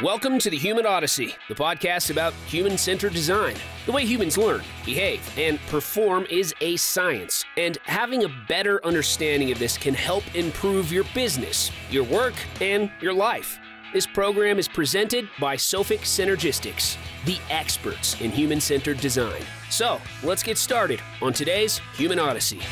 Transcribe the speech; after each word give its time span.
Welcome 0.00 0.38
to 0.38 0.48
the 0.48 0.56
Human 0.56 0.86
Odyssey, 0.86 1.34
the 1.48 1.54
podcast 1.54 2.10
about 2.10 2.32
human 2.46 2.78
centered 2.78 3.12
design. 3.12 3.54
The 3.84 3.92
way 3.92 4.06
humans 4.06 4.38
learn, 4.38 4.62
behave, 4.86 5.20
and 5.36 5.60
perform 5.66 6.26
is 6.30 6.54
a 6.62 6.78
science, 6.78 7.44
and 7.58 7.76
having 7.84 8.24
a 8.24 8.44
better 8.48 8.82
understanding 8.86 9.52
of 9.52 9.58
this 9.58 9.76
can 9.76 9.92
help 9.92 10.24
improve 10.34 10.90
your 10.90 11.04
business, 11.14 11.70
your 11.90 12.04
work, 12.04 12.32
and 12.62 12.90
your 13.02 13.12
life. 13.12 13.58
This 13.92 14.06
program 14.06 14.58
is 14.58 14.66
presented 14.66 15.28
by 15.38 15.56
Sophic 15.56 16.00
Synergistics, 16.00 16.96
the 17.26 17.38
experts 17.50 18.18
in 18.22 18.30
human 18.30 18.62
centered 18.62 18.98
design. 18.98 19.42
So, 19.68 20.00
let's 20.22 20.42
get 20.42 20.56
started 20.56 21.02
on 21.20 21.34
today's 21.34 21.82
Human 21.96 22.18
Odyssey. 22.18 22.62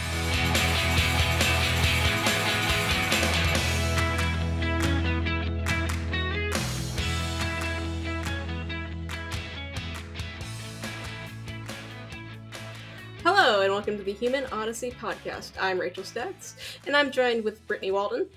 Welcome 13.81 13.97
to 13.97 14.05
the 14.05 14.13
Human 14.13 14.45
Odyssey 14.53 14.91
podcast. 14.91 15.53
I'm 15.59 15.81
Rachel 15.81 16.05
Staats, 16.05 16.53
and 16.87 16.95
I'm 16.95 17.11
joined 17.11 17.43
with 17.43 17.67
Brittany 17.67 17.91
Walton. 17.91 18.29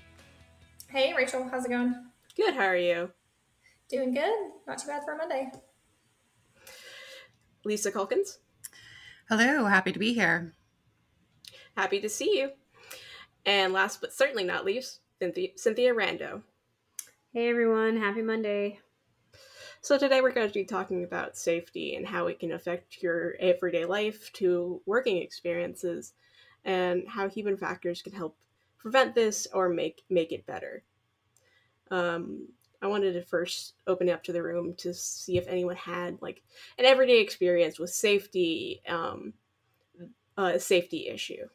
Hey, 0.88 1.12
Rachel, 1.12 1.46
how's 1.50 1.66
it 1.66 1.68
going? 1.68 1.94
Good, 2.34 2.54
how 2.54 2.64
are 2.64 2.78
you? 2.78 3.10
Doing 3.90 4.14
good. 4.14 4.52
Not 4.66 4.78
too 4.78 4.86
bad 4.86 5.04
for 5.04 5.12
a 5.12 5.18
Monday. 5.18 5.52
Lisa 7.62 7.92
Calkins. 7.92 8.38
Hello, 9.28 9.66
happy 9.66 9.92
to 9.92 9.98
be 9.98 10.14
here. 10.14 10.54
Happy 11.76 12.00
to 12.00 12.08
see 12.08 12.38
you. 12.38 12.52
And 13.44 13.74
last 13.74 14.00
but 14.00 14.14
certainly 14.14 14.44
not 14.44 14.64
least, 14.64 15.00
Cynthia, 15.18 15.50
Cynthia 15.56 15.92
Rando. 15.92 16.40
Hey 17.34 17.50
everyone, 17.50 17.98
happy 17.98 18.22
Monday. 18.22 18.80
So 19.84 19.98
today 19.98 20.22
we're 20.22 20.32
going 20.32 20.48
to 20.48 20.54
be 20.54 20.64
talking 20.64 21.04
about 21.04 21.36
safety 21.36 21.94
and 21.96 22.06
how 22.06 22.26
it 22.28 22.40
can 22.40 22.52
affect 22.52 23.02
your 23.02 23.34
everyday 23.38 23.84
life 23.84 24.32
to 24.32 24.80
working 24.86 25.18
experiences 25.18 26.14
and 26.64 27.06
how 27.06 27.28
human 27.28 27.58
factors 27.58 28.00
can 28.00 28.14
help 28.14 28.34
prevent 28.78 29.14
this 29.14 29.46
or 29.52 29.68
make 29.68 30.02
make 30.08 30.32
it 30.32 30.46
better. 30.46 30.82
Um, 31.90 32.48
I 32.80 32.86
wanted 32.86 33.12
to 33.12 33.20
first 33.20 33.74
open 33.86 34.08
up 34.08 34.24
to 34.24 34.32
the 34.32 34.42
room 34.42 34.72
to 34.78 34.94
see 34.94 35.36
if 35.36 35.46
anyone 35.48 35.76
had 35.76 36.16
like 36.22 36.42
an 36.78 36.86
everyday 36.86 37.20
experience 37.20 37.78
with 37.78 37.90
safety, 37.90 38.80
um, 38.88 39.34
a 40.38 40.58
safety 40.58 41.08
issue. 41.08 41.46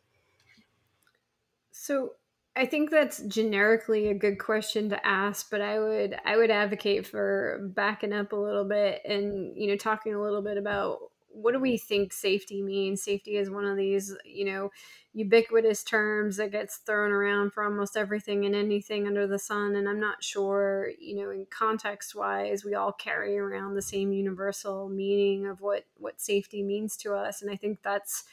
So 1.72 2.14
I 2.60 2.66
think 2.66 2.92
that's 2.92 3.20
generically 3.24 4.10
a 4.10 4.14
good 4.14 4.38
question 4.38 4.90
to 4.90 5.08
ask, 5.08 5.50
but 5.50 5.62
I 5.62 5.80
would 5.80 6.18
I 6.26 6.36
would 6.36 6.52
advocate 6.52 7.08
for 7.08 7.72
backing 7.74 8.12
up 8.12 8.34
a 8.34 8.36
little 8.36 8.66
bit 8.66 9.02
and 9.06 9.56
you 9.56 9.68
know 9.68 9.78
talking 9.78 10.14
a 10.14 10.22
little 10.22 10.42
bit 10.42 10.58
about 10.58 11.00
what 11.30 11.54
do 11.54 11.60
we 11.60 11.78
think 11.78 12.12
safety 12.12 12.62
means? 12.62 13.02
Safety 13.02 13.38
is 13.38 13.50
one 13.50 13.64
of 13.64 13.78
these, 13.78 14.14
you 14.26 14.44
know, 14.44 14.72
ubiquitous 15.14 15.84
terms 15.84 16.36
that 16.36 16.52
gets 16.52 16.78
thrown 16.80 17.12
around 17.12 17.54
for 17.54 17.64
almost 17.64 17.96
everything 17.96 18.46
and 18.46 18.54
anything 18.54 19.08
under 19.08 19.26
the 19.26 19.40
sun. 19.40 19.78
And 19.78 19.88
I'm 19.88 20.02
not 20.02 20.22
sure, 20.22 20.92
you 21.00 21.16
know, 21.16 21.30
in 21.30 21.46
context 21.50 22.14
wise, 22.14 22.66
we 22.66 22.76
all 22.76 22.92
carry 22.92 23.38
around 23.38 23.76
the 23.76 23.82
same 23.82 24.12
universal 24.12 24.90
meaning 24.90 25.46
of 25.46 25.62
what 25.62 25.86
what 25.96 26.20
safety 26.20 26.62
means 26.62 26.98
to 26.98 27.14
us. 27.14 27.42
And 27.42 27.50
I 27.50 27.56
think 27.56 27.84
that's 27.84 28.26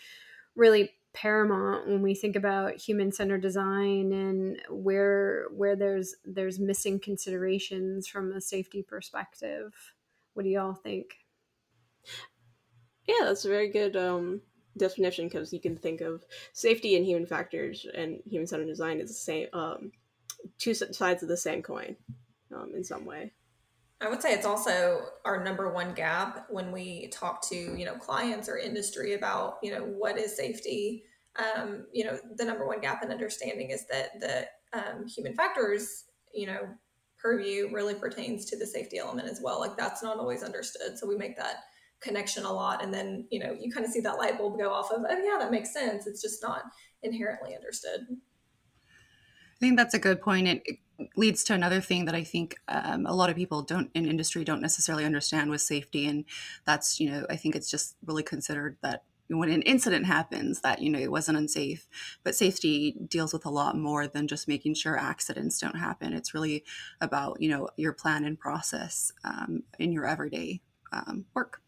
really 0.57 0.91
paramount 1.17 1.89
when 1.89 2.03
we 2.03 2.14
think 2.14 2.36
about 2.36 2.77
human-centered 2.77 3.41
design 3.41 4.12
and 4.12 4.61
where 4.69 5.47
where 5.50 5.75
there's 5.75 6.14
there's 6.25 6.58
missing 6.61 7.00
considerations 7.00 8.06
from 8.06 8.33
a 8.33 8.41
safety 8.41 8.83
perspective. 8.83 9.73
What 10.34 10.42
do 10.42 10.50
y'all 10.50 10.75
think? 10.75 11.06
Yeah, 13.08 13.25
that's 13.25 13.47
a 13.47 13.48
very 13.48 13.70
good 13.70 13.97
um, 13.97 14.42
definition 14.77 15.27
because 15.27 15.53
you 15.53 15.61
can 15.61 15.77
think 15.77 16.02
of 16.02 16.24
safety 16.52 16.96
and 16.96 17.07
human 17.07 17.27
factors 17.27 17.86
and 17.95 18.20
human-centered 18.29 18.67
design 18.67 19.01
as 19.01 19.08
the 19.08 19.14
same 19.14 19.48
um, 19.55 19.92
two 20.58 20.74
sides 20.74 21.23
of 21.23 21.29
the 21.29 21.36
same 21.36 21.62
coin 21.62 21.96
um, 22.55 22.73
in 22.74 22.85
some 22.85 23.07
way. 23.07 23.33
I 24.01 24.08
would 24.08 24.20
say 24.20 24.33
it's 24.34 24.45
also 24.45 25.07
our 25.24 25.42
number 25.42 25.73
one 25.73 25.95
gap 25.95 26.46
when 26.51 26.70
we 26.70 27.08
talk 27.08 27.40
to 27.48 27.57
you 27.57 27.84
know 27.84 27.95
clients 27.95 28.48
or 28.48 28.58
industry 28.58 29.14
about 29.14 29.58
you 29.62 29.73
know 29.73 29.83
what 29.83 30.18
is 30.18 30.36
safety. 30.36 31.05
Um, 31.36 31.86
you 31.92 32.05
know 32.05 32.18
the 32.36 32.45
number 32.45 32.67
one 32.67 32.80
gap 32.80 33.02
in 33.02 33.11
understanding 33.11 33.70
is 33.70 33.86
that 33.86 34.20
the 34.20 34.46
um, 34.79 35.06
human 35.06 35.35
factors 35.35 36.05
you 36.35 36.46
know 36.46 36.68
purview 37.18 37.70
really 37.73 37.95
pertains 37.95 38.45
to 38.46 38.58
the 38.58 38.67
safety 38.67 38.98
element 38.98 39.29
as 39.29 39.40
well. 39.42 39.61
Like 39.61 39.77
that's 39.77 40.02
not 40.02 40.18
always 40.18 40.42
understood, 40.42 40.98
so 40.98 41.06
we 41.06 41.17
make 41.17 41.36
that 41.39 41.64
connection 42.01 42.45
a 42.45 42.52
lot, 42.52 42.85
and 42.85 42.92
then 42.92 43.27
you 43.30 43.39
know 43.39 43.56
you 43.58 43.73
kind 43.73 43.86
of 43.86 43.92
see 43.92 44.01
that 44.01 44.18
light 44.18 44.36
bulb 44.36 44.58
go 44.58 44.70
off 44.73 44.90
of 44.90 45.05
oh 45.08 45.24
yeah 45.24 45.39
that 45.39 45.51
makes 45.51 45.73
sense. 45.73 46.06
It's 46.06 46.20
just 46.20 46.42
not 46.42 46.64
inherently 47.02 47.55
understood. 47.55 48.01
I 48.11 49.58
think 49.58 49.79
that's 49.79 49.95
a 49.95 49.98
good 49.98 50.20
point. 50.20 50.48
It, 50.48 50.79
leads 51.17 51.45
to 51.45 51.55
another 51.55 51.80
thing 51.80 52.05
that 52.07 52.14
I 52.14 52.24
think 52.24 52.57
um, 52.68 53.07
a 53.07 53.14
lot 53.14 53.30
of 53.30 53.36
people 53.36 53.62
don't 53.62 53.90
in 53.95 54.07
industry 54.07 54.45
don't 54.45 54.62
necessarily 54.62 55.05
understand 55.05 55.51
with 55.51 55.61
safety, 55.61 56.07
and 56.07 56.24
that's 56.64 57.01
you 57.01 57.11
know 57.11 57.27
I 57.29 57.36
think 57.36 57.55
it's 57.55 57.70
just 57.70 57.96
really 58.05 58.23
considered 58.23 58.77
that 58.83 59.05
when 59.29 59.51
an 59.51 59.62
incident 59.62 60.06
happens 60.06 60.61
that 60.61 60.80
you 60.80 60.90
know 60.90 60.98
it 60.98 61.11
wasn't 61.11 61.39
unsafe. 61.39 61.89
But 62.23 62.35
safety 62.35 62.96
deals 63.08 63.33
with 63.33 63.45
a 63.45 63.51
lot 63.51 63.77
more 63.77 64.06
than 64.06 64.29
just 64.29 64.48
making 64.48 64.74
sure 64.74 64.98
accidents 64.98 65.58
don't 65.58 65.79
happen. 65.79 66.12
It's 66.12 66.35
really 66.35 66.64
about 67.01 67.40
you 67.40 67.48
know 67.48 67.68
your 67.77 67.92
plan 67.92 68.24
and 68.24 68.39
process 68.39 69.12
um, 69.24 69.62
in 69.79 69.92
your 69.92 70.06
everyday 70.06 70.61
um, 70.92 71.27
work. 71.35 71.61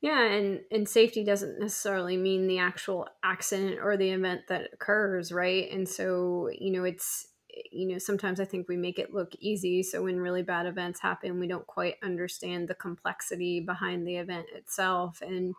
Yeah, 0.00 0.20
and 0.20 0.60
and 0.72 0.88
safety 0.88 1.22
doesn't 1.22 1.60
necessarily 1.60 2.16
mean 2.16 2.48
the 2.48 2.58
actual 2.58 3.06
accident 3.22 3.78
or 3.80 3.96
the 3.96 4.10
event 4.10 4.42
that 4.48 4.70
occurs, 4.72 5.30
right? 5.30 5.70
And 5.70 5.88
so, 5.88 6.50
you 6.58 6.72
know, 6.72 6.82
it's 6.82 7.28
you 7.70 7.86
know, 7.86 7.98
sometimes 7.98 8.40
I 8.40 8.44
think 8.44 8.68
we 8.68 8.76
make 8.76 8.98
it 8.98 9.14
look 9.14 9.34
easy. 9.40 9.82
So 9.82 10.02
when 10.02 10.18
really 10.18 10.42
bad 10.42 10.66
events 10.66 11.00
happen, 11.00 11.38
we 11.38 11.46
don't 11.46 11.66
quite 11.66 11.96
understand 12.02 12.68
the 12.68 12.74
complexity 12.74 13.60
behind 13.60 14.06
the 14.06 14.16
event 14.16 14.46
itself. 14.54 15.22
And, 15.22 15.54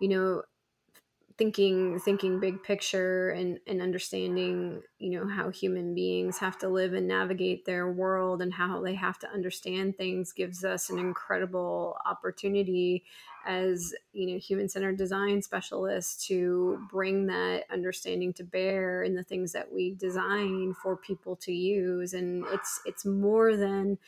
you 0.00 0.08
know, 0.08 0.42
thinking 1.38 1.98
thinking 1.98 2.40
big 2.40 2.62
picture 2.62 3.28
and 3.30 3.58
and 3.66 3.82
understanding 3.82 4.82
you 4.98 5.10
know 5.10 5.28
how 5.28 5.50
human 5.50 5.94
beings 5.94 6.38
have 6.38 6.56
to 6.58 6.68
live 6.68 6.94
and 6.94 7.06
navigate 7.06 7.64
their 7.66 7.90
world 7.90 8.40
and 8.40 8.54
how 8.54 8.80
they 8.80 8.94
have 8.94 9.18
to 9.18 9.28
understand 9.30 9.96
things 9.96 10.32
gives 10.32 10.64
us 10.64 10.88
an 10.88 10.98
incredible 10.98 11.98
opportunity 12.06 13.04
as 13.46 13.94
you 14.12 14.26
know 14.26 14.38
human 14.38 14.68
centered 14.68 14.98
design 14.98 15.40
specialists 15.40 16.26
to 16.26 16.84
bring 16.90 17.26
that 17.26 17.64
understanding 17.70 18.32
to 18.32 18.42
bear 18.42 19.02
in 19.02 19.14
the 19.14 19.22
things 19.22 19.52
that 19.52 19.72
we 19.72 19.94
design 19.94 20.74
for 20.82 20.96
people 20.96 21.36
to 21.36 21.52
use. 21.52 22.12
And 22.12 22.44
it's 22.52 22.80
it's 22.84 23.06
more 23.06 23.56
than 23.56 23.98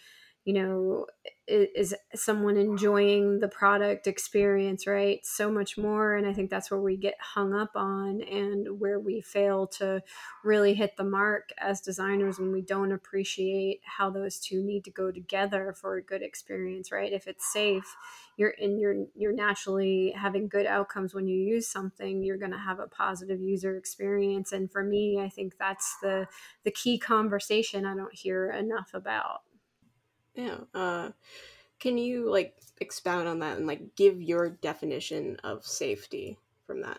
you 0.49 0.55
know 0.55 1.05
is 1.47 1.95
someone 2.15 2.57
enjoying 2.57 3.39
the 3.41 3.49
product 3.49 4.07
experience 4.07 4.87
right? 4.87 5.21
So 5.25 5.51
much 5.51 5.77
more 5.77 6.15
and 6.17 6.27
i 6.27 6.33
think 6.33 6.49
that's 6.49 6.71
where 6.71 6.81
we 6.81 6.97
get 6.97 7.17
hung 7.21 7.53
up 7.53 7.73
on 7.75 8.23
and 8.23 8.81
where 8.81 8.99
we 8.99 9.21
fail 9.21 9.67
to 9.67 10.03
really 10.43 10.73
hit 10.73 10.97
the 10.97 11.05
mark 11.05 11.51
as 11.59 11.83
designers 11.83 12.39
when 12.39 12.51
we 12.51 12.63
don't 12.63 12.93
appreciate 12.93 13.81
how 13.85 14.09
those 14.09 14.39
two 14.39 14.63
need 14.63 14.85
to 14.85 14.91
go 14.91 15.11
together 15.11 15.75
for 15.79 15.97
a 15.97 16.03
good 16.03 16.23
experience 16.23 16.91
right? 16.91 17.13
If 17.13 17.27
it's 17.27 17.53
safe 17.53 17.95
you're 18.39 18.51
in 18.51 18.79
you're 18.79 19.05
you're 19.15 19.35
naturally 19.35 20.15
having 20.17 20.49
good 20.49 20.65
outcomes 20.65 21.13
when 21.13 21.27
you 21.27 21.37
use 21.37 21.69
something 21.69 22.23
you're 22.23 22.39
going 22.39 22.53
to 22.53 22.59
have 22.59 22.79
a 22.79 22.87
positive 22.87 23.41
user 23.41 23.77
experience. 23.77 24.53
And 24.53 24.73
for 24.73 24.83
me 24.83 25.21
i 25.21 25.29
think 25.29 25.59
that's 25.59 25.99
the 26.01 26.27
the 26.65 26.71
key 26.71 26.99
conversation 26.99 27.85
i 27.85 27.95
don't 27.95 28.15
hear 28.15 28.51
enough 28.51 28.91
about 28.95 29.43
yeah. 30.39 30.59
Uh, 30.73 31.11
can 31.81 31.99
you 31.99 32.31
like 32.31 32.57
expound 32.81 33.29
on 33.29 33.41
that 33.41 33.59
and 33.59 33.67
like 33.67 33.97
give 33.97 34.23
your 34.23 34.51
definition 34.51 35.37
of 35.43 35.67
safety 35.67 36.39
from 36.67 36.83
that? 36.83 36.99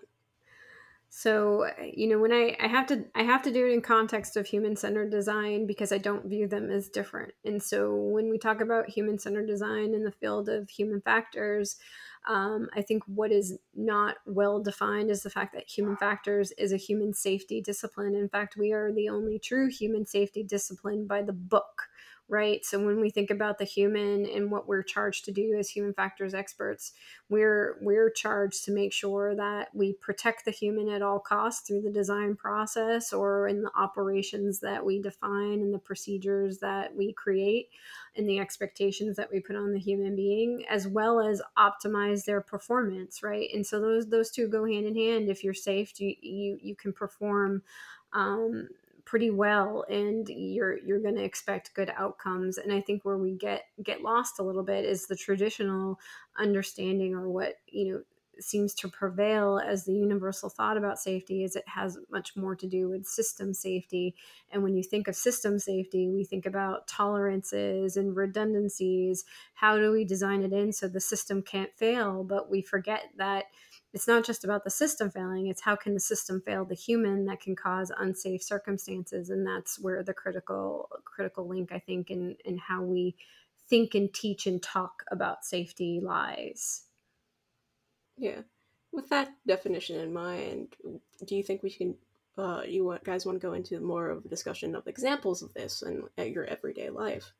So, 1.12 1.68
you 1.81 2.07
know, 2.07 2.19
when 2.19 2.31
I, 2.31 2.56
I 2.59 2.68
have 2.68 2.86
to 2.88 3.06
I 3.15 3.24
have 3.24 3.41
to 3.44 3.51
do 3.51 3.65
it 3.65 3.71
in 3.71 3.81
context 3.81 4.38
of 4.38 4.45
human-centered 4.45 5.09
design 5.09 5.65
because 5.65 5.91
I 5.91 5.97
don't 5.97 6.27
view 6.27 6.47
them 6.47 6.69
as 6.69 6.88
different. 6.88 7.33
And 7.44 7.63
so 7.63 7.95
when 7.95 8.30
we 8.30 8.38
talk 8.38 8.62
about 8.62 8.89
human-centered 8.89 9.47
design 9.47 9.95
in 9.95 10.03
the 10.03 10.12
field 10.12 10.50
of 10.50 10.69
human 10.69 11.01
factors, 11.01 11.77
um, 12.27 12.69
I 12.75 12.83
think 12.83 13.03
what 13.07 13.31
is 13.31 13.57
not 13.74 14.18
well 14.27 14.62
defined 14.62 15.09
is 15.09 15.24
the 15.24 15.31
fact 15.31 15.53
that 15.56 15.68
human 15.68 15.97
factors 15.97 16.51
is 16.51 16.71
a 16.71 16.77
human 16.77 17.13
safety 17.13 17.59
discipline. 17.59 18.13
In 18.13 18.30
fact, 18.30 18.56
we 18.56 18.71
are 18.71 18.91
the 18.91 19.09
only 19.09 19.39
true 19.39 19.69
human 19.69 20.06
safety 20.06 20.44
discipline 20.44 21.07
by 21.07 21.24
the 21.24 21.33
book 21.33 21.88
right? 22.29 22.63
So 22.63 22.83
when 22.83 23.01
we 23.01 23.09
think 23.09 23.31
about 23.31 23.57
the 23.57 23.65
human 23.65 24.25
and 24.27 24.51
what 24.51 24.67
we're 24.67 24.83
charged 24.83 25.25
to 25.25 25.31
do 25.31 25.55
as 25.57 25.69
human 25.69 25.93
factors 25.93 26.35
experts, 26.35 26.93
we're 27.27 27.77
we're 27.81 28.11
charged 28.11 28.63
to 28.65 28.71
make 28.71 28.93
sure 28.93 29.35
that 29.35 29.69
we 29.73 29.93
protect 29.93 30.45
the 30.45 30.51
human 30.51 30.89
at 30.89 31.01
all 31.01 31.19
costs 31.19 31.67
through 31.67 31.81
the 31.81 31.91
design 31.91 32.35
process 32.35 33.11
or 33.11 33.47
in 33.47 33.63
the 33.63 33.71
operations 33.75 34.59
that 34.59 34.85
we 34.85 35.01
define 35.01 35.61
and 35.61 35.73
the 35.73 35.79
procedures 35.79 36.59
that 36.59 36.95
we 36.95 37.11
create 37.13 37.69
and 38.15 38.29
the 38.29 38.39
expectations 38.39 39.15
that 39.17 39.31
we 39.31 39.39
put 39.39 39.55
on 39.55 39.73
the 39.73 39.79
human 39.79 40.15
being 40.15 40.63
as 40.69 40.87
well 40.87 41.19
as 41.19 41.41
optimize 41.57 42.25
their 42.25 42.41
performance, 42.41 43.23
right? 43.23 43.49
And 43.53 43.65
so 43.65 43.79
those 43.79 44.07
those 44.07 44.29
two 44.29 44.47
go 44.47 44.65
hand 44.65 44.85
in 44.85 44.95
hand. 44.95 45.29
If 45.29 45.43
you're 45.43 45.53
safe, 45.55 45.99
you 45.99 46.15
you, 46.21 46.59
you 46.61 46.75
can 46.75 46.93
perform 46.93 47.63
um, 48.13 48.69
pretty 49.09 49.31
well 49.31 49.83
and 49.89 50.29
you're 50.29 50.77
you're 50.85 51.01
going 51.01 51.15
to 51.15 51.23
expect 51.23 51.73
good 51.73 51.91
outcomes 51.97 52.59
and 52.59 52.71
i 52.71 52.79
think 52.79 53.03
where 53.03 53.17
we 53.17 53.33
get 53.33 53.63
get 53.81 54.03
lost 54.03 54.38
a 54.38 54.44
little 54.44 54.61
bit 54.61 54.85
is 54.85 55.07
the 55.07 55.15
traditional 55.15 56.00
understanding 56.38 57.15
or 57.15 57.27
what 57.27 57.56
you 57.65 57.91
know 57.91 58.01
seems 58.39 58.73
to 58.73 58.88
prevail 58.88 59.59
as 59.65 59.83
the 59.83 59.94
universal 59.94 60.47
thought 60.47 60.77
about 60.77 61.00
safety 61.00 61.44
is 61.44 61.56
it 61.56 61.67
has 61.67 61.97
much 62.11 62.38
more 62.38 62.56
to 62.56 62.67
do 62.67 62.88
with 62.88 63.06
system 63.06 63.51
safety 63.51 64.15
and 64.51 64.61
when 64.61 64.75
you 64.77 64.83
think 64.83 65.07
of 65.07 65.15
system 65.15 65.57
safety 65.57 66.07
we 66.07 66.23
think 66.23 66.45
about 66.45 66.88
tolerances 66.88 67.97
and 67.97 68.15
redundancies. 68.15 69.25
How 69.55 69.77
do 69.77 69.91
we 69.91 70.05
design 70.05 70.44
it 70.44 70.53
in 70.53 70.71
so 70.71 70.88
the 70.88 71.01
system 71.01 71.41
can't 71.41 71.75
fail 71.75 72.23
but 72.23 72.50
we 72.50 72.62
forget 72.62 73.09
that 73.17 73.45
it's 73.94 74.07
not 74.07 74.24
just 74.24 74.44
about 74.44 74.63
the 74.63 74.69
system 74.69 75.09
failing 75.09 75.47
it's 75.47 75.62
how 75.62 75.75
can 75.75 75.94
the 75.94 76.00
system 76.00 76.41
fail 76.45 76.63
the 76.65 76.75
human 76.75 77.25
that 77.25 77.39
can 77.39 77.56
cause 77.56 77.91
unsafe 77.97 78.44
circumstances 78.44 79.30
and 79.30 79.45
that's 79.45 79.80
where 79.80 80.03
the 80.03 80.13
critical 80.13 80.89
critical 81.06 81.47
link 81.47 81.71
i 81.71 81.80
think 81.80 82.12
in 82.12 82.36
in 82.45 82.57
how 82.57 82.81
we 82.81 83.15
think 83.69 83.95
and 83.95 84.13
teach 84.13 84.47
and 84.47 84.62
talk 84.62 85.03
about 85.12 85.45
safety 85.45 86.00
lies. 86.01 86.83
Yeah. 88.18 88.41
With 88.91 89.09
that 89.09 89.30
definition 89.45 90.00
in 90.00 90.12
mind 90.12 90.75
do 91.25 91.36
you 91.36 91.44
think 91.44 91.62
we 91.62 91.69
can 91.69 91.95
uh, 92.38 92.62
you 92.65 92.97
guys 93.03 93.25
want 93.25 93.39
to 93.39 93.45
go 93.45 93.53
into 93.53 93.80
more 93.81 94.09
of 94.09 94.25
a 94.25 94.30
discussion 94.30 94.74
of 94.74 94.88
examples 94.88 95.44
of 95.44 95.53
this 95.53 95.83
in 95.83 96.03
your 96.18 96.45
everyday 96.45 96.89
life 96.89 97.33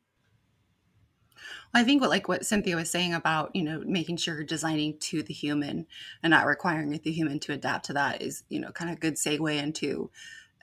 I 1.74 1.84
think 1.84 2.02
what 2.02 2.10
like 2.10 2.28
what 2.28 2.46
Cynthia 2.46 2.76
was 2.76 2.90
saying 2.90 3.14
about, 3.14 3.56
you 3.56 3.64
know, 3.64 3.84
making 3.86 4.18
sure 4.18 4.36
you're 4.36 4.44
designing 4.44 4.98
to 5.00 5.22
the 5.22 5.34
human 5.34 5.86
and 6.24 6.32
not 6.32 6.46
requiring 6.46 6.90
the 6.90 7.12
human 7.12 7.40
to 7.42 7.54
adapt 7.54 7.86
to 7.86 7.94
that 7.94 8.22
is, 8.22 8.44
you 8.50 8.60
know, 8.60 8.72
kind 8.72 8.90
of 8.92 8.98
a 8.98 9.00
good 9.00 9.16
segue 9.16 9.62
into 9.62 10.10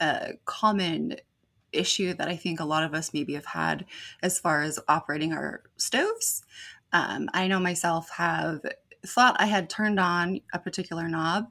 a 0.01 0.35
common 0.45 1.17
issue 1.73 2.15
that 2.15 2.29
I 2.29 2.37
think 2.37 2.61
a 2.61 2.65
lot 2.65 2.85
of 2.85 2.95
us 2.95 3.13
maybe 3.13 3.35
have 3.35 3.47
had 3.47 3.85
as 4.23 4.39
far 4.39 4.63
as 4.63 4.81
operating 4.89 5.33
our 5.33 5.63
stoves. 5.77 6.43
Um, 6.93 7.29
I 7.35 7.49
know 7.49 7.61
myself 7.61 8.11
have 8.11 8.63
thought 9.05 9.37
I 9.39 9.47
had 9.47 9.71
turned 9.71 10.01
on 10.01 10.41
a 10.53 10.59
particular 10.59 11.09
knob 11.09 11.51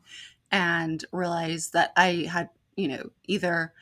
and 0.51 1.03
realized 1.11 1.73
that 1.73 1.91
I 1.95 2.27
had, 2.29 2.49
you 2.75 2.87
know, 2.87 3.09
either 3.25 3.73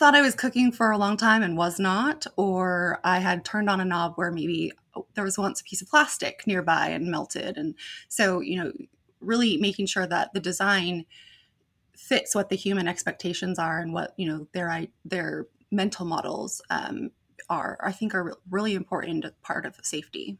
thought 0.00 0.14
I 0.14 0.22
was 0.22 0.34
cooking 0.34 0.72
for 0.72 0.90
a 0.90 0.96
long 0.96 1.18
time 1.18 1.42
and 1.42 1.58
was 1.58 1.78
not, 1.78 2.26
or 2.36 3.00
I 3.04 3.18
had 3.18 3.44
turned 3.44 3.68
on 3.68 3.80
a 3.80 3.84
knob 3.84 4.14
where 4.14 4.30
maybe 4.32 4.72
oh, 4.96 5.04
there 5.14 5.24
was 5.24 5.36
once 5.36 5.60
a 5.60 5.64
piece 5.64 5.82
of 5.82 5.88
plastic 5.88 6.46
nearby 6.46 6.88
and 6.88 7.10
melted. 7.10 7.58
And 7.58 7.74
so, 8.08 8.40
you 8.40 8.56
know, 8.56 8.72
really 9.20 9.58
making 9.58 9.84
sure 9.84 10.06
that 10.06 10.32
the 10.32 10.40
design 10.40 11.04
fits 11.94 12.34
what 12.34 12.48
the 12.48 12.56
human 12.56 12.88
expectations 12.88 13.58
are 13.58 13.78
and 13.78 13.92
what, 13.92 14.14
you 14.16 14.26
know, 14.26 14.48
their 14.54 14.86
their 15.04 15.46
mental 15.70 16.06
models 16.06 16.62
um, 16.70 17.10
are, 17.50 17.76
I 17.84 17.92
think 17.92 18.14
are 18.14 18.38
really 18.48 18.74
important 18.74 19.26
part 19.42 19.66
of 19.66 19.76
safety. 19.82 20.38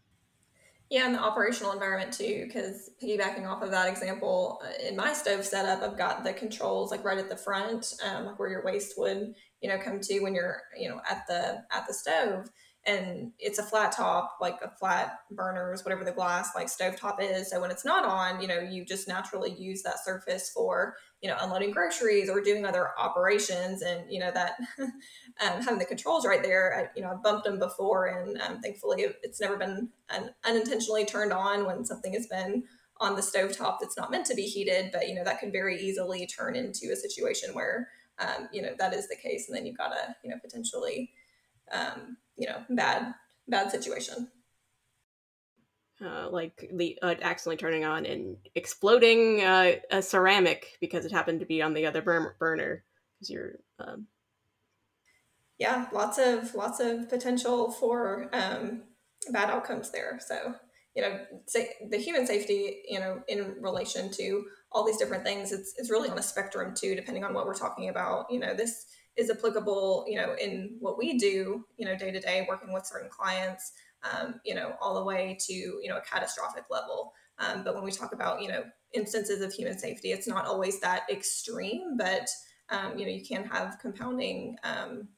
Yeah, 0.89 1.07
and 1.07 1.15
the 1.15 1.21
operational 1.21 1.73
environment 1.73 2.13
too, 2.13 2.47
because 2.47 2.91
piggybacking 3.01 3.47
off 3.47 3.63
of 3.63 3.71
that 3.71 3.89
example, 3.89 4.61
uh, 4.65 4.89
in 4.89 4.97
my 4.97 5.13
stove 5.13 5.45
setup, 5.45 5.83
I've 5.83 5.97
got 5.97 6.25
the 6.25 6.33
controls 6.33 6.91
like 6.91 7.05
right 7.05 7.19
at 7.19 7.29
the 7.29 7.37
front, 7.37 7.95
um, 8.05 8.35
where 8.39 8.49
your 8.49 8.65
waist 8.65 8.95
would 8.99 9.35
you 9.61 9.69
know 9.69 9.79
come 9.79 10.01
to 10.01 10.21
when 10.21 10.35
you're 10.35 10.63
you 10.79 10.89
know 10.89 11.01
at 11.09 11.27
the 11.27 11.65
at 11.71 11.87
the 11.87 11.95
stove. 11.95 12.51
And 12.87 13.33
it's 13.39 13.59
a 13.59 13.63
flat 13.63 13.93
top 13.93 14.39
like 14.41 14.59
a 14.63 14.71
flat 14.71 15.19
burners 15.31 15.85
whatever 15.85 16.03
the 16.03 16.13
glass 16.13 16.55
like 16.55 16.71
stove 16.71 16.97
top 16.97 17.23
is. 17.23 17.51
So 17.51 17.61
when 17.61 17.71
it's 17.71 17.85
not 17.85 18.07
on 18.07 18.41
you 18.41 18.49
know 18.49 18.59
you 18.59 18.87
just 18.87 19.07
naturally 19.07 19.53
use 19.53 19.83
that 19.83 20.03
surface 20.03 20.51
for 20.51 20.95
you 21.21 21.29
know 21.29 21.37
unloading 21.41 21.73
groceries 21.73 22.31
or 22.31 22.41
doing 22.41 22.65
other 22.65 22.89
operations. 22.99 23.83
And 23.83 24.11
you 24.11 24.19
know 24.19 24.31
that 24.33 24.55
um, 24.79 25.63
having 25.63 25.79
the 25.79 25.85
controls 25.85 26.27
right 26.27 26.43
there 26.43 26.75
I, 26.75 26.97
you 26.97 27.03
know 27.03 27.11
i've 27.11 27.23
bumped 27.23 27.45
them 27.45 27.59
before 27.59 28.07
and 28.07 28.41
um, 28.41 28.61
thankfully 28.63 29.05
it's 29.23 29.43
never 29.43 29.59
been 29.59 29.91
un- 30.09 30.31
unintentionally 30.45 31.05
turned 31.05 31.35
on 31.35 31.67
when 31.67 31.85
something 31.85 32.15
has 32.15 32.27
been 32.29 32.65
on 33.01 33.17
the 33.17 33.23
stove 33.23 33.57
top 33.57 33.79
that's 33.81 33.97
not 33.97 34.11
meant 34.11 34.27
to 34.27 34.35
be 34.35 34.43
heated. 34.43 34.91
But 34.93 35.09
you 35.09 35.15
know 35.15 35.25
that 35.25 35.41
can 35.41 35.51
very 35.51 35.81
easily 35.81 36.27
turn 36.27 36.55
into 36.55 36.93
a 36.93 36.97
situation 36.97 37.55
where 37.55 37.89
um, 38.21 38.49
you 38.53 38.63
know 38.63 38.75
that 38.79 38.95
is 38.95 39.09
the 39.09 39.17
case 39.17 39.49
and 39.49 39.57
then 39.57 39.67
you've 39.67 39.79
got 39.79 39.93
a 39.93 40.15
you 40.23 40.31
know 40.31 40.37
potentially 40.43 41.11
um, 41.73 42.17
you 42.37 42.47
know 42.49 42.63
bad 42.71 43.15
bad 43.49 43.71
situation. 43.71 44.29
Uh, 46.03 46.31
like 46.31 46.71
the 46.73 46.99
uh, 47.03 47.15
accidentally 47.21 47.59
turning 47.59 47.85
on 47.85 48.07
and 48.07 48.37
exploding 48.55 49.43
uh, 49.43 49.73
a 49.91 50.01
ceramic 50.01 50.79
because 50.81 51.05
it 51.05 51.13
happened 51.13 51.41
to 51.41 51.47
be 51.47 51.61
on 51.61 51.75
the 51.75 51.85
other 51.85 52.01
bur- 52.01 52.35
burner 52.39 52.85
because 53.13 53.29
you're 53.29 53.53
um... 53.79 54.07
yeah 55.59 55.87
lots 55.93 56.17
of 56.17 56.55
lots 56.55 56.81
of 56.81 57.07
potential 57.11 57.71
for 57.71 58.31
um, 58.33 58.85
bad 59.31 59.51
outcomes 59.51 59.91
there 59.91 60.19
so 60.27 60.55
you 60.95 61.03
know 61.03 61.19
say 61.47 61.71
the 61.91 61.99
human 61.99 62.27
safety 62.27 62.83
you 62.89 62.99
know 62.99 63.23
in 63.29 63.57
relation 63.61 64.11
to 64.11 64.45
all 64.73 64.85
these 64.85 64.97
different 64.97 65.25
things 65.25 65.53
it's, 65.53 65.75
it's 65.79 65.91
really 65.91 66.09
on 66.09 66.19
a 66.19 66.23
spectrum 66.23 66.75
too 66.75 66.95
depending 66.95 67.25
on 67.25 67.35
what 67.35 67.47
we're 67.47 67.55
talking 67.55 67.89
about. 67.89 68.27
You 68.31 68.41
know 68.41 68.55
this 68.55 68.87
is 69.17 69.31
applicable 69.31 70.05
you 70.09 70.17
know 70.17 70.35
in 70.41 70.77
what 70.81 70.99
we 70.99 71.19
do 71.19 71.65
you 71.77 71.87
know 71.87 71.97
day 71.97 72.11
to 72.11 72.21
day 72.21 72.47
working 72.49 72.73
with 72.73 72.87
certain 72.87 73.11
clients 73.11 73.73
um, 74.03 74.41
you 74.45 74.55
know 74.55 74.75
all 74.81 74.95
the 74.95 75.05
way 75.05 75.37
to 75.47 75.53
you 75.53 75.89
know 75.89 75.97
a 75.97 76.03
catastrophic 76.03 76.65
level. 76.71 77.13
Um, 77.39 77.65
but 77.65 77.75
when 77.75 77.85
we 77.85 77.93
talk 77.93 78.13
about 78.13 78.43
you 78.43 78.49
know 78.49 78.65
instances 78.93 79.41
of 79.41 79.53
human 79.53 79.79
safety 79.79 80.13
it's 80.13 80.27
not 80.27 80.47
always 80.47 80.81
that 80.81 81.05
extreme 81.11 81.97
but 81.97 82.29
um, 82.71 82.99
you 82.99 83.07
know 83.07 83.13
you 83.13 83.25
can 83.25 83.45
have 83.45 83.79
compounding 83.81 84.57
um, 84.65 85.09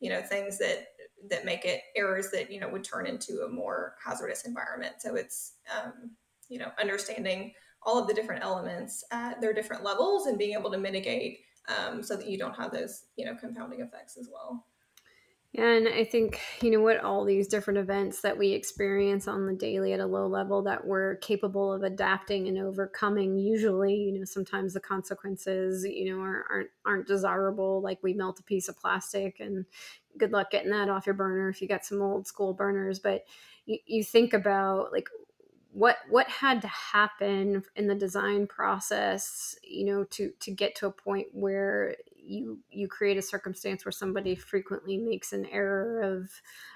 you 0.00 0.10
know 0.10 0.22
things 0.22 0.58
that 0.58 0.88
that 1.30 1.44
make 1.44 1.64
it 1.64 1.82
errors 1.96 2.30
that 2.30 2.50
you 2.50 2.60
know 2.60 2.68
would 2.68 2.84
turn 2.84 3.06
into 3.06 3.42
a 3.42 3.48
more 3.48 3.94
hazardous 4.04 4.44
environment 4.44 4.94
so 4.98 5.14
it's 5.14 5.54
um, 5.76 6.10
you 6.48 6.58
know 6.58 6.70
understanding 6.80 7.52
all 7.82 7.98
of 7.98 8.08
the 8.08 8.14
different 8.14 8.42
elements 8.42 9.04
at 9.10 9.40
their 9.40 9.52
different 9.52 9.84
levels 9.84 10.26
and 10.26 10.38
being 10.38 10.58
able 10.58 10.70
to 10.70 10.78
mitigate 10.78 11.40
um, 11.68 12.02
so 12.02 12.16
that 12.16 12.28
you 12.28 12.38
don't 12.38 12.56
have 12.56 12.72
those 12.72 13.04
you 13.16 13.24
know 13.24 13.34
compounding 13.34 13.80
effects 13.80 14.16
as 14.16 14.28
well 14.32 14.64
and 15.54 15.88
I 15.88 16.04
think, 16.04 16.40
you 16.60 16.70
know, 16.70 16.80
what 16.80 17.00
all 17.00 17.24
these 17.24 17.48
different 17.48 17.78
events 17.78 18.20
that 18.20 18.36
we 18.36 18.50
experience 18.50 19.26
on 19.26 19.46
the 19.46 19.54
daily 19.54 19.94
at 19.94 20.00
a 20.00 20.06
low 20.06 20.26
level 20.26 20.62
that 20.64 20.86
we're 20.86 21.16
capable 21.16 21.72
of 21.72 21.82
adapting 21.82 22.48
and 22.48 22.58
overcoming, 22.58 23.38
usually, 23.38 23.94
you 23.94 24.12
know, 24.12 24.24
sometimes 24.24 24.74
the 24.74 24.80
consequences, 24.80 25.84
you 25.84 26.14
know, 26.14 26.20
are, 26.20 26.44
aren't, 26.50 26.70
aren't 26.84 27.08
desirable. 27.08 27.80
Like 27.80 27.98
we 28.02 28.12
melt 28.12 28.38
a 28.40 28.42
piece 28.42 28.68
of 28.68 28.78
plastic 28.78 29.40
and 29.40 29.64
good 30.18 30.32
luck 30.32 30.50
getting 30.50 30.70
that 30.70 30.88
off 30.88 31.06
your 31.06 31.14
burner 31.14 31.48
if 31.48 31.62
you 31.62 31.68
got 31.68 31.84
some 31.84 32.02
old 32.02 32.26
school 32.26 32.52
burners. 32.52 32.98
But 32.98 33.24
you, 33.66 33.78
you 33.86 34.04
think 34.04 34.32
about 34.32 34.92
like 34.92 35.08
what 35.72 35.98
what 36.08 36.26
had 36.28 36.62
to 36.62 36.68
happen 36.68 37.62
in 37.76 37.86
the 37.86 37.94
design 37.94 38.46
process 38.46 39.56
you 39.62 39.84
know 39.84 40.04
to 40.04 40.32
to 40.40 40.50
get 40.50 40.74
to 40.74 40.86
a 40.86 40.90
point 40.90 41.28
where 41.32 41.94
you 42.16 42.58
you 42.70 42.88
create 42.88 43.16
a 43.16 43.22
circumstance 43.22 43.84
where 43.84 43.92
somebody 43.92 44.34
frequently 44.34 44.96
makes 44.96 45.32
an 45.32 45.46
error 45.46 46.00
of 46.00 46.30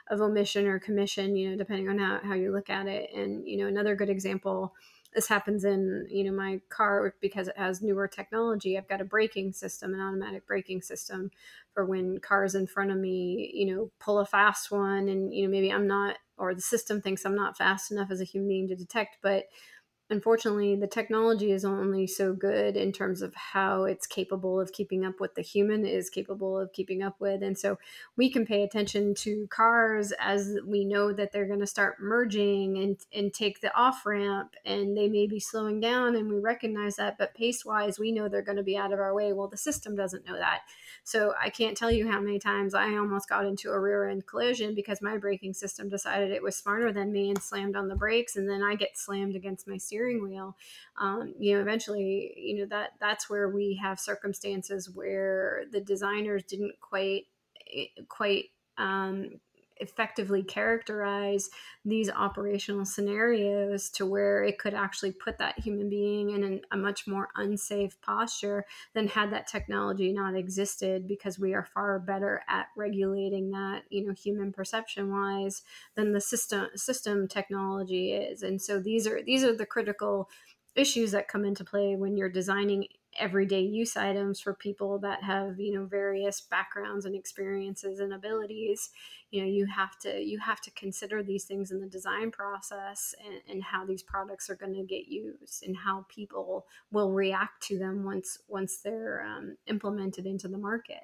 of 0.08 0.20
omission 0.20 0.66
or 0.66 0.78
commission 0.78 1.36
you 1.36 1.50
know 1.50 1.56
depending 1.56 1.88
on 1.88 1.98
how, 1.98 2.20
how 2.22 2.34
you 2.34 2.52
look 2.52 2.70
at 2.70 2.86
it 2.86 3.10
and 3.14 3.46
you 3.46 3.56
know 3.56 3.66
another 3.66 3.96
good 3.96 4.10
example 4.10 4.74
this 5.14 5.28
happens 5.28 5.64
in 5.64 6.06
you 6.10 6.24
know 6.24 6.32
my 6.32 6.60
car 6.68 7.14
because 7.20 7.48
it 7.48 7.58
has 7.58 7.82
newer 7.82 8.08
technology. 8.08 8.76
I've 8.76 8.88
got 8.88 9.00
a 9.00 9.04
braking 9.04 9.52
system 9.52 9.94
an 9.94 10.00
automatic 10.00 10.46
braking 10.46 10.82
system 10.82 11.30
for 11.74 11.84
when 11.84 12.18
cars 12.18 12.54
in 12.54 12.66
front 12.66 12.90
of 12.90 12.96
me 12.96 13.50
you 13.54 13.74
know 13.74 13.90
pull 13.98 14.18
a 14.18 14.26
fast 14.26 14.70
one 14.70 15.08
and 15.08 15.34
you 15.34 15.44
know 15.44 15.50
maybe 15.50 15.72
i'm 15.72 15.86
not 15.86 16.16
or 16.36 16.54
the 16.54 16.60
system 16.60 17.00
thinks 17.00 17.24
i'm 17.24 17.34
not 17.34 17.56
fast 17.56 17.90
enough 17.90 18.10
as 18.10 18.20
a 18.20 18.24
human 18.24 18.48
being 18.48 18.68
to 18.68 18.76
detect 18.76 19.16
but 19.22 19.44
unfortunately 20.12 20.76
the 20.76 20.86
technology 20.86 21.50
is 21.50 21.64
only 21.64 22.06
so 22.06 22.34
good 22.34 22.76
in 22.76 22.92
terms 22.92 23.22
of 23.22 23.34
how 23.34 23.84
it's 23.84 24.06
capable 24.06 24.60
of 24.60 24.70
keeping 24.70 25.06
up 25.06 25.14
what 25.18 25.34
the 25.34 25.42
human 25.42 25.86
is 25.86 26.10
capable 26.10 26.58
of 26.58 26.70
keeping 26.74 27.02
up 27.02 27.16
with 27.18 27.42
and 27.42 27.58
so 27.58 27.78
we 28.16 28.30
can 28.30 28.44
pay 28.44 28.62
attention 28.62 29.14
to 29.14 29.46
cars 29.48 30.12
as 30.20 30.58
we 30.66 30.84
know 30.84 31.14
that 31.14 31.32
they're 31.32 31.46
going 31.46 31.58
to 31.58 31.66
start 31.66 31.96
merging 31.98 32.76
and 32.76 32.98
and 33.14 33.32
take 33.32 33.62
the 33.62 33.74
off 33.74 34.04
ramp 34.04 34.54
and 34.66 34.94
they 34.96 35.08
may 35.08 35.26
be 35.26 35.40
slowing 35.40 35.80
down 35.80 36.14
and 36.14 36.30
we 36.30 36.38
recognize 36.38 36.96
that 36.96 37.16
but 37.16 37.34
pace 37.34 37.64
wise 37.64 37.98
we 37.98 38.12
know 38.12 38.28
they're 38.28 38.42
going 38.42 38.56
to 38.56 38.62
be 38.62 38.76
out 38.76 38.92
of 38.92 39.00
our 39.00 39.14
way. 39.14 39.32
Well 39.32 39.48
the 39.48 39.56
system 39.56 39.96
doesn't 39.96 40.26
know 40.26 40.36
that. 40.36 40.60
So 41.04 41.32
i 41.40 41.48
can't 41.48 41.76
tell 41.76 41.90
you 41.90 42.06
how 42.06 42.20
many 42.20 42.38
times 42.38 42.74
i 42.74 42.96
almost 42.96 43.30
got 43.30 43.46
into 43.46 43.70
a 43.70 43.80
rear 43.80 44.10
end 44.10 44.26
collision 44.26 44.74
because 44.74 45.00
my 45.00 45.16
braking 45.16 45.54
system 45.54 45.88
decided 45.88 46.30
it 46.30 46.42
was 46.42 46.54
smarter 46.54 46.92
than 46.92 47.10
me 47.10 47.30
and 47.30 47.42
slammed 47.42 47.76
on 47.76 47.88
the 47.88 47.96
brakes 47.96 48.36
and 48.36 48.48
then 48.48 48.62
i 48.62 48.74
get 48.74 48.98
slammed 48.98 49.34
against 49.34 49.66
my 49.66 49.78
steering 49.78 50.01
steering 50.02 50.22
wheel 50.22 50.56
um, 50.98 51.34
you 51.38 51.54
know 51.54 51.60
eventually 51.60 52.32
you 52.36 52.56
know 52.56 52.66
that 52.66 52.90
that's 53.00 53.30
where 53.30 53.48
we 53.48 53.78
have 53.82 53.98
circumstances 54.00 54.90
where 54.94 55.64
the 55.70 55.80
designers 55.80 56.42
didn't 56.44 56.74
quite 56.80 57.24
eh, 57.74 57.86
quite 58.08 58.46
um, 58.78 59.40
effectively 59.78 60.42
characterize 60.42 61.50
these 61.84 62.10
operational 62.10 62.84
scenarios 62.84 63.90
to 63.90 64.06
where 64.06 64.44
it 64.44 64.58
could 64.58 64.74
actually 64.74 65.12
put 65.12 65.38
that 65.38 65.58
human 65.58 65.88
being 65.88 66.30
in 66.30 66.44
an, 66.44 66.60
a 66.70 66.76
much 66.76 67.06
more 67.06 67.28
unsafe 67.36 68.00
posture 68.00 68.64
than 68.94 69.08
had 69.08 69.32
that 69.32 69.46
technology 69.46 70.12
not 70.12 70.36
existed 70.36 71.08
because 71.08 71.38
we 71.38 71.54
are 71.54 71.64
far 71.64 71.98
better 71.98 72.42
at 72.48 72.66
regulating 72.76 73.50
that 73.50 73.82
you 73.90 74.06
know 74.06 74.14
human 74.14 74.52
perception 74.52 75.10
wise 75.10 75.62
than 75.94 76.12
the 76.12 76.20
system 76.20 76.68
system 76.74 77.26
technology 77.28 78.12
is. 78.12 78.42
And 78.42 78.60
so 78.60 78.78
these 78.78 79.06
are 79.06 79.22
these 79.22 79.44
are 79.44 79.56
the 79.56 79.66
critical 79.66 80.28
issues 80.74 81.10
that 81.12 81.28
come 81.28 81.44
into 81.44 81.64
play 81.64 81.96
when 81.96 82.16
you're 82.16 82.30
designing 82.30 82.86
everyday 83.18 83.60
use 83.60 83.96
items 83.96 84.40
for 84.40 84.54
people 84.54 84.98
that 84.98 85.22
have 85.22 85.58
you 85.58 85.74
know 85.74 85.84
various 85.84 86.40
backgrounds 86.40 87.04
and 87.04 87.14
experiences 87.14 88.00
and 88.00 88.12
abilities. 88.12 88.90
You 89.30 89.42
know 89.42 89.48
you 89.48 89.66
have 89.66 89.98
to 90.00 90.20
you 90.20 90.38
have 90.38 90.60
to 90.62 90.70
consider 90.72 91.22
these 91.22 91.44
things 91.44 91.70
in 91.70 91.80
the 91.80 91.86
design 91.86 92.30
process 92.30 93.14
and, 93.24 93.40
and 93.48 93.62
how 93.62 93.84
these 93.84 94.02
products 94.02 94.48
are 94.50 94.54
going 94.54 94.74
to 94.74 94.82
get 94.82 95.08
used 95.08 95.64
and 95.66 95.76
how 95.76 96.06
people 96.08 96.66
will 96.90 97.12
react 97.12 97.62
to 97.64 97.78
them 97.78 98.04
once 98.04 98.38
once 98.48 98.78
they're 98.78 99.22
um, 99.22 99.56
implemented 99.66 100.26
into 100.26 100.48
the 100.48 100.58
market. 100.58 101.02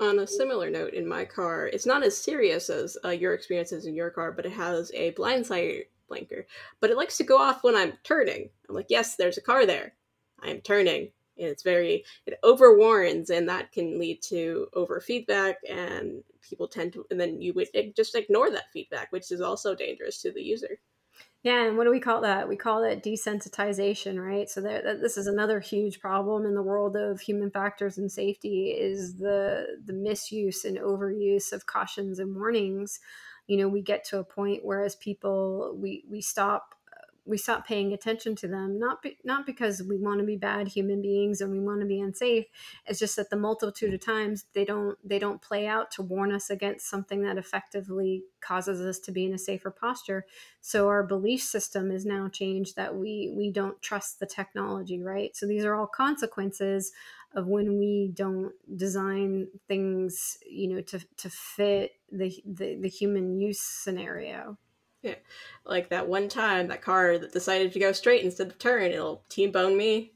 On 0.00 0.18
a 0.18 0.26
similar 0.26 0.70
note 0.70 0.92
in 0.92 1.08
my 1.08 1.24
car 1.24 1.66
it's 1.66 1.86
not 1.86 2.02
as 2.02 2.16
serious 2.16 2.68
as 2.68 2.96
uh, 3.04 3.10
your 3.10 3.32
experiences 3.32 3.86
in 3.86 3.94
your 3.94 4.10
car 4.10 4.32
but 4.32 4.46
it 4.46 4.52
has 4.52 4.90
a 4.92 5.10
blind 5.10 5.46
sight 5.46 5.86
blinker. 6.08 6.46
But 6.80 6.90
it 6.90 6.98
likes 6.98 7.16
to 7.16 7.24
go 7.24 7.38
off 7.38 7.64
when 7.64 7.76
i'm 7.76 7.94
turning. 8.02 8.50
I'm 8.68 8.74
like 8.74 8.86
yes 8.90 9.16
there's 9.16 9.38
a 9.38 9.42
car 9.42 9.66
there 9.66 9.94
I'm 10.42 10.60
turning. 10.60 11.10
And 11.36 11.48
it's 11.48 11.64
very, 11.64 12.04
it 12.26 12.38
overwarns, 12.44 13.28
and 13.28 13.48
that 13.48 13.72
can 13.72 13.98
lead 13.98 14.22
to 14.22 14.68
over 14.72 15.00
feedback, 15.00 15.56
and 15.68 16.22
people 16.40 16.68
tend 16.68 16.92
to, 16.92 17.04
and 17.10 17.18
then 17.18 17.42
you 17.42 17.52
would 17.54 17.68
just 17.96 18.14
ignore 18.14 18.50
that 18.50 18.70
feedback, 18.72 19.10
which 19.10 19.32
is 19.32 19.40
also 19.40 19.74
dangerous 19.74 20.22
to 20.22 20.30
the 20.30 20.42
user. 20.42 20.78
Yeah, 21.42 21.66
and 21.66 21.76
what 21.76 21.84
do 21.84 21.90
we 21.90 22.00
call 22.00 22.22
that? 22.22 22.48
We 22.48 22.56
call 22.56 22.84
it 22.84 23.02
desensitization, 23.02 24.18
right? 24.18 24.48
So 24.48 24.62
that, 24.62 24.84
that, 24.84 25.00
this 25.00 25.18
is 25.18 25.26
another 25.26 25.60
huge 25.60 26.00
problem 26.00 26.46
in 26.46 26.54
the 26.54 26.62
world 26.62 26.96
of 26.96 27.20
human 27.20 27.50
factors 27.50 27.98
and 27.98 28.10
safety 28.10 28.70
is 28.70 29.16
the 29.16 29.66
the 29.84 29.92
misuse 29.92 30.64
and 30.64 30.78
overuse 30.78 31.52
of 31.52 31.66
cautions 31.66 32.18
and 32.18 32.34
warnings. 32.34 32.98
You 33.46 33.58
know, 33.58 33.68
we 33.68 33.82
get 33.82 34.04
to 34.06 34.20
a 34.20 34.24
point 34.24 34.64
where 34.64 34.82
as 34.84 34.96
people 34.96 35.76
we 35.78 36.04
we 36.08 36.22
stop 36.22 36.74
we 37.26 37.38
stop 37.38 37.66
paying 37.66 37.92
attention 37.92 38.36
to 38.36 38.48
them 38.48 38.78
not 38.78 39.02
be, 39.02 39.16
not 39.24 39.46
because 39.46 39.82
we 39.82 39.96
want 39.96 40.20
to 40.20 40.26
be 40.26 40.36
bad 40.36 40.68
human 40.68 41.00
beings 41.02 41.40
and 41.40 41.50
we 41.50 41.60
want 41.60 41.80
to 41.80 41.86
be 41.86 42.00
unsafe 42.00 42.44
it's 42.86 42.98
just 42.98 43.16
that 43.16 43.30
the 43.30 43.36
multitude 43.36 43.94
of 43.94 44.00
times 44.00 44.44
they 44.52 44.64
don't 44.64 44.96
they 45.04 45.18
don't 45.18 45.40
play 45.40 45.66
out 45.66 45.90
to 45.92 46.02
warn 46.02 46.32
us 46.32 46.50
against 46.50 46.88
something 46.88 47.22
that 47.22 47.38
effectively 47.38 48.24
causes 48.40 48.80
us 48.80 48.98
to 49.00 49.12
be 49.12 49.24
in 49.24 49.34
a 49.34 49.38
safer 49.38 49.70
posture. 49.70 50.26
So 50.60 50.88
our 50.88 51.02
belief 51.02 51.42
system 51.42 51.90
is 51.90 52.04
now 52.04 52.28
changed 52.28 52.76
that 52.76 52.94
we 52.94 53.32
we 53.36 53.50
don't 53.50 53.80
trust 53.82 54.20
the 54.20 54.26
technology 54.26 55.00
right? 55.00 55.34
So 55.36 55.46
these 55.46 55.64
are 55.64 55.74
all 55.74 55.86
consequences 55.86 56.92
of 57.34 57.46
when 57.46 57.78
we 57.78 58.10
don't 58.14 58.52
design 58.76 59.48
things 59.66 60.38
you 60.48 60.68
know 60.68 60.80
to 60.82 61.00
to 61.16 61.30
fit 61.30 61.92
the 62.12 62.34
the, 62.44 62.76
the 62.80 62.88
human 62.88 63.38
use 63.38 63.60
scenario 63.60 64.58
yeah. 65.04 65.14
Like 65.66 65.88
that 65.88 66.06
one 66.06 66.28
time, 66.28 66.68
that 66.68 66.82
car 66.82 67.16
that 67.16 67.32
decided 67.32 67.72
to 67.72 67.78
go 67.78 67.92
straight 67.92 68.22
instead 68.22 68.48
of 68.48 68.58
turn, 68.58 68.92
it'll 68.92 69.22
T-bone 69.30 69.78
me 69.78 70.12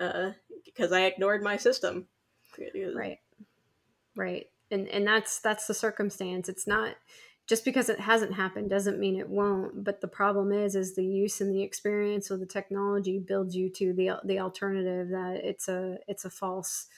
uh, 0.00 0.30
because 0.64 0.90
I 0.90 1.02
ignored 1.02 1.40
my 1.40 1.56
system. 1.56 2.08
Right. 2.96 3.18
Right. 4.16 4.46
And 4.72 4.88
and 4.88 5.06
that's 5.06 5.38
that's 5.38 5.68
the 5.68 5.74
circumstance. 5.74 6.48
It's 6.48 6.66
not 6.66 6.96
just 7.46 7.64
because 7.64 7.88
it 7.88 8.00
hasn't 8.00 8.34
happened 8.34 8.68
doesn't 8.68 8.98
mean 8.98 9.16
it 9.16 9.28
won't. 9.28 9.84
But 9.84 10.00
the 10.00 10.08
problem 10.08 10.52
is 10.52 10.74
is 10.74 10.96
the 10.96 11.04
use 11.04 11.40
and 11.40 11.54
the 11.54 11.62
experience 11.62 12.30
of 12.30 12.40
the 12.40 12.46
technology 12.46 13.18
builds 13.20 13.54
you 13.54 13.70
to 13.70 13.92
the 13.92 14.20
the 14.24 14.40
alternative 14.40 15.10
that 15.10 15.40
it's 15.44 15.68
a 15.68 15.98
it's 16.08 16.24
a 16.24 16.30
false 16.30 16.88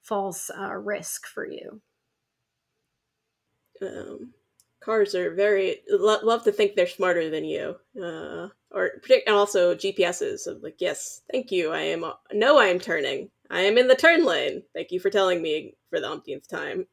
false 0.00 0.50
uh, 0.58 0.74
risk 0.74 1.26
for 1.26 1.46
you. 1.46 1.80
Um, 3.82 4.34
cars 4.80 5.14
are 5.14 5.34
very 5.34 5.80
lo- 5.88 6.20
love 6.22 6.42
to 6.44 6.52
think 6.52 6.74
they're 6.74 6.86
smarter 6.86 7.30
than 7.30 7.44
you 7.44 7.76
uh, 8.02 8.48
or 8.70 8.92
predict 9.02 9.28
and 9.28 9.36
also 9.36 9.74
gps's 9.74 10.46
of 10.46 10.62
like 10.62 10.76
yes 10.78 11.22
thank 11.30 11.52
you 11.52 11.70
i 11.70 11.80
am 11.80 12.04
no 12.32 12.58
i 12.58 12.66
am 12.66 12.78
turning. 12.78 13.30
I 13.50 13.62
am 13.62 13.76
in 13.76 13.88
the 13.88 13.96
turn 13.96 14.24
lane. 14.24 14.62
Thank 14.74 14.92
you 14.92 15.00
for 15.00 15.10
telling 15.10 15.42
me 15.42 15.74
for 15.90 16.00
the 16.00 16.08
umpteenth 16.08 16.48
time. 16.48 16.86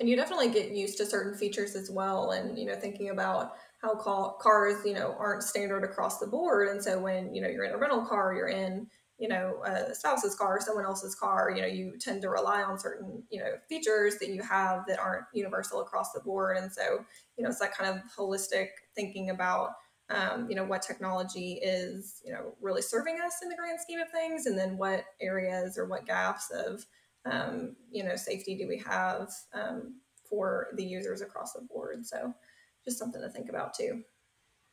And 0.00 0.08
you 0.08 0.16
definitely 0.16 0.50
get 0.50 0.72
used 0.72 0.98
to 0.98 1.06
certain 1.06 1.38
features 1.38 1.74
as 1.74 1.90
well 1.90 2.32
and 2.32 2.58
you 2.58 2.66
know 2.66 2.74
thinking 2.74 3.10
about 3.10 3.52
how 3.80 3.94
cars 3.94 4.84
you 4.84 4.92
know 4.92 5.14
aren't 5.18 5.42
standard 5.42 5.84
across 5.84 6.18
the 6.18 6.26
board 6.26 6.68
and 6.68 6.82
so 6.82 6.98
when 6.98 7.34
you 7.34 7.40
know 7.40 7.48
you're 7.48 7.64
in 7.64 7.72
a 7.72 7.78
rental 7.78 8.04
car 8.04 8.34
you're 8.34 8.48
in 8.48 8.86
you 9.18 9.28
know 9.28 9.62
a 9.64 9.94
spouse's 9.94 10.34
car 10.34 10.60
someone 10.60 10.84
else's 10.84 11.14
car 11.14 11.50
you 11.54 11.62
know 11.62 11.68
you 11.68 11.94
tend 11.98 12.20
to 12.20 12.28
rely 12.28 12.62
on 12.62 12.78
certain 12.78 13.22
you 13.30 13.40
know 13.40 13.52
features 13.68 14.18
that 14.18 14.28
you 14.28 14.42
have 14.42 14.84
that 14.86 14.98
aren't 14.98 15.24
universal 15.32 15.80
across 15.80 16.12
the 16.12 16.20
board. 16.20 16.56
And 16.56 16.72
so 16.72 17.04
you 17.36 17.44
know 17.44 17.50
it's 17.50 17.60
that 17.60 17.76
kind 17.76 17.90
of 17.90 18.02
holistic 18.16 18.68
thinking 18.94 19.30
about 19.30 19.70
um, 20.08 20.48
you 20.48 20.54
know 20.54 20.64
what 20.64 20.82
technology 20.82 21.58
is 21.62 22.20
you 22.24 22.32
know 22.32 22.54
really 22.60 22.82
serving 22.82 23.18
us 23.24 23.40
in 23.42 23.48
the 23.48 23.56
grand 23.56 23.80
scheme 23.80 24.00
of 24.00 24.10
things 24.10 24.46
and 24.46 24.56
then 24.56 24.76
what 24.76 25.04
areas 25.20 25.76
or 25.76 25.86
what 25.86 26.06
gaps 26.06 26.50
of 26.50 26.84
um, 27.24 27.74
you 27.90 28.04
know 28.04 28.16
safety 28.16 28.56
do 28.56 28.68
we 28.68 28.78
have 28.78 29.30
um, 29.54 30.00
for 30.28 30.68
the 30.76 30.84
users 30.84 31.22
across 31.22 31.52
the 31.52 31.62
board. 31.62 32.06
So 32.06 32.34
just 32.84 32.98
something 32.98 33.20
to 33.20 33.28
think 33.28 33.48
about 33.48 33.74
too. 33.74 34.02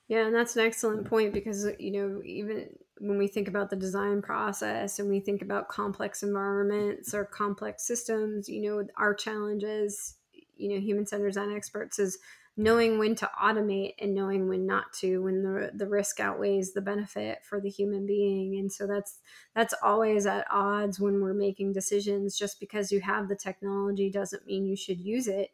Yeah, 0.07 0.25
and 0.25 0.35
that's 0.35 0.55
an 0.55 0.65
excellent 0.65 1.05
point 1.05 1.33
because 1.33 1.67
you 1.79 1.91
know 1.91 2.21
even 2.23 2.69
when 2.99 3.17
we 3.17 3.27
think 3.27 3.47
about 3.47 3.69
the 3.69 3.75
design 3.75 4.21
process 4.21 4.99
and 4.99 5.09
we 5.09 5.19
think 5.19 5.41
about 5.41 5.67
complex 5.67 6.23
environments 6.23 7.13
or 7.13 7.25
complex 7.25 7.85
systems, 7.87 8.47
you 8.47 8.61
know 8.61 8.87
our 8.97 9.13
challenges, 9.13 10.15
you 10.55 10.69
know, 10.69 10.79
human 10.79 11.05
centered 11.05 11.29
design 11.29 11.53
experts 11.53 11.99
is 11.99 12.17
knowing 12.55 12.99
when 12.99 13.15
to 13.15 13.29
automate 13.41 13.95
and 13.99 14.13
knowing 14.13 14.47
when 14.47 14.65
not 14.67 14.93
to 14.93 15.23
when 15.23 15.41
the 15.41 15.71
the 15.73 15.87
risk 15.87 16.19
outweighs 16.19 16.73
the 16.73 16.81
benefit 16.81 17.43
for 17.43 17.59
the 17.59 17.69
human 17.69 18.05
being. 18.05 18.55
And 18.57 18.71
so 18.71 18.85
that's 18.85 19.19
that's 19.55 19.73
always 19.81 20.25
at 20.27 20.45
odds 20.51 20.99
when 20.99 21.19
we're 21.21 21.33
making 21.33 21.73
decisions. 21.73 22.37
Just 22.37 22.59
because 22.59 22.91
you 22.91 23.01
have 23.01 23.27
the 23.27 23.35
technology 23.35 24.11
doesn't 24.11 24.45
mean 24.45 24.65
you 24.65 24.75
should 24.75 25.01
use 25.01 25.27
it. 25.27 25.51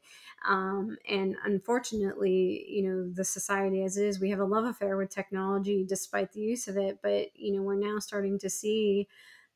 Um, 0.48 0.98
and 1.08 1.36
unfortunately 1.44 2.66
you 2.70 2.84
know 2.84 3.10
the 3.12 3.26
society 3.26 3.84
as 3.84 3.98
it 3.98 4.06
is 4.06 4.20
we 4.20 4.30
have 4.30 4.40
a 4.40 4.46
love 4.46 4.66
affair 4.66 4.96
with 4.98 5.10
technology 5.10 5.84
despite 5.86 6.32
the 6.34 6.42
use 6.42 6.68
of 6.68 6.78
it. 6.78 7.00
But 7.02 7.36
you 7.38 7.54
know 7.54 7.62
we're 7.62 7.76
now 7.76 8.00
starting 8.00 8.40
to 8.40 8.50
see 8.50 9.08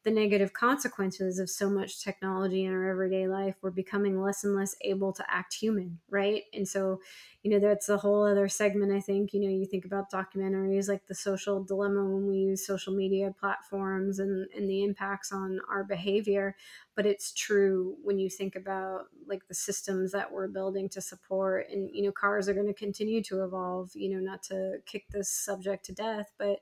the 0.03 0.12
negative 0.12 0.51
consequences 0.51 1.39
of 1.39 1.50
so 1.50 1.69
much 1.69 2.03
technology 2.03 2.65
in 2.65 2.74
our 2.74 2.89
everyday 2.89 3.27
life, 3.27 3.55
we're 3.62 3.72
becoming 3.72 4.22
less 4.22 4.43
and 4.43 4.53
less 4.53 4.75
able 4.81 5.13
to 5.13 5.25
act 5.31 5.53
human, 5.53 6.00
right? 6.10 6.43
And 6.53 6.67
so, 6.67 7.00
you 7.41 7.50
know, 7.50 7.60
that's 7.60 7.88
a 7.88 7.98
whole 7.98 8.25
other 8.25 8.50
segment. 8.50 8.91
I 8.91 9.00
think, 9.00 9.33
you 9.33 9.39
know, 9.39 9.48
you 9.48 9.65
think 9.65 9.86
about 9.86 10.12
documentaries 10.12 10.89
like 10.89 11.07
the 11.07 11.15
social 11.15 11.63
dilemma 11.63 12.03
when 12.03 12.27
we 12.27 12.36
use 12.38 12.65
social 12.65 12.93
media 12.93 13.33
platforms 13.39 14.19
and, 14.19 14.48
and 14.53 14.69
the 14.69 14.83
impacts 14.83 15.31
on 15.31 15.62
our 15.69 15.86
behavior. 15.86 16.55
But 16.95 17.05
it's 17.05 17.31
true 17.31 17.95
when 18.03 18.19
you 18.19 18.29
think 18.29 18.55
about 18.57 19.07
like 19.25 19.48
the 19.48 19.55
systems 19.55 20.12
that 20.12 20.31
we're 20.31 20.48
building 20.50 20.89
to 20.89 21.01
support, 21.01 21.69
and, 21.69 21.89
you 21.95 22.03
know, 22.03 22.12
cars 22.12 22.50
are 22.50 22.53
going 22.53 22.67
to 22.67 22.74
continue 22.74 23.24
to 23.24 23.43
evolve, 23.43 23.91
you 23.95 24.10
know, 24.10 24.19
not 24.19 24.43
to 24.43 24.79
kick 24.86 25.07
this 25.10 25.29
subject 25.29 25.86
to 25.86 25.93
death, 25.93 26.31
but 26.38 26.60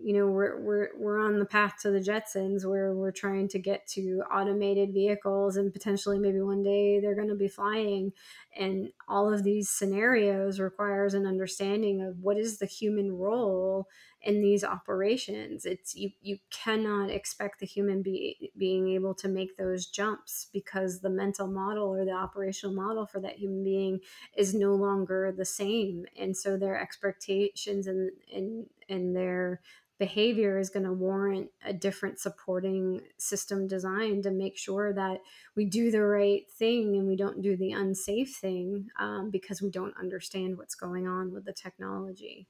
you 0.00 0.14
know 0.14 0.26
we're 0.26 0.60
we're 0.60 0.88
we're 0.96 1.18
on 1.18 1.38
the 1.38 1.44
path 1.44 1.74
to 1.82 1.90
the 1.90 1.98
Jetsons 2.00 2.64
where 2.64 2.94
we're 2.94 3.10
trying 3.12 3.48
to 3.48 3.58
get 3.58 3.86
to 3.88 4.22
automated 4.32 4.92
vehicles 4.92 5.56
and 5.56 5.72
potentially 5.72 6.18
maybe 6.18 6.40
one 6.40 6.62
day 6.62 7.00
they're 7.00 7.16
going 7.16 7.28
to 7.28 7.34
be 7.34 7.48
flying. 7.48 8.12
And 8.56 8.90
all 9.08 9.32
of 9.32 9.44
these 9.44 9.68
scenarios 9.68 10.60
requires 10.60 11.14
an 11.14 11.26
understanding 11.26 12.02
of 12.02 12.20
what 12.20 12.36
is 12.36 12.58
the 12.58 12.66
human 12.66 13.12
role 13.12 13.88
in 14.22 14.40
these 14.40 14.64
operations. 14.64 15.64
It's 15.64 15.94
you 15.94 16.10
you 16.20 16.38
cannot 16.50 17.10
expect 17.10 17.60
the 17.60 17.66
human 17.66 18.02
be, 18.02 18.52
being 18.56 18.88
able 18.90 19.14
to 19.16 19.28
make 19.28 19.56
those 19.56 19.86
jumps 19.86 20.48
because 20.52 21.00
the 21.00 21.10
mental 21.10 21.46
model 21.46 21.88
or 21.88 22.04
the 22.04 22.12
operational 22.12 22.74
model 22.74 23.06
for 23.06 23.20
that 23.20 23.38
human 23.38 23.64
being 23.64 24.00
is 24.36 24.54
no 24.54 24.74
longer 24.74 25.32
the 25.36 25.44
same. 25.44 26.06
And 26.18 26.36
so 26.36 26.56
their 26.56 26.80
expectations 26.80 27.86
and 27.86 28.10
and 28.32 28.66
and 28.88 29.14
their 29.14 29.60
behavior 29.98 30.58
is 30.58 30.70
going 30.70 30.84
to 30.84 30.92
warrant 30.92 31.50
a 31.64 31.72
different 31.72 32.20
supporting 32.20 33.00
system 33.16 33.66
design 33.66 34.22
to 34.22 34.30
make 34.30 34.56
sure 34.56 34.92
that 34.92 35.20
we 35.56 35.64
do 35.64 35.90
the 35.90 36.02
right 36.02 36.48
thing 36.50 36.96
and 36.96 37.06
we 37.06 37.16
don't 37.16 37.42
do 37.42 37.56
the 37.56 37.72
unsafe 37.72 38.36
thing 38.36 38.88
um, 38.98 39.30
because 39.30 39.60
we 39.60 39.70
don't 39.70 39.96
understand 39.98 40.56
what's 40.56 40.76
going 40.76 41.08
on 41.08 41.32
with 41.32 41.44
the 41.44 41.52
technology. 41.52 42.46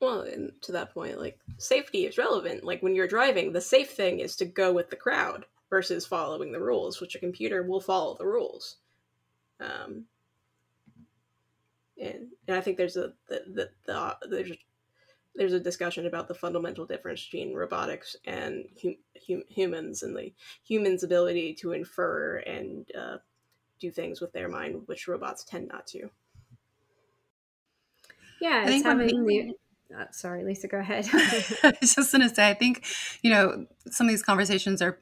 Well, 0.00 0.20
and 0.20 0.52
to 0.62 0.72
that 0.72 0.94
point, 0.94 1.18
like 1.18 1.40
safety 1.56 2.06
is 2.06 2.18
relevant. 2.18 2.62
Like 2.62 2.82
when 2.82 2.94
you're 2.94 3.08
driving, 3.08 3.52
the 3.52 3.60
safe 3.60 3.90
thing 3.90 4.20
is 4.20 4.36
to 4.36 4.44
go 4.44 4.72
with 4.72 4.90
the 4.90 4.96
crowd 4.96 5.44
versus 5.70 6.06
following 6.06 6.52
the 6.52 6.60
rules, 6.60 7.00
which 7.00 7.16
a 7.16 7.20
computer 7.20 7.64
will 7.64 7.80
follow 7.80 8.16
the 8.16 8.26
rules. 8.26 8.76
Um, 9.58 10.04
and, 12.00 12.28
and 12.46 12.56
I 12.56 12.60
think 12.60 12.76
there's 12.76 12.96
a 12.96 13.12
the, 13.28 13.42
the, 13.52 13.70
the 13.86 14.16
there's 14.28 14.52
there's 15.38 15.52
a 15.52 15.60
discussion 15.60 16.06
about 16.06 16.28
the 16.28 16.34
fundamental 16.34 16.84
difference 16.84 17.24
between 17.24 17.54
robotics 17.54 18.16
and 18.26 18.66
hum, 18.82 18.96
hum, 19.26 19.42
humans 19.48 20.02
and 20.02 20.14
the 20.14 20.32
humans' 20.64 21.04
ability 21.04 21.54
to 21.54 21.72
infer 21.72 22.38
and 22.38 22.86
uh, 22.98 23.18
do 23.80 23.90
things 23.90 24.20
with 24.20 24.32
their 24.32 24.48
mind, 24.48 24.82
which 24.86 25.06
robots 25.06 25.44
tend 25.44 25.68
not 25.68 25.86
to. 25.86 26.10
Yeah, 28.40 28.68
it's 28.68 28.84
having 28.84 29.24
the. 29.24 29.54
Uh, 29.96 30.04
sorry, 30.10 30.44
Lisa, 30.44 30.68
go 30.68 30.78
ahead. 30.78 31.08
I 31.14 31.72
was 31.80 31.94
just 31.94 32.12
going 32.12 32.28
to 32.28 32.34
say, 32.34 32.50
I 32.50 32.52
think, 32.52 32.84
you 33.22 33.30
know, 33.30 33.64
some 33.86 34.06
of 34.06 34.10
these 34.10 34.22
conversations 34.22 34.82
are, 34.82 34.98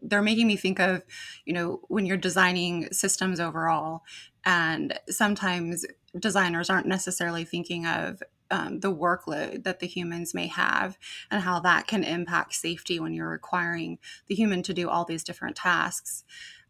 they're 0.00 0.22
making 0.22 0.46
me 0.46 0.54
think 0.54 0.78
of, 0.78 1.02
you 1.44 1.52
know, 1.52 1.80
when 1.88 2.06
you're 2.06 2.16
designing 2.16 2.88
systems 2.92 3.40
overall, 3.40 4.02
and 4.44 4.96
sometimes 5.08 5.84
designers 6.16 6.70
aren't 6.70 6.86
necessarily 6.86 7.44
thinking 7.44 7.84
of 7.84 8.22
um, 8.50 8.80
the 8.80 8.94
workload 8.94 9.64
that 9.64 9.80
the 9.80 9.86
humans 9.86 10.34
may 10.34 10.46
have 10.46 10.98
and 11.30 11.42
how 11.42 11.60
that 11.60 11.86
can 11.86 12.04
impact 12.04 12.54
safety 12.54 12.98
when 12.98 13.12
you're 13.12 13.28
requiring 13.28 13.98
the 14.26 14.34
human 14.34 14.62
to 14.62 14.74
do 14.74 14.88
all 14.88 15.04
these 15.04 15.24
different 15.24 15.56
tasks. 15.56 16.24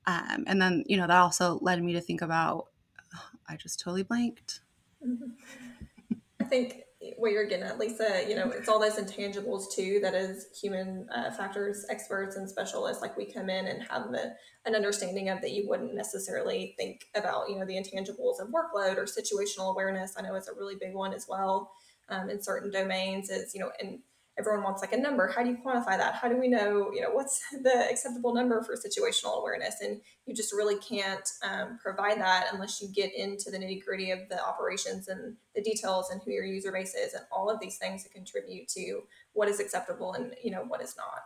Um, 0.06 0.44
and 0.46 0.60
then, 0.60 0.84
you 0.86 0.96
know, 0.96 1.06
that 1.06 1.18
also 1.18 1.58
led 1.60 1.82
me 1.82 1.92
to 1.92 2.00
think 2.00 2.22
about, 2.22 2.68
I 3.48 3.56
just 3.56 3.80
totally 3.80 4.02
blanked. 4.02 4.60
Mm-hmm. 5.06 6.14
I 6.40 6.44
think 6.44 6.82
what 7.16 7.32
you're 7.32 7.46
getting 7.46 7.64
at, 7.64 7.78
Lisa, 7.78 8.24
you 8.28 8.34
know, 8.34 8.50
it's 8.50 8.68
all 8.68 8.78
those 8.78 8.96
intangibles 8.96 9.64
too 9.74 9.98
that 10.02 10.14
as 10.14 10.46
human 10.60 11.08
uh, 11.14 11.30
factors 11.30 11.86
experts 11.88 12.36
and 12.36 12.48
specialists, 12.48 13.02
like 13.02 13.16
we 13.16 13.32
come 13.32 13.48
in 13.48 13.66
and 13.66 13.82
have 13.90 14.10
the, 14.10 14.34
an 14.66 14.74
understanding 14.74 15.28
of 15.28 15.40
that 15.40 15.52
you 15.52 15.68
wouldn't 15.68 15.94
necessarily 15.94 16.74
think 16.76 17.06
about, 17.14 17.48
you 17.48 17.58
know, 17.58 17.64
the 17.64 17.76
intangibles 17.76 18.40
of 18.40 18.48
workload 18.48 18.96
or 18.96 19.04
situational 19.04 19.72
awareness. 19.72 20.14
I 20.18 20.22
know 20.22 20.34
it's 20.34 20.48
a 20.48 20.54
really 20.54 20.76
big 20.80 20.94
one 20.94 21.14
as 21.14 21.26
well 21.28 21.72
um, 22.08 22.30
in 22.30 22.42
certain 22.42 22.70
domains 22.70 23.30
is, 23.30 23.54
you 23.54 23.60
know, 23.60 23.70
and 23.80 24.00
everyone 24.38 24.62
wants 24.62 24.80
like 24.80 24.92
a 24.92 24.96
number. 24.96 25.26
How 25.26 25.42
do 25.42 25.50
you 25.50 25.56
quantify 25.56 25.98
that? 25.98 26.14
How 26.14 26.28
do 26.28 26.38
we 26.38 26.48
know, 26.48 26.90
you 26.92 27.00
know, 27.00 27.10
what's 27.10 27.40
the 27.62 27.90
acceptable 27.90 28.34
number 28.34 28.62
for 28.62 28.74
situational 28.74 29.40
awareness? 29.40 29.76
And 29.80 30.00
you 30.26 30.34
just 30.34 30.52
really 30.52 30.78
can't 30.78 31.28
um, 31.42 31.78
provide 31.82 32.18
that 32.20 32.48
unless 32.52 32.80
you 32.80 32.88
get 32.88 33.14
into 33.14 33.50
the 33.50 33.58
nitty 33.58 33.84
gritty 33.84 34.10
of 34.10 34.20
the 34.28 34.42
operations 34.42 35.08
and 35.08 35.36
the 35.54 35.62
details 35.62 36.10
and 36.10 36.20
who 36.22 36.30
your 36.30 36.44
user 36.44 36.70
base 36.70 36.94
is 36.94 37.14
and 37.14 37.24
all 37.32 37.50
of 37.50 37.60
these 37.60 37.78
things 37.78 38.04
that 38.04 38.12
contribute 38.12 38.68
to 38.68 39.02
what 39.32 39.48
is 39.48 39.60
acceptable 39.60 40.12
and, 40.14 40.34
you 40.42 40.50
know, 40.50 40.64
what 40.66 40.82
is 40.82 40.96
not. 40.96 41.22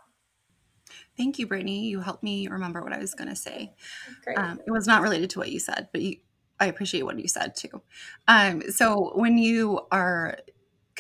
Thank 1.17 1.39
you, 1.39 1.47
Brittany. 1.47 1.87
You 1.87 2.01
helped 2.01 2.23
me 2.23 2.49
remember 2.49 2.83
what 2.83 2.93
I 2.93 2.99
was 2.99 3.15
going 3.15 3.29
to 3.29 3.37
say. 3.37 3.75
Um, 4.37 4.61
it 4.67 4.71
was 4.71 4.87
not 4.87 5.03
related 5.03 5.31
to 5.31 5.39
what 5.39 5.51
you 5.51 5.59
said, 5.59 5.89
but 5.93 6.01
you, 6.01 6.17
I 6.59 6.67
appreciate 6.67 7.03
what 7.03 7.19
you 7.19 7.29
said 7.29 7.57
too. 7.57 7.83
Um, 8.29 8.63
so 8.71 9.13
when 9.15 9.39
you 9.39 9.81
are 9.91 10.39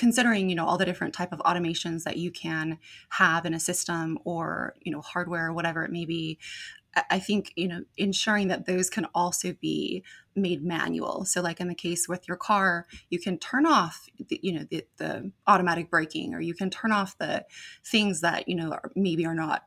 considering 0.03 0.51
you 0.51 0.57
know 0.57 0.67
all 0.67 0.79
the 0.79 0.85
different 0.85 1.15
type 1.15 1.33
of 1.33 1.39
automations 1.51 2.03
that 2.03 2.17
you 2.17 2.29
can 2.29 2.77
have 3.11 3.47
in 3.47 3.55
a 3.55 3.61
system 3.61 4.19
or 4.25 4.75
you 4.81 4.91
know 4.91 5.01
hardware 5.01 5.47
or 5.47 5.53
whatever 5.53 5.85
it 5.85 5.93
may 5.93 6.05
be 6.05 6.41
i 7.09 7.21
think 7.21 7.53
you 7.55 7.69
know 7.69 7.85
ensuring 7.97 8.49
that 8.49 8.67
those 8.67 8.91
can 8.91 9.07
also 9.15 9.53
be 9.61 10.03
made 10.35 10.65
manual. 10.65 11.25
So 11.25 11.41
like 11.41 11.61
in 11.61 11.69
the 11.69 11.75
case 11.75 12.09
with 12.09 12.27
your 12.27 12.37
car 12.37 12.87
you 13.11 13.21
can 13.21 13.39
turn 13.39 13.65
off 13.65 14.09
the, 14.29 14.41
you 14.43 14.53
know 14.53 14.67
the, 14.69 14.85
the 14.97 15.31
automatic 15.47 15.89
braking 15.89 16.35
or 16.35 16.41
you 16.41 16.55
can 16.55 16.69
turn 16.69 16.91
off 16.91 17.17
the 17.19 17.45
things 17.85 18.23
that 18.23 18.49
you 18.49 18.57
know 18.57 18.73
are, 18.73 18.91
maybe 18.97 19.25
are 19.25 19.37
not 19.37 19.67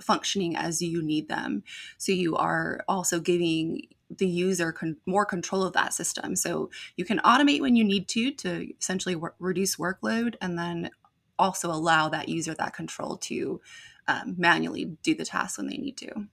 functioning 0.00 0.56
as 0.56 0.82
you 0.82 1.00
need 1.00 1.28
them. 1.28 1.62
So 1.96 2.10
you 2.10 2.34
are 2.34 2.80
also 2.88 3.20
giving 3.20 3.82
the 4.10 4.26
user 4.26 4.72
con- 4.72 4.96
more 5.06 5.26
control 5.26 5.62
of 5.62 5.72
that 5.74 5.92
system. 5.94 6.36
So 6.36 6.70
you 6.96 7.04
can 7.04 7.18
automate 7.20 7.60
when 7.60 7.76
you 7.76 7.84
need 7.84 8.08
to 8.08 8.32
to 8.32 8.72
essentially 8.78 9.14
w- 9.14 9.34
reduce 9.38 9.76
workload, 9.76 10.36
and 10.40 10.58
then 10.58 10.90
also 11.38 11.70
allow 11.70 12.08
that 12.08 12.28
user 12.28 12.54
that 12.54 12.74
control 12.74 13.16
to 13.18 13.60
um, 14.08 14.34
manually 14.38 14.84
do 15.02 15.14
the 15.14 15.24
tasks 15.24 15.58
when 15.58 15.66
they 15.66 15.76
need 15.76 15.96
to. 15.98 16.26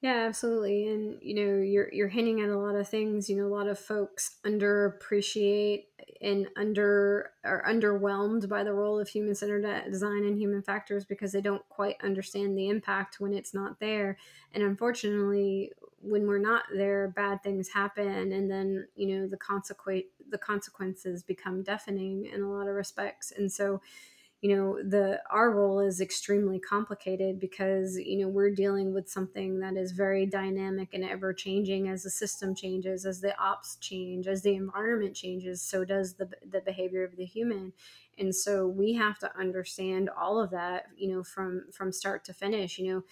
Yeah, 0.00 0.26
absolutely. 0.28 0.86
And 0.86 1.20
you 1.20 1.34
know, 1.34 1.60
you're 1.60 1.92
you're 1.92 2.08
hinting 2.08 2.40
at 2.40 2.50
a 2.50 2.56
lot 2.58 2.76
of 2.76 2.88
things. 2.88 3.28
You 3.28 3.36
know, 3.36 3.46
a 3.46 3.54
lot 3.54 3.66
of 3.66 3.80
folks 3.80 4.38
underappreciate 4.44 5.86
and 6.20 6.48
under 6.56 7.32
are 7.42 7.64
underwhelmed 7.66 8.48
by 8.48 8.62
the 8.62 8.72
role 8.74 9.00
of 9.00 9.08
human 9.08 9.34
centered 9.34 9.62
design 9.90 10.24
and 10.24 10.38
human 10.38 10.62
factors 10.62 11.04
because 11.04 11.32
they 11.32 11.40
don't 11.40 11.68
quite 11.68 11.96
understand 12.00 12.56
the 12.56 12.68
impact 12.68 13.18
when 13.18 13.34
it's 13.34 13.52
not 13.52 13.80
there. 13.80 14.18
And 14.52 14.62
unfortunately, 14.62 15.72
when 16.00 16.26
we're 16.26 16.38
not 16.38 16.64
there, 16.74 17.08
bad 17.08 17.42
things 17.42 17.68
happen, 17.68 18.32
and 18.32 18.50
then 18.50 18.88
you 18.94 19.06
know 19.06 19.26
the 19.26 19.36
consequence 19.36 20.06
the 20.30 20.38
consequences 20.38 21.22
become 21.22 21.62
deafening 21.62 22.26
in 22.26 22.42
a 22.42 22.50
lot 22.50 22.68
of 22.68 22.74
respects. 22.74 23.32
And 23.36 23.50
so 23.50 23.80
you 24.40 24.54
know 24.54 24.80
the 24.82 25.20
our 25.30 25.50
role 25.50 25.80
is 25.80 26.00
extremely 26.00 26.60
complicated 26.60 27.40
because 27.40 27.98
you 27.98 28.18
know 28.18 28.28
we're 28.28 28.54
dealing 28.54 28.94
with 28.94 29.08
something 29.08 29.58
that 29.58 29.76
is 29.76 29.90
very 29.92 30.26
dynamic 30.26 30.94
and 30.94 31.02
ever 31.02 31.32
changing 31.32 31.88
as 31.88 32.04
the 32.04 32.10
system 32.10 32.54
changes 32.54 33.04
as 33.04 33.20
the 33.20 33.36
ops 33.40 33.76
change 33.76 34.28
as 34.28 34.42
the 34.42 34.54
environment 34.54 35.16
changes 35.16 35.60
so 35.60 35.84
does 35.84 36.14
the 36.14 36.30
the 36.48 36.60
behavior 36.60 37.02
of 37.02 37.16
the 37.16 37.24
human 37.24 37.72
and 38.16 38.34
so 38.34 38.66
we 38.66 38.94
have 38.94 39.18
to 39.18 39.36
understand 39.36 40.08
all 40.10 40.40
of 40.40 40.50
that 40.50 40.86
you 40.96 41.10
know 41.12 41.24
from 41.24 41.64
from 41.72 41.90
start 41.90 42.24
to 42.24 42.32
finish 42.32 42.78
you 42.78 42.94
know 42.94 43.02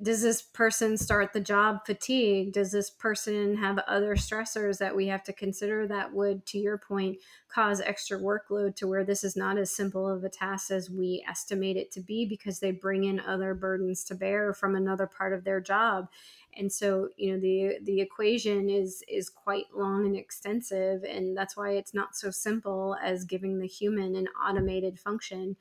does 0.00 0.22
this 0.22 0.40
person 0.40 0.96
start 0.96 1.32
the 1.32 1.40
job 1.40 1.84
fatigued 1.84 2.54
does 2.54 2.70
this 2.70 2.88
person 2.88 3.56
have 3.56 3.78
other 3.80 4.14
stressors 4.14 4.78
that 4.78 4.94
we 4.94 5.08
have 5.08 5.22
to 5.24 5.32
consider 5.32 5.86
that 5.86 6.12
would 6.12 6.44
to 6.46 6.58
your 6.58 6.78
point 6.78 7.18
cause 7.48 7.80
extra 7.80 8.18
workload 8.18 8.76
to 8.76 8.86
where 8.86 9.04
this 9.04 9.24
is 9.24 9.36
not 9.36 9.58
as 9.58 9.70
simple 9.70 10.08
of 10.08 10.22
a 10.22 10.28
task 10.28 10.70
as 10.70 10.90
we 10.90 11.24
estimate 11.28 11.76
it 11.76 11.90
to 11.90 12.00
be 12.00 12.24
because 12.24 12.60
they 12.60 12.70
bring 12.70 13.04
in 13.04 13.18
other 13.20 13.54
burdens 13.54 14.04
to 14.04 14.14
bear 14.14 14.52
from 14.52 14.76
another 14.76 15.06
part 15.06 15.32
of 15.32 15.44
their 15.44 15.60
job? 15.60 16.08
And 16.56 16.72
so 16.72 17.08
you 17.16 17.32
know 17.32 17.40
the 17.40 17.78
the 17.82 18.00
equation 18.00 18.68
is 18.68 19.02
is 19.08 19.30
quite 19.30 19.66
long 19.74 20.06
and 20.06 20.16
extensive 20.16 21.04
and 21.04 21.36
that's 21.36 21.56
why 21.56 21.72
it's 21.72 21.94
not 21.94 22.16
so 22.16 22.30
simple 22.30 22.96
as 23.02 23.24
giving 23.24 23.58
the 23.58 23.66
human 23.66 24.14
an 24.16 24.28
automated 24.44 24.98
function 24.98 25.56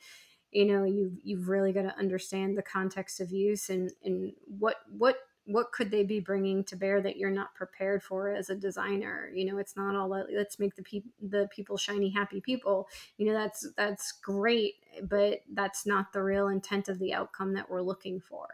you 0.57 0.65
know 0.65 0.85
you've 0.85 1.13
you've 1.23 1.49
really 1.49 1.71
got 1.71 1.83
to 1.83 1.99
understand 1.99 2.57
the 2.57 2.63
context 2.63 3.19
of 3.21 3.31
use 3.31 3.69
and 3.69 3.91
and 4.03 4.33
what 4.47 4.77
what 4.89 5.17
what 5.45 5.71
could 5.71 5.91
they 5.91 6.03
be 6.03 6.19
bringing 6.19 6.63
to 6.63 6.75
bear 6.75 6.99
that 6.99 7.15
you're 7.15 7.29
not 7.29 7.53
prepared 7.53 8.03
for 8.03 8.29
as 8.29 8.49
a 8.49 8.55
designer? 8.55 9.29
You 9.35 9.45
know 9.45 9.59
it's 9.59 9.75
not 9.75 9.95
all 9.95 10.09
let's 10.09 10.57
make 10.57 10.75
the 10.75 10.81
people 10.81 11.11
the 11.21 11.47
people 11.51 11.77
shiny 11.77 12.09
happy 12.09 12.41
people. 12.41 12.89
You 13.17 13.27
know 13.27 13.33
that's 13.33 13.67
that's 13.77 14.11
great 14.11 14.73
but 15.03 15.41
that's 15.53 15.85
not 15.85 16.11
the 16.11 16.23
real 16.23 16.47
intent 16.47 16.89
of 16.89 16.97
the 16.97 17.13
outcome 17.13 17.53
that 17.53 17.69
we're 17.69 17.83
looking 17.83 18.19
for. 18.19 18.47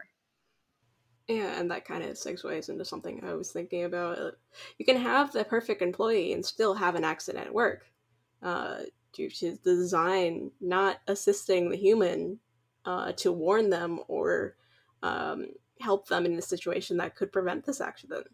Yeah 1.26 1.58
and 1.58 1.70
that 1.70 1.86
kind 1.86 2.04
of 2.04 2.10
segues 2.10 2.68
into 2.68 2.84
something 2.84 3.24
i 3.24 3.32
was 3.32 3.50
thinking 3.50 3.84
about. 3.84 4.34
You 4.76 4.84
can 4.84 4.98
have 4.98 5.32
the 5.32 5.42
perfect 5.42 5.80
employee 5.80 6.34
and 6.34 6.44
still 6.44 6.74
have 6.74 6.96
an 6.96 7.04
accident 7.04 7.46
at 7.46 7.54
work. 7.54 7.86
Uh, 8.42 8.80
due 9.14 9.30
to 9.30 9.58
the 9.62 9.74
design 9.74 10.50
not 10.60 10.98
assisting 11.06 11.70
the 11.70 11.76
human 11.76 12.38
uh, 12.84 13.12
to 13.12 13.32
warn 13.32 13.70
them 13.70 14.00
or 14.08 14.56
um, 15.02 15.46
help 15.80 16.08
them 16.08 16.26
in 16.26 16.34
a 16.38 16.42
situation 16.42 16.96
that 16.98 17.16
could 17.16 17.32
prevent 17.32 17.64
this 17.64 17.80
accident. 17.80 18.26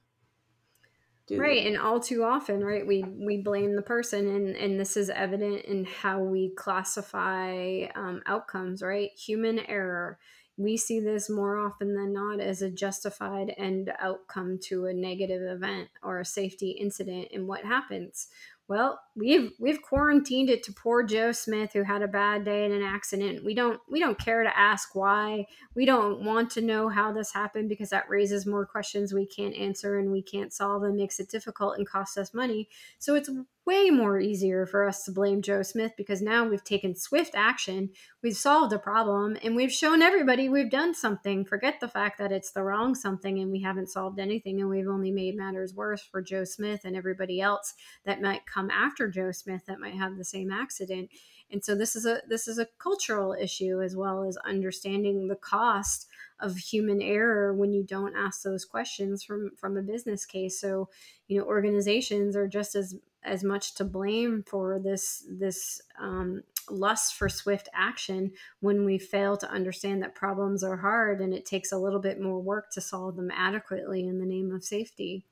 Right, 1.33 1.65
and 1.65 1.79
all 1.79 2.01
too 2.01 2.25
often, 2.25 2.65
right, 2.65 2.85
we 2.85 3.05
we 3.05 3.41
blame 3.41 3.77
the 3.77 3.83
person, 3.83 4.27
and 4.27 4.57
and 4.57 4.81
this 4.81 4.97
is 4.97 5.11
evident 5.11 5.65
in 5.65 5.85
how 5.85 6.19
we 6.19 6.53
classify 6.57 7.85
um, 7.95 8.21
outcomes. 8.27 8.83
Right, 8.83 9.11
human 9.17 9.61
error 9.61 10.19
we 10.61 10.77
see 10.77 11.01
this 11.01 11.31
more 11.31 11.57
often 11.57 11.95
than 11.95 12.13
not 12.13 12.39
as 12.39 12.61
a 12.61 12.71
justified 12.71 13.55
end 13.57 13.91
outcome 13.99 14.59
to 14.65 14.87
a 14.87 14.93
negative 14.93 15.43
event 15.43 15.89
or 16.03 16.21
a 16.21 16.25
safety 16.25 16.71
incident. 16.73 17.29
And 17.33 17.49
what 17.49 17.65
happens? 17.65 18.29
Well, 18.71 19.01
we've 19.17 19.51
we've 19.59 19.83
quarantined 19.83 20.49
it 20.49 20.63
to 20.63 20.73
poor 20.73 21.03
Joe 21.03 21.33
Smith 21.33 21.73
who 21.73 21.83
had 21.83 22.03
a 22.03 22.07
bad 22.07 22.45
day 22.45 22.65
in 22.65 22.71
an 22.71 22.85
accident. 22.85 23.45
We 23.45 23.53
don't 23.53 23.81
we 23.91 23.99
don't 23.99 24.17
care 24.17 24.45
to 24.45 24.57
ask 24.57 24.95
why. 24.95 25.47
We 25.75 25.85
don't 25.85 26.25
want 26.25 26.51
to 26.51 26.61
know 26.61 26.89
how 26.89 27.11
this 27.11 27.33
happened 27.33 27.69
because 27.69 27.91
that 27.91 28.09
raises 28.09 28.47
more 28.47 28.65
questions 28.65 29.13
we 29.13 29.27
can't 29.27 29.57
answer 29.57 29.99
and 29.99 30.13
we 30.13 30.23
can't 30.23 30.53
solve 30.53 30.85
and 30.85 30.95
makes 30.95 31.19
it 31.19 31.29
difficult 31.29 31.79
and 31.79 31.89
costs 31.89 32.17
us 32.17 32.33
money. 32.33 32.69
So 33.01 33.17
it's 33.17 33.29
way 33.67 33.91
more 33.91 34.19
easier 34.19 34.67
for 34.67 34.89
us 34.89 35.03
to 35.05 35.13
blame 35.13 35.43
Joe 35.43 35.63
Smith 35.63 35.93
because 35.97 36.23
now 36.23 36.49
we've 36.49 36.65
taken 36.65 36.95
swift 36.95 37.35
action, 37.35 37.91
we've 38.23 38.37
solved 38.37 38.73
a 38.73 38.79
problem, 38.79 39.37
and 39.43 39.55
we've 39.55 39.73
shown 39.73 40.03
everybody 40.03 40.49
we've 40.49 40.71
done 40.71 40.95
something. 40.95 41.45
Forget 41.45 41.81
the 41.81 41.89
fact 41.89 42.19
that 42.19 42.33
it's 42.33 42.53
the 42.53 42.63
wrong 42.63 42.95
something 42.95 43.39
and 43.39 43.51
we 43.51 43.61
haven't 43.61 43.91
solved 43.91 44.19
anything 44.19 44.61
and 44.61 44.71
we've 44.71 44.89
only 44.89 45.11
made 45.11 45.37
matters 45.37 45.75
worse 45.75 46.03
for 46.03 46.23
Joe 46.23 46.45
Smith 46.45 46.81
and 46.85 46.97
everybody 46.97 47.41
else 47.41 47.75
that 48.05 48.23
might 48.23 48.47
come 48.47 48.71
after 48.71 49.09
Joe 49.09 49.33
Smith 49.33 49.63
that 49.67 49.81
might 49.81 49.95
have 49.95 50.17
the 50.17 50.25
same 50.25 50.51
accident. 50.51 51.11
And 51.53 51.65
so 51.65 51.75
this 51.75 51.97
is 51.97 52.07
a 52.07 52.21
this 52.29 52.47
is 52.47 52.59
a 52.59 52.69
cultural 52.79 53.35
issue 53.35 53.83
as 53.83 53.97
well 53.97 54.25
as 54.25 54.37
understanding 54.39 55.29
the 55.29 55.37
cost 55.37 56.07
of 56.41 56.57
human 56.57 57.01
error 57.03 57.55
when 57.55 57.73
you 57.73 57.83
don't 57.83 58.17
ask 58.17 58.43
those 58.43 58.65
questions 58.65 59.23
from 59.23 59.51
from 59.57 59.77
a 59.77 59.83
business 59.83 60.25
case 60.27 60.61
so 60.61 60.89
you 61.29 61.39
know 61.39 61.45
organizations 61.45 62.37
are 62.37 62.49
just 62.49 62.75
as 62.75 62.97
as 63.23 63.45
much 63.45 63.75
to 63.75 63.85
blame 63.85 64.43
for 64.47 64.79
this 64.79 65.27
this 65.29 65.83
um, 66.01 66.43
lust 66.71 67.15
for 67.15 67.29
swift 67.29 67.69
action 67.75 68.31
when 68.61 68.85
we 68.85 68.99
fail 68.99 69.37
to 69.37 69.51
understand 69.51 70.03
that 70.03 70.15
problems 70.15 70.63
are 70.63 70.77
hard 70.77 71.21
and 71.21 71.35
it 71.35 71.45
takes 71.45 71.73
a 71.73 71.79
little 71.79 72.01
bit 72.01 72.21
more 72.21 72.41
work 72.41 72.71
to 72.71 72.81
solve 72.81 73.17
them 73.17 73.31
adequately 73.35 74.07
in 74.07 74.19
the 74.19 74.27
name 74.27 74.53
of 74.53 74.65
safety. 74.65 75.25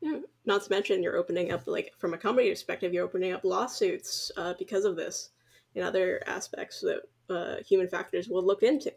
Yeah, 0.00 0.20
not 0.44 0.62
to 0.64 0.70
mention 0.70 1.02
you're 1.02 1.16
opening 1.16 1.52
up 1.52 1.66
like 1.66 1.92
from 1.98 2.14
a 2.14 2.18
company 2.18 2.50
perspective, 2.50 2.92
you're 2.92 3.04
opening 3.04 3.32
up 3.32 3.44
lawsuits 3.44 4.30
uh, 4.36 4.54
because 4.58 4.84
of 4.84 4.96
this 4.96 5.30
and 5.74 5.84
other 5.84 6.22
aspects 6.26 6.80
that 6.80 7.02
uh, 7.28 7.62
human 7.66 7.88
factors 7.88 8.28
will 8.28 8.44
look 8.44 8.62
into 8.62 8.92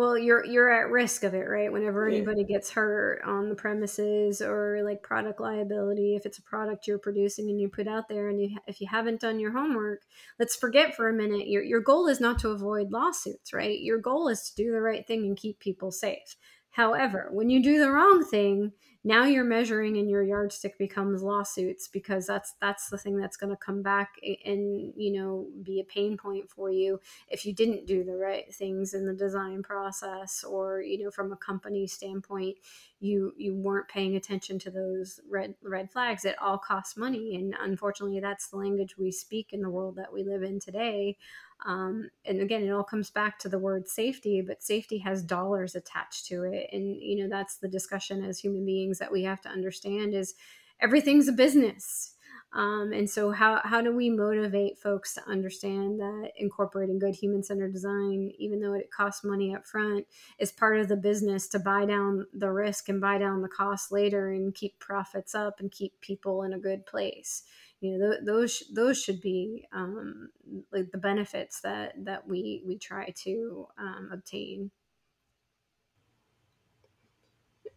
well 0.00 0.16
you're 0.16 0.46
you're 0.46 0.70
at 0.70 0.90
risk 0.90 1.24
of 1.24 1.34
it 1.34 1.46
right? 1.46 1.70
Whenever 1.70 2.08
yeah. 2.08 2.16
anybody 2.16 2.42
gets 2.42 2.70
hurt 2.70 3.20
on 3.26 3.50
the 3.50 3.54
premises 3.54 4.40
or 4.40 4.80
like 4.82 5.02
product 5.02 5.40
liability 5.40 6.16
if 6.16 6.24
it's 6.24 6.38
a 6.38 6.42
product 6.42 6.86
you're 6.86 6.98
producing 6.98 7.50
and 7.50 7.60
you 7.60 7.68
put 7.68 7.86
out 7.86 8.08
there 8.08 8.30
and 8.30 8.40
you, 8.40 8.56
if 8.66 8.80
you 8.80 8.86
haven't 8.88 9.20
done 9.20 9.38
your 9.38 9.52
homework 9.52 10.00
let's 10.38 10.56
forget 10.56 10.94
for 10.94 11.10
a 11.10 11.12
minute 11.12 11.48
your, 11.48 11.62
your 11.62 11.82
goal 11.82 12.08
is 12.08 12.18
not 12.18 12.38
to 12.38 12.48
avoid 12.48 12.90
lawsuits 12.90 13.52
right? 13.52 13.80
Your 13.80 13.98
goal 13.98 14.28
is 14.28 14.48
to 14.48 14.54
do 14.56 14.72
the 14.72 14.80
right 14.80 15.06
thing 15.06 15.26
and 15.26 15.36
keep 15.36 15.58
people 15.58 15.92
safe. 15.92 16.34
However 16.70 17.28
when 17.30 17.50
you 17.50 17.62
do 17.62 17.78
the 17.78 17.90
wrong 17.90 18.24
thing 18.24 18.72
now 19.02 19.24
you're 19.24 19.44
measuring 19.44 19.96
and 19.96 20.10
your 20.10 20.22
yardstick 20.22 20.76
becomes 20.76 21.22
lawsuits 21.22 21.88
because 21.88 22.26
that's 22.26 22.54
that's 22.60 22.90
the 22.90 22.98
thing 22.98 23.16
that's 23.16 23.36
going 23.36 23.50
to 23.50 23.56
come 23.56 23.82
back 23.82 24.20
and 24.44 24.92
you 24.96 25.12
know 25.12 25.46
be 25.62 25.80
a 25.80 25.84
pain 25.84 26.16
point 26.16 26.50
for 26.50 26.70
you 26.70 27.00
if 27.28 27.46
you 27.46 27.52
didn't 27.54 27.86
do 27.86 28.04
the 28.04 28.16
right 28.16 28.54
things 28.54 28.92
in 28.92 29.06
the 29.06 29.14
design 29.14 29.62
process 29.62 30.44
or 30.44 30.82
you 30.82 31.02
know 31.02 31.10
from 31.10 31.32
a 31.32 31.36
company 31.36 31.86
standpoint 31.86 32.56
you 33.00 33.32
you 33.38 33.54
weren't 33.54 33.88
paying 33.88 34.16
attention 34.16 34.58
to 34.58 34.70
those 34.70 35.20
red 35.28 35.54
red 35.62 35.90
flags. 35.90 36.24
It 36.26 36.36
all 36.40 36.58
costs 36.58 36.96
money 36.96 37.36
and 37.36 37.54
unfortunately 37.58 38.20
that's 38.20 38.48
the 38.48 38.58
language 38.58 38.98
we 38.98 39.10
speak 39.10 39.52
in 39.52 39.62
the 39.62 39.70
world 39.70 39.96
that 39.96 40.12
we 40.12 40.22
live 40.22 40.42
in 40.42 40.60
today 40.60 41.16
um, 41.66 42.10
and 42.24 42.40
again, 42.40 42.62
it 42.62 42.70
all 42.70 42.84
comes 42.84 43.10
back 43.10 43.38
to 43.40 43.48
the 43.48 43.58
word 43.58 43.88
safety, 43.88 44.42
but 44.46 44.62
safety 44.62 44.98
has 44.98 45.22
dollars 45.22 45.74
attached 45.74 46.26
to 46.26 46.44
it. 46.44 46.68
And, 46.72 46.96
you 47.00 47.16
know, 47.16 47.28
that's 47.28 47.56
the 47.56 47.68
discussion 47.68 48.24
as 48.24 48.38
human 48.38 48.64
beings 48.64 48.98
that 48.98 49.12
we 49.12 49.24
have 49.24 49.40
to 49.42 49.48
understand 49.48 50.14
is 50.14 50.34
everything's 50.80 51.28
a 51.28 51.32
business. 51.32 52.14
Um, 52.52 52.92
and 52.92 53.08
so, 53.08 53.30
how, 53.30 53.60
how 53.62 53.80
do 53.80 53.94
we 53.94 54.10
motivate 54.10 54.78
folks 54.78 55.14
to 55.14 55.28
understand 55.28 56.00
that 56.00 56.32
incorporating 56.36 56.98
good 56.98 57.14
human 57.14 57.44
centered 57.44 57.72
design, 57.72 58.32
even 58.38 58.58
though 58.58 58.72
it 58.72 58.90
costs 58.90 59.22
money 59.22 59.54
up 59.54 59.66
front, 59.66 60.04
is 60.38 60.50
part 60.50 60.80
of 60.80 60.88
the 60.88 60.96
business 60.96 61.46
to 61.50 61.60
buy 61.60 61.84
down 61.84 62.26
the 62.32 62.50
risk 62.50 62.88
and 62.88 63.00
buy 63.00 63.18
down 63.18 63.42
the 63.42 63.48
cost 63.48 63.92
later 63.92 64.30
and 64.30 64.54
keep 64.54 64.80
profits 64.80 65.32
up 65.32 65.60
and 65.60 65.70
keep 65.70 66.00
people 66.00 66.42
in 66.42 66.52
a 66.52 66.58
good 66.58 66.86
place? 66.86 67.44
You 67.80 67.96
know 67.96 68.10
th- 68.10 68.24
those 68.24 68.62
those 68.74 69.02
should 69.02 69.20
be 69.20 69.66
um, 69.72 70.30
like 70.72 70.90
the 70.90 70.98
benefits 70.98 71.60
that 71.62 71.94
that 72.04 72.26
we 72.26 72.62
we 72.66 72.76
try 72.76 73.10
to 73.24 73.66
um, 73.78 74.10
obtain. 74.12 74.70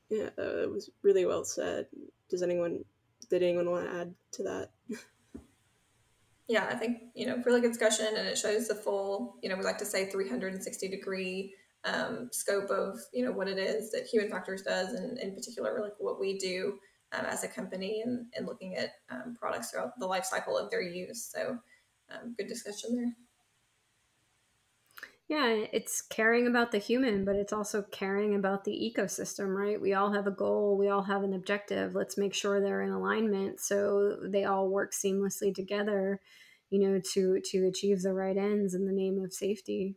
Yeah 0.10 0.30
that 0.36 0.70
was 0.72 0.90
really 1.02 1.26
well 1.26 1.44
said. 1.44 1.88
Does 2.30 2.44
anyone 2.44 2.84
did 3.30 3.44
anyone 3.44 3.70
want 3.70 3.90
to 3.90 3.96
add 3.96 4.14
to 4.34 4.44
that? 4.44 4.72
Yeah 6.50 6.68
i 6.70 6.76
think 6.76 7.04
you 7.16 7.26
know 7.26 7.42
really 7.46 7.62
good 7.62 7.72
discussion 7.72 8.06
and 8.18 8.28
it 8.28 8.38
shows 8.38 8.68
the 8.68 8.76
full 8.76 9.38
you 9.42 9.50
know 9.50 9.56
we 9.56 9.64
like 9.64 9.78
to 9.78 9.86
say 9.86 10.10
360 10.10 10.90
degree 10.90 11.56
um, 11.86 12.30
scope 12.32 12.70
of 12.70 13.00
you 13.14 13.26
know 13.26 13.32
what 13.32 13.48
it 13.48 13.58
is 13.58 13.92
that 13.92 14.06
human 14.06 14.30
factors 14.30 14.62
does 14.62 14.94
and 14.94 15.18
in 15.20 15.34
particular 15.34 15.80
like 15.82 15.94
what 16.00 16.20
we 16.20 16.38
do 16.38 16.80
um, 17.14 17.26
as 17.26 17.44
a 17.44 17.48
company 17.48 18.02
and, 18.04 18.26
and 18.36 18.46
looking 18.46 18.76
at 18.76 18.94
um, 19.10 19.36
products 19.40 19.72
throughout 19.72 19.98
the 20.00 20.08
life 20.08 20.26
cycle 20.26 20.58
of 20.58 20.70
their 20.70 20.82
use. 20.82 21.24
So, 21.24 21.58
um, 22.12 22.36
good 22.38 22.48
discussion 22.48 22.96
there. 22.96 23.14
Yeah, 25.30 25.66
it's 25.72 26.02
caring 26.02 26.48
about 26.48 26.72
the 26.72 26.78
human, 26.80 27.24
but 27.24 27.38
it's 27.38 27.54
also 27.54 27.82
caring 27.82 28.36
about 28.36 28.66
the 28.66 28.72
ecosystem, 28.72 29.56
right? 29.56 29.80
We 29.80 29.94
all 29.94 30.12
have 30.12 30.28
a 30.28 30.32
goal, 30.32 30.78
we 30.78 30.90
all 30.90 31.04
have 31.04 31.24
an 31.24 31.34
objective. 31.34 31.96
Let's 31.96 32.18
make 32.18 32.34
sure 32.34 32.60
they're 32.60 32.82
in 32.84 32.92
alignment 32.92 33.60
so 33.60 34.18
they 34.22 34.44
all 34.44 34.70
work 34.70 34.92
seamlessly 34.92 35.56
together, 35.56 36.20
you 36.70 36.80
know, 36.80 37.02
to 37.14 37.40
to 37.52 37.66
achieve 37.68 38.02
the 38.02 38.14
right 38.14 38.38
ends 38.38 38.74
in 38.74 38.86
the 38.86 38.92
name 38.92 39.24
of 39.24 39.34
safety 39.34 39.96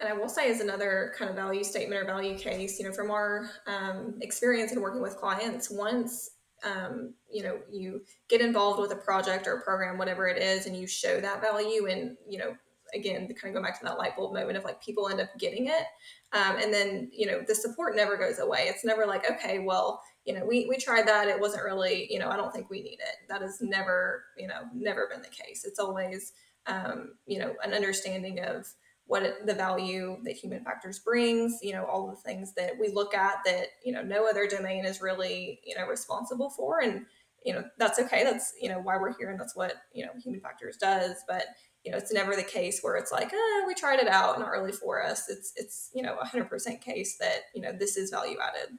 and 0.00 0.08
I 0.08 0.12
will 0.14 0.28
say 0.28 0.50
as 0.50 0.60
another 0.60 1.12
kind 1.16 1.30
of 1.30 1.36
value 1.36 1.62
statement 1.62 2.00
or 2.00 2.06
value 2.06 2.36
case, 2.36 2.78
you 2.78 2.86
know, 2.86 2.92
from 2.92 3.10
our 3.10 3.50
um, 3.66 4.18
experience 4.22 4.72
in 4.72 4.80
working 4.80 5.02
with 5.02 5.16
clients, 5.16 5.70
once 5.70 6.30
um, 6.64 7.14
you 7.30 7.42
know 7.42 7.58
you 7.70 8.02
get 8.28 8.40
involved 8.40 8.80
with 8.80 8.92
a 8.92 8.96
project 8.96 9.46
or 9.46 9.58
a 9.58 9.62
program, 9.62 9.98
whatever 9.98 10.26
it 10.28 10.42
is, 10.42 10.66
and 10.66 10.76
you 10.76 10.86
show 10.86 11.20
that 11.20 11.40
value, 11.40 11.86
and 11.86 12.16
you 12.28 12.38
know, 12.38 12.54
again, 12.94 13.28
kind 13.40 13.54
of 13.54 13.62
go 13.62 13.66
back 13.66 13.78
to 13.78 13.84
that 13.84 13.98
light 13.98 14.16
bulb 14.16 14.34
moment 14.34 14.56
of 14.56 14.64
like 14.64 14.82
people 14.82 15.08
end 15.08 15.20
up 15.20 15.28
getting 15.38 15.66
it, 15.66 15.84
um, 16.32 16.56
and 16.56 16.72
then 16.72 17.10
you 17.12 17.26
know 17.26 17.42
the 17.46 17.54
support 17.54 17.96
never 17.96 18.16
goes 18.16 18.38
away. 18.38 18.66
It's 18.68 18.84
never 18.84 19.06
like 19.06 19.30
okay, 19.30 19.58
well, 19.58 20.02
you 20.24 20.34
know, 20.34 20.44
we 20.46 20.66
we 20.68 20.76
tried 20.76 21.06
that, 21.08 21.28
it 21.28 21.40
wasn't 21.40 21.64
really, 21.64 22.06
you 22.10 22.18
know, 22.18 22.28
I 22.28 22.36
don't 22.36 22.52
think 22.52 22.70
we 22.70 22.82
need 22.82 22.98
it. 23.00 23.28
That 23.28 23.42
has 23.42 23.58
never, 23.60 24.24
you 24.36 24.46
know, 24.46 24.62
never 24.74 25.08
been 25.08 25.22
the 25.22 25.28
case. 25.28 25.64
It's 25.64 25.78
always, 25.78 26.32
um, 26.66 27.14
you 27.26 27.38
know, 27.38 27.54
an 27.64 27.72
understanding 27.72 28.40
of 28.40 28.66
what 29.10 29.44
the 29.44 29.54
value 29.54 30.18
that 30.22 30.36
human 30.36 30.62
factors 30.62 31.00
brings 31.00 31.58
you 31.62 31.72
know 31.72 31.84
all 31.84 32.06
the 32.06 32.14
things 32.14 32.54
that 32.54 32.78
we 32.78 32.88
look 32.92 33.12
at 33.12 33.38
that 33.44 33.66
you 33.84 33.92
know 33.92 34.02
no 34.02 34.24
other 34.24 34.46
domain 34.46 34.84
is 34.84 35.02
really 35.02 35.58
you 35.64 35.76
know 35.76 35.84
responsible 35.88 36.48
for. 36.48 36.80
And 36.80 37.06
you 37.44 37.52
know 37.52 37.64
that's 37.76 37.98
okay. 37.98 38.22
That's 38.22 38.54
you 38.62 38.68
know 38.68 38.78
why 38.78 38.98
we're 38.98 39.16
here 39.18 39.30
and 39.30 39.40
that's 39.40 39.56
what 39.56 39.74
you 39.92 40.06
know 40.06 40.12
human 40.22 40.40
factors 40.40 40.76
does. 40.76 41.16
But 41.26 41.46
you 41.82 41.90
know 41.90 41.98
it's 41.98 42.12
never 42.12 42.36
the 42.36 42.44
case 42.44 42.82
where 42.82 42.94
it's 42.94 43.10
like 43.10 43.32
oh, 43.34 43.64
we 43.66 43.74
tried 43.74 43.98
it 43.98 44.06
out 44.06 44.38
not 44.38 44.50
really 44.50 44.70
for 44.70 45.04
us 45.04 45.28
it's 45.28 45.54
it's 45.56 45.90
you 45.92 46.02
know 46.02 46.16
100% 46.24 46.80
case 46.80 47.18
that 47.18 47.40
you 47.52 47.62
know 47.62 47.72
this 47.72 47.96
is 47.96 48.10
value 48.10 48.36
added. 48.40 48.78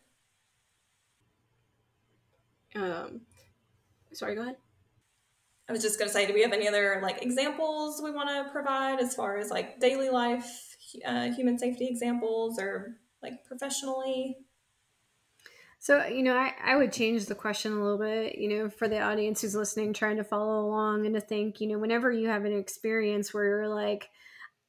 Um 2.74 3.22
sorry 4.14 4.36
go 4.36 4.44
ahead 4.44 4.56
I 5.72 5.74
was 5.74 5.82
just 5.82 5.98
going 5.98 6.10
to 6.10 6.14
say, 6.14 6.28
do 6.28 6.34
we 6.34 6.42
have 6.42 6.52
any 6.52 6.68
other 6.68 7.00
like 7.02 7.24
examples 7.24 8.02
we 8.04 8.12
want 8.12 8.28
to 8.28 8.52
provide 8.52 9.00
as 9.00 9.16
far 9.16 9.38
as 9.38 9.50
like 9.50 9.80
daily 9.80 10.10
life, 10.10 10.76
uh, 11.06 11.32
human 11.32 11.58
safety 11.58 11.88
examples, 11.88 12.60
or 12.60 12.98
like 13.24 13.46
professionally? 13.46 14.36
So, 15.80 16.06
you 16.08 16.24
know, 16.24 16.36
I, 16.36 16.52
I 16.62 16.76
would 16.76 16.92
change 16.92 17.26
the 17.26 17.36
question 17.36 17.72
a 17.72 17.82
little 17.82 17.98
bit, 17.98 18.38
you 18.38 18.50
know, 18.50 18.70
for 18.70 18.90
the 18.90 19.00
audience 19.00 19.40
who's 19.40 19.56
listening, 19.56 19.94
trying 19.94 20.18
to 20.18 20.26
follow 20.26 20.60
along 20.60 21.06
and 21.06 21.16
to 21.16 21.22
think, 21.22 21.62
you 21.62 21.68
know, 21.68 21.80
whenever 21.80 22.12
you 22.12 22.28
have 22.28 22.44
an 22.44 22.52
experience 22.52 23.34
where 23.34 23.46
you're 23.46 23.70
like, 23.70 24.10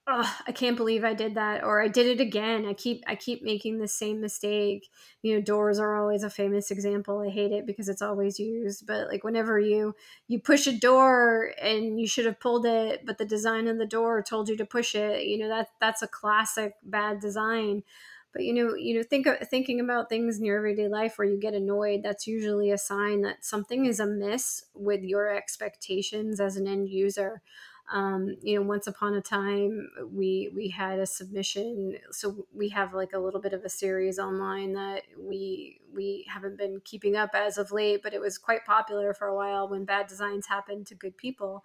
oh, 0.08 0.38
I 0.48 0.52
can't 0.52 0.76
believe 0.76 1.04
I 1.04 1.14
did 1.14 1.34
that 1.36 1.62
or 1.62 1.80
I 1.80 1.86
did 1.88 2.06
it 2.06 2.20
again. 2.20 2.66
I 2.66 2.74
keep 2.74 3.04
I 3.06 3.14
keep 3.14 3.42
making 3.42 3.78
the 3.78 3.86
same 3.88 4.20
mistake. 4.20 4.88
You 5.22 5.34
know, 5.36 5.40
doors 5.40 5.78
are 5.78 5.96
always 6.00 6.24
a 6.24 6.30
famous 6.30 6.70
example. 6.72 7.20
I 7.20 7.30
hate 7.30 7.52
it 7.52 7.66
because 7.66 7.88
it's 7.88 8.02
always 8.02 8.38
used, 8.40 8.86
but 8.86 9.06
like 9.08 9.22
whenever 9.22 9.60
you 9.60 9.94
you 10.26 10.40
push 10.40 10.66
a 10.66 10.76
door 10.76 11.52
and 11.60 12.00
you 12.00 12.08
should 12.08 12.26
have 12.26 12.40
pulled 12.40 12.66
it, 12.66 13.06
but 13.06 13.18
the 13.18 13.24
design 13.24 13.68
of 13.68 13.78
the 13.78 13.86
door 13.86 14.22
told 14.22 14.48
you 14.48 14.56
to 14.56 14.66
push 14.66 14.94
it, 14.96 15.24
you 15.24 15.38
know, 15.38 15.48
that 15.48 15.68
that's 15.80 16.02
a 16.02 16.08
classic 16.08 16.74
bad 16.82 17.20
design. 17.20 17.84
But 18.32 18.44
you 18.44 18.54
know, 18.54 18.74
you 18.74 18.96
know, 18.96 19.02
think 19.02 19.26
thinking 19.50 19.78
about 19.78 20.08
things 20.08 20.38
in 20.38 20.44
your 20.46 20.56
everyday 20.56 20.88
life 20.88 21.18
where 21.18 21.28
you 21.28 21.38
get 21.38 21.54
annoyed. 21.54 22.02
That's 22.02 22.26
usually 22.26 22.70
a 22.70 22.78
sign 22.78 23.20
that 23.22 23.44
something 23.44 23.84
is 23.84 24.00
amiss 24.00 24.64
with 24.74 25.02
your 25.02 25.30
expectations 25.30 26.40
as 26.40 26.56
an 26.56 26.66
end 26.66 26.88
user 26.88 27.42
um, 27.92 28.34
you 28.42 28.56
know 28.56 28.62
once 28.62 28.86
upon 28.86 29.14
a 29.14 29.20
time 29.20 29.88
we 30.10 30.50
we 30.54 30.68
had 30.68 30.98
a 30.98 31.06
submission 31.06 31.98
so 32.10 32.46
we 32.52 32.68
have 32.70 32.94
like 32.94 33.12
a 33.12 33.18
little 33.18 33.40
bit 33.40 33.52
of 33.52 33.64
a 33.64 33.68
series 33.68 34.18
online 34.18 34.72
that 34.72 35.02
we 35.18 35.80
we 35.94 36.26
haven't 36.28 36.56
been 36.56 36.80
keeping 36.84 37.16
up 37.16 37.30
as 37.34 37.58
of 37.58 37.70
late 37.70 38.02
but 38.02 38.14
it 38.14 38.20
was 38.20 38.38
quite 38.38 38.64
popular 38.64 39.14
for 39.14 39.28
a 39.28 39.36
while 39.36 39.68
when 39.68 39.84
bad 39.84 40.06
designs 40.06 40.46
happened 40.46 40.86
to 40.86 40.94
good 40.94 41.16
people 41.16 41.62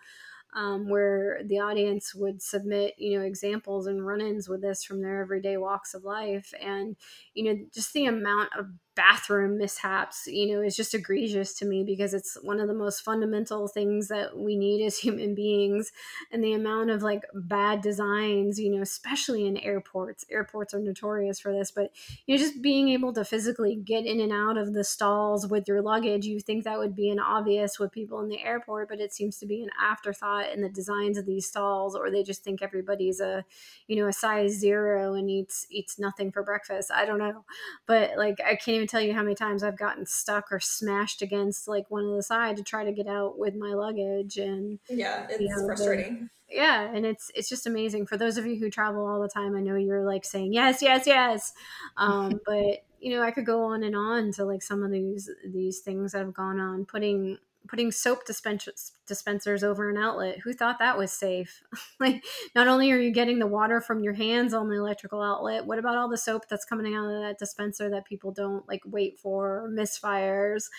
um, 0.53 0.89
where 0.89 1.41
the 1.45 1.59
audience 1.59 2.15
would 2.15 2.41
submit, 2.41 2.95
you 2.97 3.19
know, 3.19 3.25
examples 3.25 3.85
and 3.85 4.05
run-ins 4.05 4.47
with 4.47 4.61
this 4.61 4.83
from 4.83 5.01
their 5.01 5.21
everyday 5.21 5.57
walks 5.57 5.93
of 5.93 6.03
life, 6.03 6.53
and 6.59 6.95
you 7.33 7.43
know, 7.43 7.65
just 7.73 7.93
the 7.93 8.05
amount 8.05 8.49
of 8.57 8.67
bathroom 8.97 9.59
mishaps, 9.59 10.27
you 10.27 10.51
know, 10.51 10.61
is 10.61 10.75
just 10.75 10.95
egregious 10.95 11.53
to 11.53 11.65
me 11.65 11.83
because 11.83 12.15
it's 12.15 12.35
one 12.41 12.59
of 12.59 12.67
the 12.67 12.73
most 12.73 13.03
fundamental 13.03 13.67
things 13.67 14.07
that 14.07 14.35
we 14.35 14.57
need 14.57 14.83
as 14.83 14.97
human 15.07 15.35
beings. 15.35 15.91
And 16.31 16.43
the 16.43 16.53
amount 16.53 16.89
of 16.89 17.03
like 17.03 17.21
bad 17.33 17.81
designs, 17.81 18.59
you 18.59 18.71
know, 18.71 18.81
especially 18.81 19.45
in 19.45 19.55
airports, 19.57 20.25
airports 20.29 20.73
are 20.73 20.79
notorious 20.79 21.39
for 21.39 21.53
this, 21.53 21.71
but 21.71 21.91
you 22.25 22.35
know, 22.35 22.41
just 22.41 22.61
being 22.61 22.89
able 22.89 23.13
to 23.13 23.23
physically 23.23 23.75
get 23.75 24.05
in 24.05 24.19
and 24.19 24.33
out 24.33 24.57
of 24.57 24.73
the 24.73 24.83
stalls 24.83 25.47
with 25.47 25.67
your 25.67 25.81
luggage, 25.81 26.25
you 26.25 26.39
think 26.39 26.63
that 26.63 26.79
would 26.79 26.95
be 26.95 27.09
an 27.09 27.19
obvious 27.19 27.79
with 27.79 27.91
people 27.91 28.19
in 28.21 28.29
the 28.29 28.43
airport, 28.43 28.89
but 28.89 28.99
it 28.99 29.13
seems 29.13 29.37
to 29.37 29.45
be 29.45 29.61
an 29.61 29.69
afterthought 29.79 30.51
in 30.51 30.61
the 30.61 30.69
designs 30.69 31.17
of 31.19 31.27
these 31.27 31.45
stalls, 31.45 31.95
or 31.95 32.09
they 32.09 32.23
just 32.23 32.43
think 32.43 32.63
everybody's 32.63 33.19
a, 33.19 33.45
you 33.87 33.95
know, 33.95 34.07
a 34.07 34.13
size 34.13 34.53
zero 34.53 35.13
and 35.13 35.29
eats 35.29 35.67
eats 35.69 35.99
nothing 35.99 36.31
for 36.31 36.41
breakfast. 36.41 36.91
I 36.91 37.05
don't 37.05 37.19
know. 37.19 37.45
But 37.85 38.17
like 38.17 38.39
I 38.43 38.55
can't 38.55 38.75
even 38.75 38.86
even 38.87 38.99
tell 38.99 39.01
you 39.01 39.13
how 39.13 39.23
many 39.23 39.35
times 39.35 39.63
I've 39.63 39.77
gotten 39.77 40.05
stuck 40.05 40.51
or 40.51 40.59
smashed 40.59 41.21
against 41.21 41.67
like 41.67 41.89
one 41.89 42.05
of 42.05 42.15
the 42.15 42.23
side 42.23 42.57
to 42.57 42.63
try 42.63 42.83
to 42.83 42.91
get 42.91 43.07
out 43.07 43.37
with 43.37 43.55
my 43.55 43.73
luggage 43.73 44.37
and 44.37 44.79
yeah, 44.89 45.27
it's 45.29 45.39
you 45.39 45.49
know, 45.49 45.65
frustrating. 45.65 46.29
Yeah, 46.49 46.89
and 46.93 47.05
it's 47.05 47.29
it's 47.35 47.49
just 47.49 47.67
amazing 47.67 48.05
for 48.05 48.17
those 48.17 48.37
of 48.37 48.45
you 48.45 48.57
who 48.57 48.69
travel 48.69 49.05
all 49.05 49.21
the 49.21 49.27
time. 49.27 49.55
I 49.55 49.61
know 49.61 49.75
you're 49.75 50.05
like 50.05 50.23
saying 50.23 50.53
yes, 50.53 50.81
yes, 50.81 51.05
yes, 51.05 51.53
um, 51.97 52.39
but 52.45 52.85
you 52.99 53.11
know 53.11 53.21
I 53.21 53.31
could 53.31 53.45
go 53.45 53.63
on 53.63 53.83
and 53.83 53.95
on 53.95 54.31
to 54.33 54.45
like 54.45 54.61
some 54.61 54.83
of 54.83 54.91
these 54.91 55.29
these 55.45 55.79
things 55.79 56.13
that 56.13 56.19
have 56.19 56.33
gone 56.33 56.59
on, 56.59 56.85
putting 56.85 57.37
putting 57.67 57.91
soap 57.91 58.25
dispensers 58.25 58.93
dispensers 59.05 59.63
over 59.63 59.89
an 59.89 59.97
outlet. 59.97 60.39
Who 60.39 60.53
thought 60.53 60.79
that 60.79 60.97
was 60.97 61.11
safe? 61.11 61.61
like, 61.99 62.25
not 62.55 62.67
only 62.67 62.91
are 62.91 62.99
you 62.99 63.11
getting 63.11 63.39
the 63.39 63.47
water 63.47 63.81
from 63.81 64.01
your 64.01 64.13
hands 64.13 64.53
on 64.53 64.69
the 64.69 64.77
electrical 64.77 65.21
outlet, 65.21 65.65
what 65.65 65.79
about 65.79 65.95
all 65.97 66.09
the 66.09 66.17
soap 66.17 66.47
that's 66.49 66.65
coming 66.65 66.95
out 66.95 67.09
of 67.09 67.21
that 67.21 67.39
dispenser 67.39 67.89
that 67.89 68.05
people 68.05 68.31
don't 68.31 68.67
like 68.67 68.81
wait 68.85 69.19
for 69.19 69.69
misfires? 69.71 70.69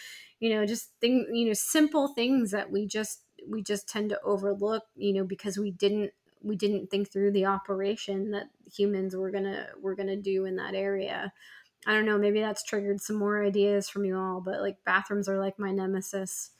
You 0.40 0.50
know, 0.50 0.66
just 0.66 0.92
things, 1.00 1.26
you 1.32 1.46
know, 1.46 1.52
simple 1.52 2.08
things 2.08 2.50
that 2.52 2.70
we 2.70 2.86
just 2.86 3.22
we 3.46 3.62
just 3.62 3.88
tend 3.88 4.10
to 4.10 4.20
overlook, 4.22 4.84
you 4.96 5.12
know, 5.12 5.24
because 5.24 5.58
we 5.58 5.70
didn't 5.70 6.12
we 6.42 6.56
didn't 6.56 6.88
think 6.88 7.10
through 7.10 7.32
the 7.32 7.46
operation 7.46 8.30
that 8.30 8.46
humans 8.72 9.16
were 9.16 9.30
gonna 9.30 9.68
were 9.80 9.94
gonna 9.94 10.16
do 10.16 10.44
in 10.44 10.56
that 10.56 10.74
area. 10.74 11.32
I 11.86 11.92
don't 11.92 12.04
know, 12.06 12.18
maybe 12.18 12.40
that's 12.40 12.64
triggered 12.64 13.00
some 13.00 13.16
more 13.16 13.42
ideas 13.44 13.88
from 13.88 14.04
you 14.04 14.16
all, 14.18 14.40
but 14.40 14.60
like 14.60 14.84
bathrooms 14.84 15.28
are 15.28 15.38
like 15.38 15.58
my 15.58 15.70
nemesis. 15.72 16.50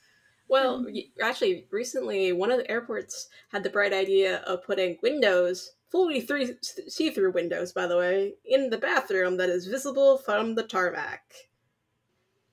Well, 0.49 0.83
actually, 1.21 1.67
recently 1.69 2.31
one 2.33 2.51
of 2.51 2.57
the 2.57 2.69
airports 2.69 3.29
had 3.51 3.63
the 3.63 3.69
bright 3.69 3.93
idea 3.93 4.37
of 4.47 4.63
putting 4.63 4.97
windows, 5.03 5.73
fully 5.89 6.21
three 6.21 6.55
see-through 6.61 7.31
windows, 7.31 7.71
by 7.71 7.85
the 7.85 7.97
way, 7.97 8.33
in 8.45 8.71
the 8.71 8.77
bathroom 8.79 9.37
that 9.37 9.49
is 9.49 9.67
visible 9.67 10.17
from 10.17 10.55
the 10.55 10.63
tarmac. 10.63 11.21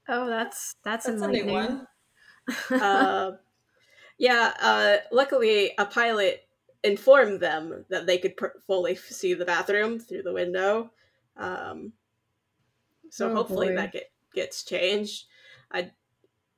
Oh, 0.09 0.27
that's 0.27 0.77
that's, 0.85 1.07
that's 1.07 1.23
a 1.23 1.29
new 1.29 1.47
one. 1.47 1.87
uh, 2.71 3.33
yeah. 4.19 4.53
Uh, 4.61 4.97
luckily, 5.11 5.73
a 5.79 5.87
pilot 5.87 6.47
informed 6.85 7.41
them 7.41 7.87
that 7.89 8.07
they 8.07 8.19
could 8.19 8.37
pr- 8.37 8.59
fully 8.67 8.95
see 8.95 9.33
the 9.33 9.45
bathroom 9.45 9.99
through 9.99 10.23
the 10.23 10.35
window. 10.35 10.91
Um, 11.39 11.95
so 13.09 13.31
oh, 13.31 13.35
hopefully 13.35 13.69
boy. 13.69 13.77
that 13.77 13.93
get, 13.93 14.11
gets 14.35 14.65
changed. 14.65 15.25
I 15.73 15.91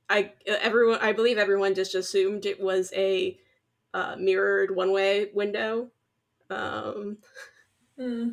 I 0.09 0.33
everyone 0.47 0.99
I 1.01 1.13
believe 1.13 1.37
everyone 1.37 1.75
just 1.75 1.95
assumed 1.95 2.45
it 2.45 2.59
was 2.59 2.91
a 2.95 3.37
uh, 3.93 4.15
mirrored 4.17 4.75
one 4.75 4.91
way 4.91 5.29
window. 5.33 5.89
Um, 6.49 7.17
hmm. 7.97 8.29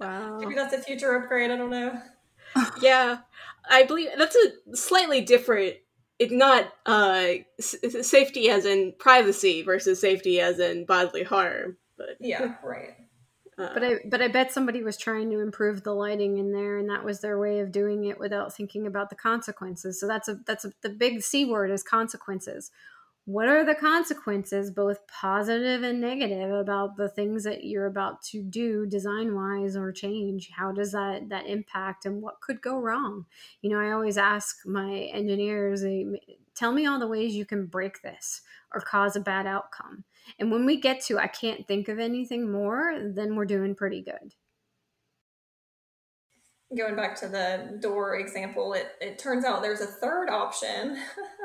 Wow. 0.00 0.38
Maybe 0.38 0.54
that's 0.54 0.74
a 0.74 0.80
future 0.80 1.14
upgrade. 1.16 1.50
I 1.50 1.56
don't 1.56 1.70
know. 1.70 2.00
yeah, 2.80 3.18
I 3.68 3.84
believe 3.84 4.10
that's 4.16 4.36
a 4.36 4.76
slightly 4.76 5.20
different. 5.20 5.76
It's 6.18 6.32
not 6.32 6.72
uh, 6.86 7.26
s- 7.58 7.76
safety 8.02 8.48
as 8.48 8.64
in 8.64 8.94
privacy 8.98 9.62
versus 9.62 10.00
safety 10.00 10.40
as 10.40 10.58
in 10.58 10.86
bodily 10.86 11.24
harm. 11.24 11.76
But 11.98 12.16
yeah, 12.20 12.54
right. 12.62 12.94
Uh, 13.58 13.70
but 13.72 13.84
I 13.84 14.00
but 14.04 14.20
I 14.20 14.28
bet 14.28 14.52
somebody 14.52 14.82
was 14.82 14.98
trying 14.98 15.30
to 15.30 15.40
improve 15.40 15.82
the 15.82 15.94
lighting 15.94 16.38
in 16.38 16.52
there, 16.52 16.76
and 16.76 16.90
that 16.90 17.04
was 17.04 17.20
their 17.20 17.38
way 17.38 17.60
of 17.60 17.72
doing 17.72 18.04
it 18.04 18.18
without 18.18 18.54
thinking 18.54 18.86
about 18.86 19.08
the 19.08 19.16
consequences. 19.16 19.98
So 19.98 20.06
that's 20.06 20.28
a 20.28 20.40
that's 20.46 20.64
a, 20.64 20.72
the 20.82 20.90
big 20.90 21.22
C 21.22 21.44
word 21.46 21.70
is 21.70 21.82
consequences. 21.82 22.70
What 23.24 23.48
are 23.48 23.64
the 23.64 23.74
consequences, 23.74 24.70
both 24.70 25.04
positive 25.08 25.82
and 25.82 26.00
negative, 26.00 26.52
about 26.52 26.96
the 26.96 27.08
things 27.08 27.42
that 27.42 27.64
you're 27.64 27.86
about 27.86 28.22
to 28.26 28.40
do 28.40 28.86
design 28.86 29.34
wise 29.34 29.74
or 29.74 29.90
change? 29.90 30.50
How 30.50 30.70
does 30.70 30.92
that 30.92 31.30
that 31.30 31.46
impact, 31.46 32.04
and 32.04 32.20
what 32.20 32.40
could 32.40 32.60
go 32.60 32.78
wrong? 32.78 33.24
You 33.62 33.70
know, 33.70 33.80
I 33.80 33.92
always 33.92 34.18
ask 34.18 34.66
my 34.66 35.10
engineers, 35.12 35.82
tell 36.54 36.72
me 36.72 36.86
all 36.86 36.98
the 36.98 37.08
ways 37.08 37.34
you 37.34 37.46
can 37.46 37.66
break 37.66 38.02
this 38.02 38.42
or 38.72 38.80
cause 38.80 39.16
a 39.16 39.20
bad 39.20 39.46
outcome 39.46 40.04
and 40.38 40.50
when 40.50 40.66
we 40.66 40.80
get 40.80 41.00
to 41.06 41.18
I 41.18 41.26
can't 41.26 41.66
think 41.66 41.88
of 41.88 41.98
anything 41.98 42.50
more, 42.50 42.98
then 43.14 43.34
we're 43.36 43.46
doing 43.46 43.74
pretty 43.74 44.02
good. 44.02 44.34
Going 46.76 46.96
back 46.96 47.14
to 47.20 47.28
the 47.28 47.78
door 47.80 48.16
example, 48.16 48.72
it, 48.72 48.92
it 49.00 49.18
turns 49.18 49.44
out 49.44 49.62
there's 49.62 49.80
a 49.80 49.86
third 49.86 50.28
option. 50.28 50.98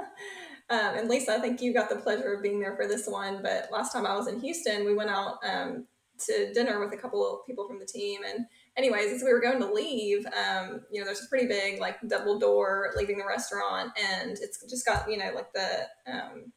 um, 0.70 0.96
and 0.98 1.10
Lisa, 1.10 1.34
I 1.34 1.40
think 1.40 1.62
you 1.62 1.74
got 1.74 1.90
the 1.90 1.98
pleasure 1.98 2.34
of 2.34 2.42
being 2.42 2.60
there 2.60 2.76
for 2.76 2.88
this 2.88 3.08
one. 3.08 3.42
But 3.44 3.70
last 3.72 3.94
time 3.94 4.08
I 4.08 4.16
was 4.16 4.28
in 4.28 4.40
Houston, 4.40 4.84
we 4.84 4.96
went 4.96 5.12
out 5.12 5.38
um, 5.48 5.86
to 6.26 6.52
dinner 6.54 6.80
with 6.80 6.94
a 6.94 6.98
couple 6.98 7.26
of 7.26 7.46
people 7.46 7.68
from 7.68 7.80
the 7.80 7.86
team. 7.86 8.22
And 8.28 8.46
anyways, 8.78 9.12
as 9.12 9.24
we 9.24 9.32
were 9.32 9.42
going 9.42 9.60
to 9.60 9.72
leave, 9.72 10.26
um, 10.28 10.82
you 10.92 11.00
know, 11.00 11.06
there's 11.06 11.24
a 11.24 11.30
pretty 11.30 11.48
big 11.48 11.80
like 11.80 11.98
double 12.08 12.40
door 12.40 12.92
leaving 12.96 13.18
the 13.18 13.26
restaurant, 13.26 13.92
and 14.00 14.32
it's 14.32 14.64
just 14.70 14.86
got 14.86 15.10
you 15.10 15.18
know 15.18 15.32
like 15.36 15.52
the 15.54 15.88
um, 16.12 16.52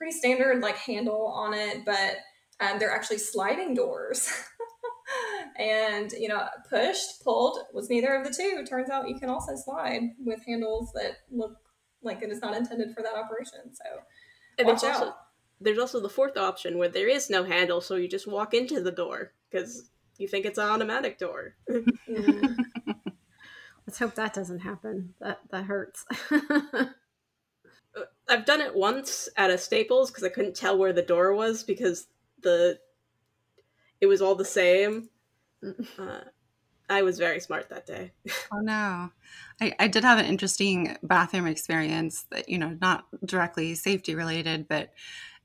pretty 0.00 0.16
standard 0.16 0.62
like 0.62 0.78
handle 0.78 1.26
on 1.26 1.52
it, 1.52 1.84
but 1.84 2.16
um, 2.60 2.78
they're 2.78 2.90
actually 2.90 3.18
sliding 3.18 3.74
doors. 3.74 4.32
and 5.58 6.10
you 6.12 6.26
know, 6.26 6.46
pushed, 6.70 7.22
pulled 7.22 7.58
was 7.74 7.90
neither 7.90 8.14
of 8.14 8.26
the 8.26 8.32
two. 8.32 8.64
Turns 8.64 8.88
out 8.88 9.08
you 9.08 9.18
can 9.18 9.28
also 9.28 9.54
slide 9.56 10.00
with 10.18 10.40
handles 10.46 10.90
that 10.94 11.18
look 11.30 11.52
like 12.02 12.22
it 12.22 12.30
is 12.30 12.40
not 12.40 12.56
intended 12.56 12.94
for 12.96 13.02
that 13.02 13.14
operation. 13.14 13.74
So 13.74 13.84
and 14.58 14.68
watch 14.68 14.82
out. 14.84 14.94
Also, 14.94 15.14
there's 15.60 15.78
also 15.78 16.00
the 16.00 16.08
fourth 16.08 16.38
option 16.38 16.78
where 16.78 16.88
there 16.88 17.08
is 17.08 17.28
no 17.28 17.44
handle, 17.44 17.82
so 17.82 17.96
you 17.96 18.08
just 18.08 18.26
walk 18.26 18.54
into 18.54 18.80
the 18.80 18.90
door 18.90 19.32
because 19.50 19.90
you 20.16 20.28
think 20.28 20.46
it's 20.46 20.58
an 20.58 20.70
automatic 20.70 21.18
door. 21.18 21.56
mm. 21.70 22.56
Let's 23.86 23.98
hope 23.98 24.14
that 24.14 24.32
doesn't 24.32 24.60
happen. 24.60 25.12
That 25.20 25.40
that 25.50 25.64
hurts. 25.64 26.06
I've 28.30 28.44
done 28.44 28.60
it 28.60 28.74
once 28.74 29.28
at 29.36 29.50
a 29.50 29.58
Staples 29.58 30.10
because 30.10 30.24
I 30.24 30.28
couldn't 30.28 30.54
tell 30.54 30.78
where 30.78 30.92
the 30.92 31.02
door 31.02 31.34
was 31.34 31.64
because 31.64 32.06
the 32.42 32.78
it 34.00 34.06
was 34.06 34.22
all 34.22 34.34
the 34.34 34.44
same. 34.44 35.10
Uh, 35.98 36.20
I 36.88 37.02
was 37.02 37.18
very 37.18 37.38
smart 37.38 37.68
that 37.68 37.86
day. 37.86 38.12
oh 38.52 38.60
no, 38.60 39.10
I, 39.60 39.74
I 39.78 39.88
did 39.88 40.04
have 40.04 40.18
an 40.18 40.24
interesting 40.24 40.96
bathroom 41.02 41.46
experience 41.46 42.24
that 42.30 42.48
you 42.48 42.58
know 42.58 42.76
not 42.80 43.04
directly 43.24 43.74
safety 43.74 44.14
related, 44.14 44.66
but 44.66 44.90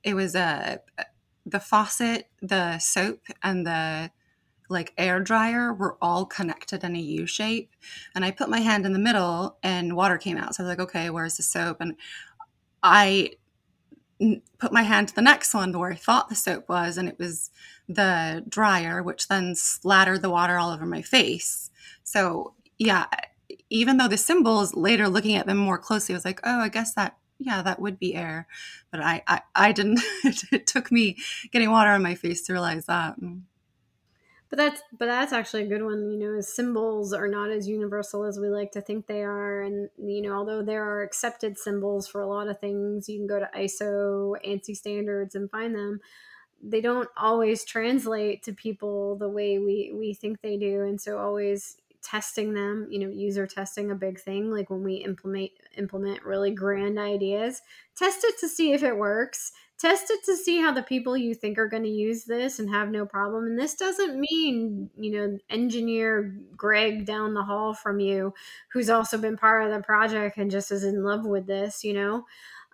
it 0.04 0.13
was 0.13 0.36
a 0.36 0.80
uh, 0.98 1.04
the 1.45 1.60
faucet, 1.60 2.30
the 2.41 2.80
soap, 2.80 3.21
and 3.43 3.67
the 3.67 4.10
like 4.69 4.93
air 4.98 5.19
dryer 5.19 5.74
were 5.74 5.98
all 6.02 6.26
connected 6.26 6.84
in 6.84 6.95
a 6.95 7.00
U 7.00 7.28
shape. 7.28 7.71
And 8.15 8.26
I 8.26 8.32
put 8.32 8.50
my 8.50 8.60
hand 8.60 8.86
in 8.86 8.93
the 8.93 9.00
middle 9.00 9.58
and 9.62 9.95
water 9.95 10.17
came 10.17 10.38
out. 10.38 10.56
So 10.56 10.63
I 10.63 10.67
was 10.67 10.78
like, 10.78 10.88
okay, 10.88 11.10
where's 11.12 11.38
the 11.38 11.43
soap? 11.43 11.78
And 11.82 11.95
I 12.86 13.32
put 14.60 14.71
my 14.71 14.84
hand 14.84 15.08
to 15.10 15.15
the 15.15 15.21
next 15.21 15.54
one 15.54 15.78
where 15.78 15.91
I 15.91 15.95
thought 15.95 16.30
the 16.30 16.36
soap 16.36 16.69
was, 16.69 16.98
and 16.98 17.10
it 17.10 17.17
was 17.19 17.50
the 17.89 18.43
dryer, 18.48 19.02
which 19.04 19.28
then 19.28 19.56
splattered 19.56 20.21
the 20.21 20.30
water 20.30 20.58
all 20.58 20.71
over 20.71 20.86
my 20.86 21.02
face. 21.02 21.71
So, 22.04 22.54
yeah, 22.78 23.08
even 23.69 23.98
though 23.98 24.08
the 24.08 24.17
symbols 24.17 24.76
later 24.76 25.10
looking 25.10 25.36
at 25.36 25.48
them 25.48 25.58
more 25.58 25.78
closely, 25.80 26.13
I 26.13 26.17
was 26.17 26.26
like, 26.26 26.39
oh, 26.43 26.60
I 26.60 26.69
guess 26.69 26.93
that, 26.93 27.17
yeah, 27.39 27.62
that 27.63 27.82
would 27.82 28.00
be 28.00 28.15
air. 28.15 28.48
But 28.91 29.02
I, 29.02 29.24
I, 29.28 29.41
I 29.56 29.71
didn't, 29.71 30.02
it 30.52 30.67
took 30.67 30.91
me 30.91 31.17
getting 31.52 31.71
water 31.71 31.91
on 31.91 32.04
my 32.04 32.15
face 32.15 32.43
to 32.43 32.54
realize 32.54 32.86
that. 32.86 33.19
Mm. 33.19 33.41
But 34.49 34.58
that's 34.58 34.81
but 34.97 35.08
that's 35.08 35.34
actually 35.34 35.63
a 35.63 35.67
good 35.67 35.84
one. 35.84 36.12
You 36.12 36.17
know, 36.19 36.41
symbols 36.41 37.13
are 37.13 37.27
not 37.27 37.49
as 37.49 37.67
universal 37.67 38.25
as 38.25 38.39
we 38.39 38.47
like 38.49 38.71
to 38.73 38.81
think 38.81 39.08
they 39.08 39.23
are, 39.23 39.62
and 39.62 39.89
you 39.97 40.21
know, 40.21 40.34
although 40.34 40.62
there 40.62 40.84
are 40.84 41.01
accepted 41.01 41.58
symbols 41.58 42.08
for 42.08 42.21
a 42.21 42.27
lot 42.27 42.47
of 42.47 42.60
things, 42.60 43.10
you 43.10 43.17
can 43.17 43.27
go 43.27 43.39
to 43.39 43.49
ISO, 43.58 44.36
ANSI 44.45 44.75
standards, 44.75 45.34
and 45.36 45.49
find 45.49 45.75
them. 45.75 45.99
they 46.62 46.81
don't 46.81 47.10
always 47.17 47.65
translate 47.65 48.43
to 48.43 48.53
people 48.53 49.17
the 49.17 49.29
way 49.29 49.60
we 49.60 49.91
we 49.95 50.13
think 50.13 50.41
they 50.41 50.58
do 50.58 50.84
and 50.84 50.99
so 51.01 51.17
always 51.17 51.77
testing 52.01 52.53
them 52.53 52.88
you 52.89 52.99
know 52.99 53.10
user 53.10 53.47
testing 53.47 53.91
a 53.91 53.95
big 53.95 54.19
thing 54.19 54.51
like 54.51 54.69
when 54.69 54.84
we 54.84 54.95
implement 54.95 55.51
implement 55.77 56.23
really 56.23 56.51
grand 56.51 56.99
ideas 56.99 57.62
test 57.95 58.23
it 58.23 58.36
to 58.39 58.47
see 58.47 58.73
if 58.73 58.84
it 58.84 58.97
works 58.97 59.51
test 59.77 60.09
it 60.09 60.23
to 60.23 60.35
see 60.35 60.61
how 60.61 60.71
the 60.71 60.83
people 60.83 61.17
you 61.17 61.33
think 61.33 61.57
are 61.57 61.67
going 61.67 61.83
to 61.83 61.89
use 61.89 62.23
this 62.23 62.59
and 62.59 62.69
have 62.69 62.89
no 62.89 63.05
problem 63.05 63.45
and 63.45 63.59
this 63.59 63.75
doesn't 63.75 64.19
mean 64.19 64.89
you 64.97 65.11
know 65.11 65.38
engineer 65.49 66.38
greg 66.55 67.05
down 67.05 67.33
the 67.33 67.43
hall 67.43 67.73
from 67.73 67.99
you 67.99 68.33
who's 68.71 68.89
also 68.89 69.17
been 69.17 69.38
part 69.38 69.63
of 69.63 69.71
the 69.71 69.83
project 69.83 70.38
and 70.38 70.49
just 70.51 70.71
is 70.71 70.83
in 70.83 71.03
love 71.03 71.25
with 71.25 71.45
this 71.45 71.83
you 71.83 71.93
know 71.93 72.23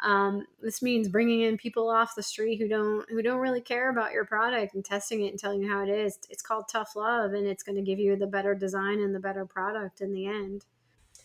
um, 0.04 0.48
this 0.62 0.82
means 0.82 1.08
bringing 1.08 1.42
in 1.42 1.58
people 1.58 1.88
off 1.90 2.16
the 2.16 2.24
street 2.24 2.58
who 2.58 2.68
don't 2.68 3.08
who 3.10 3.22
don't 3.22 3.40
really 3.40 3.62
care 3.62 3.92
about 3.92 4.12
your 4.12 4.26
product 4.26 4.74
and 4.74 4.84
testing 4.84 5.24
it 5.24 5.30
and 5.30 5.40
telling 5.40 5.62
you 5.62 5.72
how 5.72 5.84
it 5.84 5.90
is. 5.90 6.18
It's 6.30 6.42
called 6.42 6.66
tough 6.68 6.96
love, 6.96 7.34
and 7.34 7.46
it's 7.46 7.62
going 7.62 7.76
to 7.76 7.84
give 7.84 8.00
you 8.00 8.16
the 8.16 8.26
better 8.26 8.56
design 8.56 9.00
and 9.00 9.14
the 9.14 9.20
better 9.20 9.46
product 9.46 10.02
in 10.02 10.12
the 10.12 10.26
end. 10.26 10.66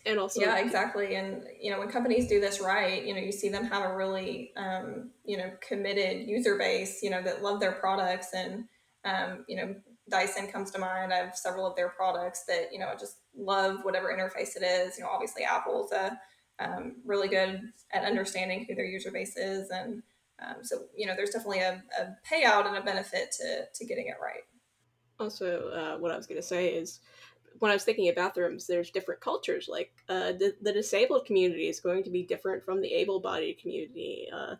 And 0.07 0.19
also, 0.19 0.41
yeah, 0.41 0.57
exactly. 0.57 1.15
And 1.15 1.43
you 1.59 1.69
know, 1.69 1.79
when 1.79 1.89
companies 1.89 2.27
do 2.27 2.39
this 2.39 2.61
right, 2.61 3.05
you 3.05 3.13
know, 3.13 3.19
you 3.19 3.31
see 3.31 3.49
them 3.49 3.65
have 3.65 3.83
a 3.83 3.95
really 3.95 4.53
um, 4.55 5.11
you 5.25 5.37
know 5.37 5.51
committed 5.67 6.27
user 6.27 6.57
base, 6.57 7.03
you 7.03 7.09
know, 7.09 7.21
that 7.21 7.43
love 7.43 7.59
their 7.59 7.73
products, 7.73 8.29
and 8.33 8.65
um, 9.03 9.43
you 9.47 9.57
know, 9.57 9.75
Dyson 10.09 10.47
comes 10.47 10.71
to 10.71 10.79
mind. 10.79 11.13
I 11.13 11.17
have 11.17 11.35
several 11.35 11.67
of 11.67 11.75
their 11.75 11.89
products 11.89 12.45
that 12.47 12.69
you 12.71 12.79
know 12.79 12.93
just 12.99 13.17
love 13.35 13.83
whatever 13.83 14.07
interface 14.07 14.55
it 14.55 14.63
is. 14.63 14.97
You 14.97 15.03
know, 15.03 15.09
obviously 15.09 15.43
Apple's 15.43 15.91
a 15.91 16.17
um, 16.59 16.95
really 17.05 17.27
good 17.27 17.61
at 17.91 18.03
understanding 18.03 18.65
who 18.67 18.75
their 18.75 18.85
user 18.85 19.11
base 19.11 19.37
is. 19.37 19.69
And 19.69 20.01
um, 20.39 20.55
so, 20.63 20.83
you 20.95 21.05
know, 21.07 21.15
there's 21.15 21.31
definitely 21.31 21.59
a, 21.59 21.83
a, 21.99 22.15
payout 22.29 22.67
and 22.67 22.77
a 22.77 22.81
benefit 22.81 23.31
to, 23.39 23.65
to 23.73 23.85
getting 23.85 24.07
it 24.07 24.15
right. 24.21 24.43
Also, 25.19 25.69
uh, 25.69 25.97
what 25.99 26.11
I 26.11 26.17
was 26.17 26.27
going 26.27 26.39
to 26.39 26.47
say 26.47 26.69
is 26.69 26.99
when 27.59 27.71
I 27.71 27.75
was 27.75 27.83
thinking 27.83 28.09
of 28.09 28.15
bathrooms, 28.15 28.67
there's 28.67 28.91
different 28.91 29.21
cultures. 29.21 29.67
Like 29.69 29.91
uh, 30.09 30.33
the, 30.33 30.55
the 30.61 30.73
disabled 30.73 31.25
community 31.25 31.67
is 31.67 31.79
going 31.79 32.03
to 32.03 32.09
be 32.09 32.23
different 32.23 32.63
from 32.63 32.81
the 32.81 32.93
able 32.93 33.19
bodied 33.19 33.59
community 33.59 34.27
uh, 34.33 34.55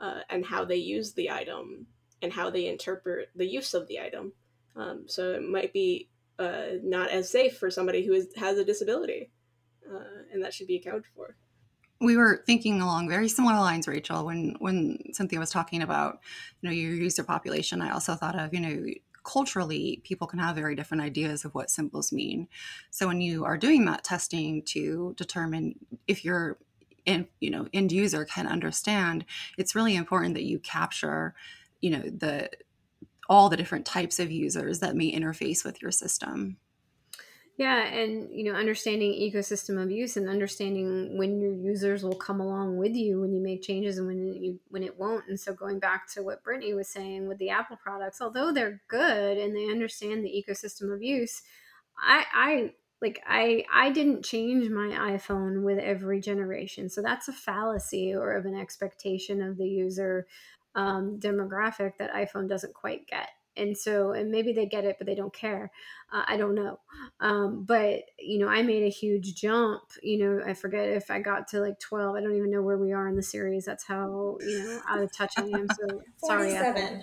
uh, 0.00 0.20
and 0.30 0.44
how 0.44 0.64
they 0.64 0.76
use 0.76 1.12
the 1.12 1.30
item 1.30 1.86
and 2.22 2.32
how 2.32 2.50
they 2.50 2.66
interpret 2.66 3.30
the 3.34 3.46
use 3.46 3.74
of 3.74 3.86
the 3.88 4.00
item. 4.00 4.32
Um, 4.76 5.04
so 5.06 5.32
it 5.32 5.42
might 5.42 5.72
be 5.72 6.08
uh, 6.38 6.78
not 6.82 7.10
as 7.10 7.30
safe 7.30 7.58
for 7.58 7.70
somebody 7.70 8.04
who 8.04 8.12
is, 8.12 8.28
has 8.36 8.58
a 8.58 8.64
disability 8.64 9.30
uh, 9.92 10.22
and 10.32 10.42
that 10.42 10.54
should 10.54 10.66
be 10.66 10.76
accounted 10.76 11.06
for. 11.14 11.36
We 12.00 12.16
were 12.16 12.42
thinking 12.44 12.80
along 12.80 13.08
very 13.08 13.28
similar 13.28 13.54
lines, 13.54 13.86
Rachel, 13.86 14.26
when 14.26 14.56
when 14.58 14.98
Cynthia 15.12 15.38
was 15.38 15.50
talking 15.50 15.80
about 15.80 16.18
you 16.60 16.68
know 16.68 16.74
your 16.74 16.92
user 16.92 17.22
population. 17.22 17.80
I 17.80 17.90
also 17.90 18.14
thought 18.14 18.38
of 18.38 18.52
you 18.52 18.60
know 18.60 18.84
culturally 19.24 20.00
people 20.04 20.26
can 20.26 20.38
have 20.38 20.56
very 20.56 20.76
different 20.76 21.02
ideas 21.02 21.44
of 21.44 21.54
what 21.54 21.70
symbols 21.70 22.12
mean. 22.12 22.48
So 22.90 23.06
when 23.06 23.20
you 23.20 23.44
are 23.44 23.56
doing 23.56 23.84
that 23.86 24.04
testing 24.04 24.62
to 24.66 25.14
determine 25.16 25.74
if 26.06 26.24
your 26.24 26.58
in, 27.06 27.28
you 27.40 27.50
know 27.50 27.68
end 27.72 27.92
user 27.92 28.24
can 28.24 28.46
understand, 28.46 29.24
it's 29.58 29.74
really 29.74 29.96
important 29.96 30.34
that 30.34 30.44
you 30.44 30.58
capture 30.58 31.34
you 31.80 31.90
know 31.90 32.02
the 32.02 32.50
all 33.28 33.48
the 33.48 33.56
different 33.56 33.86
types 33.86 34.18
of 34.18 34.30
users 34.30 34.80
that 34.80 34.96
may 34.96 35.12
interface 35.12 35.64
with 35.64 35.80
your 35.80 35.90
system. 35.90 36.58
Yeah, 37.56 37.84
and 37.86 38.28
you 38.32 38.42
know, 38.44 38.58
understanding 38.58 39.12
ecosystem 39.12 39.80
of 39.80 39.88
use 39.88 40.16
and 40.16 40.28
understanding 40.28 41.16
when 41.16 41.38
your 41.40 41.52
users 41.52 42.02
will 42.02 42.16
come 42.16 42.40
along 42.40 42.78
with 42.78 42.96
you 42.96 43.20
when 43.20 43.32
you 43.32 43.40
make 43.40 43.62
changes 43.62 43.96
and 43.96 44.08
when 44.08 44.26
you 44.26 44.58
when 44.70 44.82
it 44.82 44.98
won't. 44.98 45.28
And 45.28 45.38
so 45.38 45.54
going 45.54 45.78
back 45.78 46.08
to 46.14 46.22
what 46.24 46.42
Brittany 46.42 46.74
was 46.74 46.88
saying 46.88 47.28
with 47.28 47.38
the 47.38 47.50
Apple 47.50 47.76
products, 47.76 48.20
although 48.20 48.52
they're 48.52 48.82
good 48.88 49.38
and 49.38 49.54
they 49.54 49.70
understand 49.70 50.24
the 50.24 50.44
ecosystem 50.48 50.92
of 50.92 51.00
use, 51.00 51.42
I 51.96 52.24
I 52.34 52.72
like 53.00 53.22
I 53.24 53.64
I 53.72 53.90
didn't 53.90 54.24
change 54.24 54.68
my 54.68 54.88
iPhone 55.16 55.62
with 55.62 55.78
every 55.78 56.20
generation. 56.20 56.88
So 56.88 57.02
that's 57.02 57.28
a 57.28 57.32
fallacy 57.32 58.12
or 58.14 58.32
of 58.32 58.46
an 58.46 58.56
expectation 58.56 59.40
of 59.40 59.58
the 59.58 59.68
user 59.68 60.26
um, 60.74 61.20
demographic 61.20 61.98
that 61.98 62.12
iPhone 62.14 62.48
doesn't 62.48 62.74
quite 62.74 63.06
get 63.06 63.28
and 63.56 63.76
so 63.76 64.12
and 64.12 64.30
maybe 64.30 64.52
they 64.52 64.66
get 64.66 64.84
it 64.84 64.96
but 64.98 65.06
they 65.06 65.14
don't 65.14 65.34
care. 65.34 65.70
Uh, 66.12 66.24
i 66.26 66.36
don't 66.36 66.54
know. 66.54 66.80
Um, 67.20 67.64
but 67.64 68.02
you 68.18 68.38
know 68.38 68.48
i 68.48 68.62
made 68.62 68.82
a 68.82 68.90
huge 68.90 69.34
jump 69.34 69.82
you 70.02 70.18
know 70.18 70.42
i 70.44 70.54
forget 70.54 70.88
if 70.88 71.10
i 71.10 71.20
got 71.20 71.48
to 71.48 71.60
like 71.60 71.78
12 71.80 72.16
i 72.16 72.20
don't 72.20 72.36
even 72.36 72.50
know 72.50 72.62
where 72.62 72.78
we 72.78 72.92
are 72.92 73.08
in 73.08 73.16
the 73.16 73.22
series 73.22 73.64
that's 73.64 73.84
how 73.84 74.38
you 74.40 74.58
know 74.62 74.80
out 74.88 75.02
of 75.02 75.12
touch 75.12 75.34
i 75.38 75.42
am 75.42 75.68
so 75.68 76.02
sorry 76.16 76.54
apple. 76.54 77.00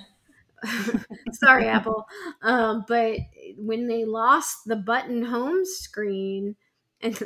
Sorry 1.34 1.68
apple. 1.68 2.06
Um, 2.42 2.86
but 2.88 3.18
when 3.58 3.88
they 3.88 4.06
lost 4.06 4.60
the 4.66 4.76
button 4.76 5.24
home 5.24 5.66
screen 5.66 6.56
and 7.02 7.18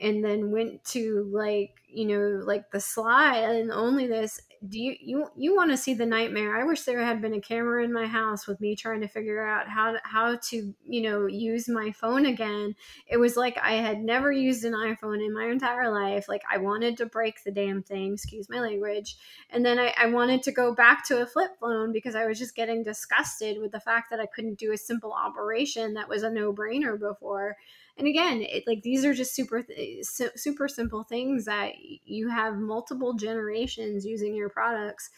and 0.00 0.24
then 0.24 0.50
went 0.50 0.82
to 0.84 1.28
like 1.30 1.82
you 1.86 2.06
know 2.06 2.42
like 2.44 2.70
the 2.70 2.80
slide 2.80 3.44
and 3.44 3.70
only 3.70 4.06
this 4.06 4.40
do 4.68 4.78
you 4.78 4.94
you 5.00 5.26
you 5.36 5.56
want 5.56 5.70
to 5.70 5.76
see 5.76 5.94
the 5.94 6.04
nightmare. 6.04 6.54
I 6.54 6.64
wish 6.64 6.82
there 6.82 7.02
had 7.02 7.22
been 7.22 7.32
a 7.32 7.40
camera 7.40 7.82
in 7.82 7.92
my 7.92 8.06
house 8.06 8.46
with 8.46 8.60
me 8.60 8.76
trying 8.76 9.00
to 9.00 9.08
figure 9.08 9.46
out 9.46 9.68
how 9.68 9.92
to, 9.92 10.00
how 10.04 10.36
to 10.36 10.74
you 10.86 11.02
know 11.02 11.26
use 11.26 11.66
my 11.66 11.92
phone 11.92 12.26
again. 12.26 12.74
It 13.06 13.16
was 13.16 13.38
like 13.38 13.56
i 13.62 13.72
had 13.72 14.00
never 14.00 14.30
used 14.30 14.64
an 14.64 14.74
iphone 14.74 15.24
in 15.24 15.32
my 15.32 15.46
entire 15.46 15.90
life. 15.90 16.28
Like 16.28 16.42
i 16.50 16.58
wanted 16.58 16.98
to 16.98 17.06
break 17.06 17.42
the 17.42 17.50
damn 17.50 17.82
thing 17.82 18.12
excuse 18.12 18.50
my 18.50 18.60
language. 18.60 19.16
And 19.48 19.64
then 19.64 19.78
i, 19.78 19.94
I 19.96 20.06
wanted 20.06 20.42
to 20.42 20.52
go 20.52 20.74
back 20.74 21.06
to 21.06 21.22
a 21.22 21.26
flip 21.26 21.52
phone 21.58 21.90
because 21.90 22.14
i 22.14 22.26
was 22.26 22.38
just 22.38 22.54
getting 22.54 22.82
disgusted 22.82 23.58
with 23.60 23.72
the 23.72 23.80
fact 23.80 24.10
that 24.10 24.20
i 24.20 24.26
couldn't 24.26 24.58
do 24.58 24.72
a 24.72 24.76
simple 24.76 25.12
operation 25.12 25.94
that 25.94 26.08
was 26.08 26.22
a 26.22 26.30
no-brainer 26.30 26.98
before 26.98 27.56
and 28.00 28.08
again 28.08 28.42
it, 28.42 28.64
like 28.66 28.82
these 28.82 29.04
are 29.04 29.14
just 29.14 29.34
super 29.34 29.62
super 30.02 30.66
simple 30.66 31.04
things 31.04 31.44
that 31.44 31.74
you 31.78 32.28
have 32.28 32.56
multiple 32.56 33.14
generations 33.14 34.04
using 34.04 34.34
your 34.34 34.48
products. 34.48 35.10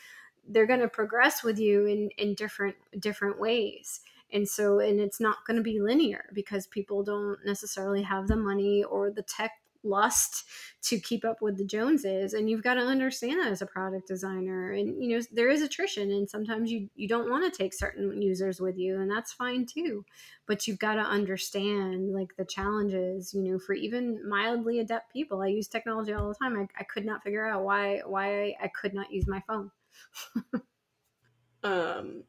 They're 0.46 0.66
going 0.66 0.80
to 0.80 0.88
progress 0.88 1.42
with 1.42 1.58
you 1.58 1.86
in 1.86 2.10
in 2.18 2.34
different 2.34 2.76
different 2.98 3.40
ways. 3.40 4.00
And 4.32 4.48
so 4.48 4.80
and 4.80 5.00
it's 5.00 5.20
not 5.20 5.46
going 5.46 5.56
to 5.56 5.62
be 5.62 5.80
linear 5.80 6.24
because 6.34 6.66
people 6.66 7.02
don't 7.04 7.38
necessarily 7.46 8.02
have 8.02 8.26
the 8.26 8.36
money 8.36 8.82
or 8.82 9.10
the 9.10 9.22
tech 9.22 9.52
lust 9.84 10.44
to 10.82 10.98
keep 10.98 11.24
up 11.24 11.40
with 11.40 11.56
the 11.56 11.64
joneses 11.64 12.34
and 12.34 12.48
you've 12.48 12.62
got 12.62 12.74
to 12.74 12.80
understand 12.80 13.40
that 13.40 13.52
as 13.52 13.62
a 13.62 13.66
product 13.66 14.06
designer 14.08 14.72
and 14.72 15.02
you 15.02 15.16
know 15.16 15.24
there 15.32 15.48
is 15.48 15.62
attrition 15.62 16.10
and 16.10 16.28
sometimes 16.28 16.70
you 16.70 16.88
you 16.94 17.08
don't 17.08 17.30
want 17.30 17.44
to 17.44 17.56
take 17.56 17.72
certain 17.74 18.20
users 18.20 18.60
with 18.60 18.76
you 18.78 19.00
and 19.00 19.10
that's 19.10 19.32
fine 19.32 19.66
too 19.66 20.04
but 20.46 20.66
you've 20.66 20.78
got 20.78 20.94
to 20.94 21.00
understand 21.00 22.12
like 22.12 22.34
the 22.36 22.44
challenges 22.44 23.32
you 23.32 23.42
know 23.42 23.58
for 23.58 23.74
even 23.74 24.28
mildly 24.28 24.80
adept 24.80 25.12
people. 25.12 25.42
I 25.42 25.48
use 25.48 25.68
technology 25.68 26.12
all 26.12 26.28
the 26.28 26.34
time. 26.34 26.56
I, 26.56 26.66
I 26.78 26.84
could 26.84 27.04
not 27.04 27.22
figure 27.22 27.46
out 27.46 27.64
why 27.64 28.00
why 28.06 28.54
i 28.60 28.68
could 28.68 28.94
not 28.94 29.12
use 29.12 29.26
my 29.26 29.42
phone. 29.46 29.70
Um 31.64 32.24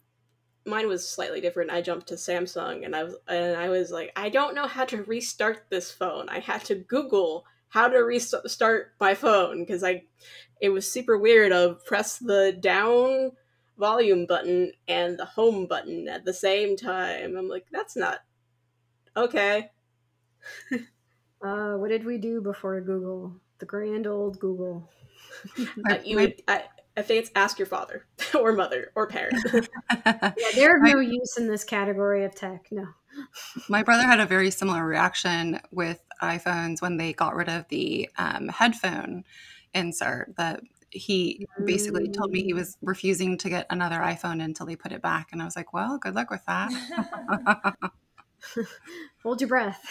mine 0.65 0.87
was 0.87 1.07
slightly 1.07 1.41
different. 1.41 1.71
I 1.71 1.81
jumped 1.81 2.07
to 2.07 2.15
Samsung 2.15 2.85
and 2.85 2.95
I 2.95 3.03
was 3.03 3.15
and 3.27 3.57
I 3.57 3.69
was 3.69 3.91
like, 3.91 4.11
I 4.15 4.29
don't 4.29 4.55
know 4.55 4.67
how 4.67 4.85
to 4.85 5.03
restart 5.03 5.65
this 5.69 5.91
phone. 5.91 6.29
I 6.29 6.39
had 6.39 6.63
to 6.65 6.75
Google 6.75 7.45
how 7.69 7.87
to 7.87 7.97
restart 7.97 8.93
my 8.99 9.15
phone 9.15 9.63
because 9.63 9.83
I 9.83 10.03
it 10.61 10.69
was 10.69 10.89
super 10.89 11.17
weird 11.17 11.51
of 11.51 11.83
press 11.85 12.17
the 12.19 12.57
down 12.59 13.31
volume 13.77 14.25
button 14.25 14.71
and 14.87 15.17
the 15.17 15.25
home 15.25 15.65
button 15.65 16.07
at 16.07 16.25
the 16.25 16.33
same 16.33 16.77
time. 16.77 17.35
I'm 17.35 17.49
like, 17.49 17.65
that's 17.71 17.95
not 17.95 18.19
okay. 19.17 19.71
uh, 21.43 21.73
what 21.73 21.89
did 21.89 22.05
we 22.05 22.17
do 22.17 22.41
before 22.41 22.79
Google? 22.81 23.35
The 23.59 23.65
grand 23.65 24.07
old 24.07 24.39
Google. 24.39 24.89
uh, 25.89 25.97
you 26.05 26.17
would, 26.17 26.41
I, 26.47 26.63
I 26.95 27.01
think 27.01 27.23
it's 27.23 27.31
ask 27.35 27.57
your 27.57 27.65
father 27.65 28.05
or 28.39 28.53
mother 28.53 28.91
or 28.95 29.07
parent. 29.07 29.39
yeah, 30.05 30.31
there's 30.55 30.81
no 30.81 30.99
use 30.99 31.37
in 31.37 31.47
this 31.47 31.63
category 31.63 32.23
of 32.23 32.35
tech. 32.35 32.67
No. 32.71 32.87
My 33.69 33.83
brother 33.83 34.03
had 34.03 34.19
a 34.19 34.25
very 34.25 34.51
similar 34.51 34.85
reaction 34.85 35.59
with 35.71 36.01
iPhones 36.21 36.81
when 36.81 36.97
they 36.97 37.13
got 37.13 37.35
rid 37.35 37.49
of 37.49 37.67
the 37.69 38.09
um, 38.17 38.47
headphone 38.47 39.23
insert. 39.73 40.35
That 40.37 40.61
he 40.89 41.45
basically 41.63 42.09
told 42.09 42.31
me 42.31 42.43
he 42.43 42.53
was 42.53 42.77
refusing 42.81 43.37
to 43.39 43.49
get 43.49 43.67
another 43.69 43.97
iPhone 43.97 44.43
until 44.43 44.65
they 44.65 44.75
put 44.75 44.91
it 44.91 45.01
back, 45.01 45.29
and 45.31 45.41
I 45.41 45.45
was 45.45 45.55
like, 45.55 45.73
"Well, 45.73 45.97
good 45.99 46.15
luck 46.15 46.29
with 46.29 46.45
that." 46.45 47.75
Hold 49.23 49.39
your 49.39 49.47
breath 49.47 49.81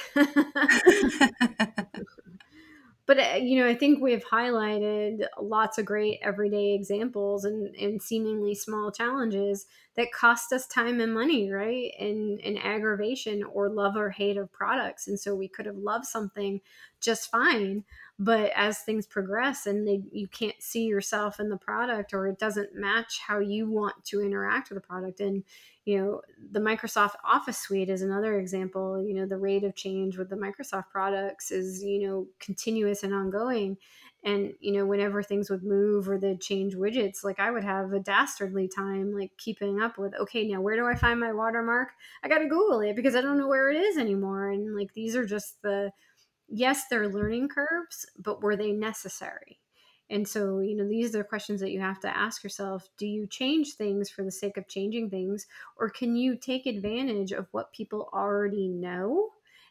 but 3.06 3.18
uh, 3.18 3.36
you 3.36 3.58
know 3.58 3.68
i 3.68 3.74
think 3.74 4.00
we've 4.00 4.24
highlighted 4.24 5.26
lots 5.40 5.78
of 5.78 5.84
great 5.84 6.18
everyday 6.22 6.74
examples 6.74 7.44
and, 7.44 7.74
and 7.76 8.02
seemingly 8.02 8.54
small 8.54 8.90
challenges 8.90 9.66
that 9.96 10.12
cost 10.12 10.52
us 10.52 10.66
time 10.66 11.00
and 11.00 11.12
money 11.12 11.50
right 11.50 11.92
and, 11.98 12.40
and 12.40 12.58
aggravation 12.58 13.42
or 13.44 13.68
love 13.68 13.96
or 13.96 14.10
hate 14.10 14.36
of 14.36 14.50
products. 14.52 15.06
And 15.08 15.18
so 15.18 15.34
we 15.34 15.48
could 15.48 15.66
have 15.66 15.76
loved 15.76 16.06
something 16.06 16.60
just 17.00 17.30
fine 17.30 17.84
but 18.18 18.52
as 18.54 18.78
things 18.78 19.04
progress 19.04 19.66
and 19.66 19.86
they, 19.86 20.00
you 20.12 20.28
can't 20.28 20.60
see 20.62 20.84
yourself 20.84 21.40
in 21.40 21.48
the 21.48 21.56
product 21.56 22.14
or 22.14 22.28
it 22.28 22.38
doesn't 22.38 22.72
match 22.72 23.18
how 23.26 23.40
you 23.40 23.68
want 23.68 24.04
to 24.04 24.20
interact 24.20 24.68
with 24.68 24.76
the 24.76 24.86
product. 24.86 25.18
And 25.18 25.42
you 25.84 25.98
know 25.98 26.20
the 26.52 26.60
microsoft 26.60 27.14
office 27.24 27.58
suite 27.58 27.90
is 27.90 28.02
another 28.02 28.38
example. 28.38 29.04
You 29.04 29.14
know 29.14 29.26
the 29.26 29.38
rate 29.38 29.64
of 29.64 29.74
change 29.74 30.16
with 30.16 30.30
the 30.30 30.36
microsoft 30.36 30.90
products 30.90 31.50
is 31.50 31.82
you 31.82 32.06
know 32.06 32.26
continuous 32.38 33.02
and 33.02 33.12
ongoing 33.12 33.76
and 34.24 34.52
you 34.60 34.72
know 34.72 34.86
whenever 34.86 35.22
things 35.22 35.50
would 35.50 35.64
move 35.64 36.08
or 36.08 36.18
they'd 36.18 36.40
change 36.40 36.74
widgets 36.74 37.24
like 37.24 37.40
i 37.40 37.50
would 37.50 37.64
have 37.64 37.92
a 37.92 38.00
dastardly 38.00 38.68
time 38.68 39.12
like 39.12 39.32
keeping 39.36 39.80
up 39.80 39.98
with 39.98 40.14
okay 40.14 40.46
now 40.46 40.60
where 40.60 40.76
do 40.76 40.86
i 40.86 40.94
find 40.94 41.18
my 41.18 41.32
watermark? 41.32 41.90
I 42.22 42.28
gotta 42.28 42.48
google 42.48 42.80
it 42.80 42.96
because 42.96 43.16
i 43.16 43.20
don't 43.20 43.38
know 43.38 43.48
where 43.48 43.70
it 43.70 43.76
is 43.76 43.96
anymore. 43.98 44.50
And 44.50 44.76
like 44.76 44.92
these 44.94 45.16
are 45.16 45.26
just 45.26 45.60
the 45.62 45.92
yes 46.48 46.84
they're 46.88 47.08
learning 47.08 47.48
curves 47.48 48.06
but 48.18 48.42
were 48.42 48.56
they 48.56 48.72
necessary? 48.72 49.58
And 50.10 50.28
so 50.28 50.60
you 50.60 50.76
know 50.76 50.86
these 50.86 51.14
are 51.16 51.24
questions 51.24 51.60
that 51.60 51.70
you 51.70 51.80
have 51.80 52.00
to 52.00 52.16
ask 52.16 52.44
yourself. 52.44 52.88
Do 52.98 53.06
you 53.06 53.26
change 53.26 53.74
things 53.74 54.10
for 54.10 54.22
the 54.22 54.30
sake 54.30 54.56
of 54.56 54.68
changing 54.68 55.10
things 55.10 55.46
or 55.76 55.88
can 55.88 56.16
you 56.16 56.36
take 56.36 56.66
advantage 56.66 57.32
of 57.32 57.48
what 57.52 57.72
people 57.72 58.08
already 58.12 58.68
know 58.68 59.30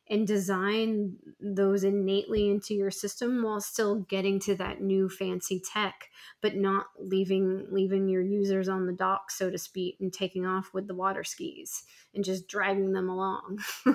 and 0.10 0.28
design 0.28 1.16
those 1.39 1.84
innately 1.84 2.49
into 2.49 2.74
your 2.74 2.91
system 2.91 3.43
while 3.43 3.62
still 3.62 3.95
getting 3.95 4.39
to 4.39 4.56
that 4.56 4.82
new 4.82 5.08
fancy 5.08 5.62
tech 5.74 6.10
but 6.41 6.56
not 6.56 6.88
leaving 6.99 7.66
leaving 7.72 8.08
your 8.08 8.22
users 8.22 8.68
on 8.68 8.86
the 8.86 8.93
dock 8.93 9.32
so 9.32 9.49
to 9.49 9.58
speak 9.58 9.97
and 9.99 10.12
taking 10.12 10.45
off 10.45 10.74
with 10.74 10.88
the 10.88 10.95
water 10.95 11.24
skis 11.24 11.84
and 12.14 12.24
just 12.24 12.47
dragging 12.47 12.93
them 12.93 13.10
along. 13.10 13.60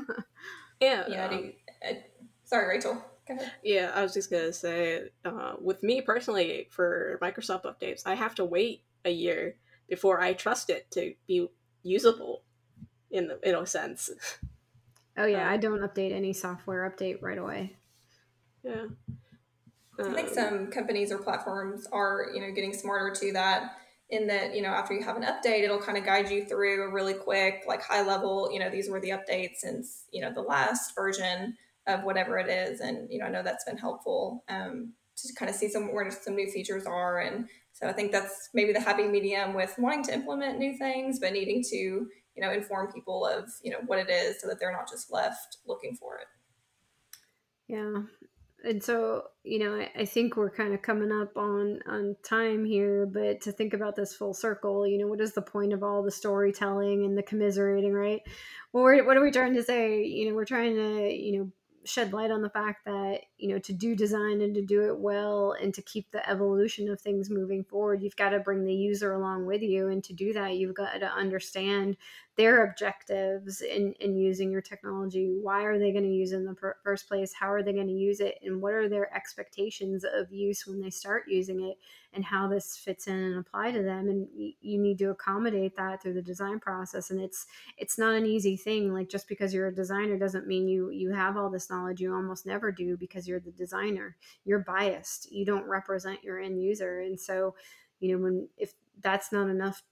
Yeah 0.80 1.04
yeah 1.08 1.26
um, 1.28 1.52
uh, 1.88 1.94
sorry 2.44 2.68
rachel 2.68 3.02
yeah 3.62 3.90
i 3.94 4.02
was 4.02 4.12
just 4.12 4.30
gonna 4.30 4.52
say 4.52 5.08
uh, 5.24 5.54
with 5.60 5.82
me 5.82 6.00
personally 6.02 6.68
for 6.70 7.18
microsoft 7.22 7.64
updates 7.64 8.02
i 8.06 8.14
have 8.14 8.34
to 8.34 8.44
wait 8.44 8.82
a 9.04 9.10
year 9.10 9.56
before 9.88 10.20
i 10.20 10.32
trust 10.32 10.70
it 10.70 10.90
to 10.90 11.14
be 11.26 11.48
usable 11.82 12.42
in 13.10 13.28
the 13.28 13.38
in 13.48 13.54
a 13.54 13.66
sense 13.66 14.10
Oh 15.16 15.26
yeah, 15.26 15.46
um, 15.46 15.52
I 15.52 15.56
don't 15.56 15.80
update 15.80 16.12
any 16.12 16.32
software 16.32 16.90
update 16.90 17.22
right 17.22 17.38
away. 17.38 17.76
Yeah. 18.62 18.86
Um, 19.98 20.10
I 20.10 20.14
think 20.14 20.28
um, 20.28 20.34
some 20.34 20.66
companies 20.66 21.10
or 21.10 21.18
platforms 21.18 21.86
are, 21.90 22.26
you 22.34 22.40
know, 22.40 22.52
getting 22.52 22.74
smarter 22.74 23.14
to 23.20 23.32
that 23.32 23.76
in 24.10 24.26
that, 24.26 24.54
you 24.54 24.62
know, 24.62 24.68
after 24.68 24.94
you 24.94 25.02
have 25.02 25.16
an 25.16 25.24
update, 25.24 25.62
it'll 25.62 25.80
kind 25.80 25.98
of 25.98 26.04
guide 26.04 26.30
you 26.30 26.44
through 26.44 26.84
a 26.84 26.92
really 26.92 27.14
quick, 27.14 27.64
like 27.66 27.82
high 27.82 28.02
level, 28.02 28.50
you 28.52 28.60
know, 28.60 28.70
these 28.70 28.88
were 28.88 29.00
the 29.00 29.10
updates 29.10 29.56
since, 29.56 30.04
you 30.12 30.20
know, 30.20 30.32
the 30.32 30.42
last 30.42 30.94
version 30.94 31.56
of 31.86 32.04
whatever 32.04 32.38
it 32.38 32.48
is. 32.48 32.80
And, 32.80 33.10
you 33.10 33.18
know, 33.18 33.26
I 33.26 33.30
know 33.30 33.42
that's 33.42 33.64
been 33.64 33.78
helpful 33.78 34.44
um, 34.48 34.92
to 35.16 35.34
kind 35.34 35.48
of 35.48 35.56
see 35.56 35.68
some 35.68 35.92
where 35.92 36.10
some 36.10 36.36
new 36.36 36.50
features 36.50 36.86
are. 36.86 37.20
And 37.20 37.48
so 37.72 37.88
I 37.88 37.92
think 37.92 38.12
that's 38.12 38.50
maybe 38.54 38.72
the 38.72 38.80
happy 38.80 39.08
medium 39.08 39.54
with 39.54 39.74
wanting 39.78 40.04
to 40.04 40.14
implement 40.14 40.58
new 40.58 40.76
things, 40.76 41.18
but 41.18 41.32
needing 41.32 41.64
to, 41.70 42.06
you 42.36 42.42
know 42.42 42.52
inform 42.52 42.92
people 42.92 43.26
of 43.26 43.48
you 43.62 43.70
know 43.70 43.78
what 43.86 43.98
it 43.98 44.10
is 44.10 44.40
so 44.40 44.48
that 44.48 44.60
they're 44.60 44.72
not 44.72 44.88
just 44.88 45.12
left 45.12 45.58
looking 45.66 45.96
for 45.96 46.18
it. 46.18 46.26
Yeah. 47.68 48.02
And 48.64 48.82
so 48.82 49.24
you 49.44 49.58
know 49.58 49.76
I, 49.76 49.90
I, 50.00 50.04
think 50.04 50.36
we're 50.36 50.50
kind 50.50 50.74
of 50.74 50.82
coming 50.82 51.12
up 51.12 51.36
on 51.36 51.80
on 51.86 52.16
time 52.22 52.64
here 52.64 53.06
but 53.06 53.40
to 53.42 53.52
think 53.52 53.74
about 53.74 53.96
this 53.96 54.14
full 54.14 54.34
circle 54.34 54.86
you 54.86 54.98
know 54.98 55.06
what 55.06 55.20
is 55.20 55.34
the 55.34 55.42
point 55.42 55.72
of 55.72 55.82
all 55.82 56.02
the 56.02 56.10
storytelling 56.10 57.04
and 57.04 57.16
the 57.16 57.22
commiserating 57.22 57.92
right? 57.92 58.22
Well 58.72 58.84
what 59.04 59.16
are 59.16 59.22
we 59.22 59.30
trying 59.30 59.54
to 59.54 59.62
say? 59.62 60.04
You 60.04 60.28
know 60.28 60.34
we're 60.34 60.44
trying 60.44 60.74
to 60.74 61.12
you 61.12 61.38
know 61.38 61.52
shed 61.86 62.12
light 62.12 62.30
on 62.30 62.42
the 62.42 62.50
fact 62.50 62.84
that 62.84 63.20
you 63.38 63.48
know 63.48 63.58
to 63.60 63.72
do 63.72 63.94
design 63.94 64.40
and 64.40 64.54
to 64.54 64.62
do 64.62 64.86
it 64.86 64.98
well 64.98 65.54
and 65.60 65.72
to 65.74 65.82
keep 65.82 66.10
the 66.10 66.28
evolution 66.28 66.88
of 66.88 67.00
things 67.00 67.30
moving 67.30 67.64
forward 67.64 68.02
you've 68.02 68.16
got 68.16 68.30
to 68.30 68.40
bring 68.40 68.64
the 68.64 68.74
user 68.74 69.12
along 69.14 69.46
with 69.46 69.62
you. 69.62 69.88
And 69.88 70.02
to 70.04 70.12
do 70.12 70.32
that 70.32 70.56
you've 70.56 70.74
got 70.74 70.98
to 70.98 71.06
understand 71.06 71.96
their 72.36 72.64
objectives 72.64 73.62
in, 73.62 73.94
in 73.94 74.14
using 74.14 74.52
your 74.52 74.60
technology. 74.60 75.38
Why 75.40 75.64
are 75.64 75.78
they 75.78 75.90
going 75.90 76.04
to 76.04 76.10
use 76.10 76.32
it 76.32 76.36
in 76.36 76.44
the 76.44 76.54
per- 76.54 76.76
first 76.84 77.08
place? 77.08 77.32
How 77.32 77.50
are 77.50 77.62
they 77.62 77.72
going 77.72 77.86
to 77.86 77.92
use 77.94 78.20
it? 78.20 78.38
And 78.42 78.60
what 78.60 78.74
are 78.74 78.90
their 78.90 79.14
expectations 79.14 80.04
of 80.04 80.30
use 80.30 80.66
when 80.66 80.80
they 80.82 80.90
start 80.90 81.24
using 81.28 81.62
it? 81.62 81.78
And 82.12 82.22
how 82.22 82.46
this 82.46 82.76
fits 82.76 83.06
in 83.06 83.14
and 83.14 83.38
apply 83.38 83.72
to 83.72 83.82
them? 83.82 84.08
And 84.08 84.28
y- 84.34 84.52
you 84.60 84.78
need 84.78 84.98
to 84.98 85.10
accommodate 85.10 85.76
that 85.76 86.02
through 86.02 86.12
the 86.12 86.22
design 86.22 86.60
process. 86.60 87.10
And 87.10 87.20
it's 87.20 87.46
it's 87.78 87.96
not 87.96 88.14
an 88.14 88.26
easy 88.26 88.56
thing. 88.56 88.92
Like 88.92 89.08
just 89.08 89.28
because 89.28 89.54
you're 89.54 89.68
a 89.68 89.74
designer 89.74 90.18
doesn't 90.18 90.46
mean 90.46 90.68
you 90.68 90.90
you 90.90 91.12
have 91.12 91.38
all 91.38 91.48
this 91.48 91.70
knowledge 91.70 92.00
you 92.00 92.14
almost 92.14 92.44
never 92.44 92.70
do 92.70 92.98
because 92.98 93.26
you're 93.26 93.40
the 93.40 93.50
designer. 93.50 94.14
You're 94.44 94.58
biased. 94.58 95.32
You 95.32 95.46
don't 95.46 95.64
represent 95.66 96.22
your 96.22 96.38
end 96.38 96.62
user. 96.62 97.00
And 97.00 97.18
so 97.18 97.54
you 97.98 98.12
know 98.14 98.22
when 98.22 98.48
if 98.58 98.74
that's 99.00 99.32
not 99.32 99.48
enough 99.48 99.82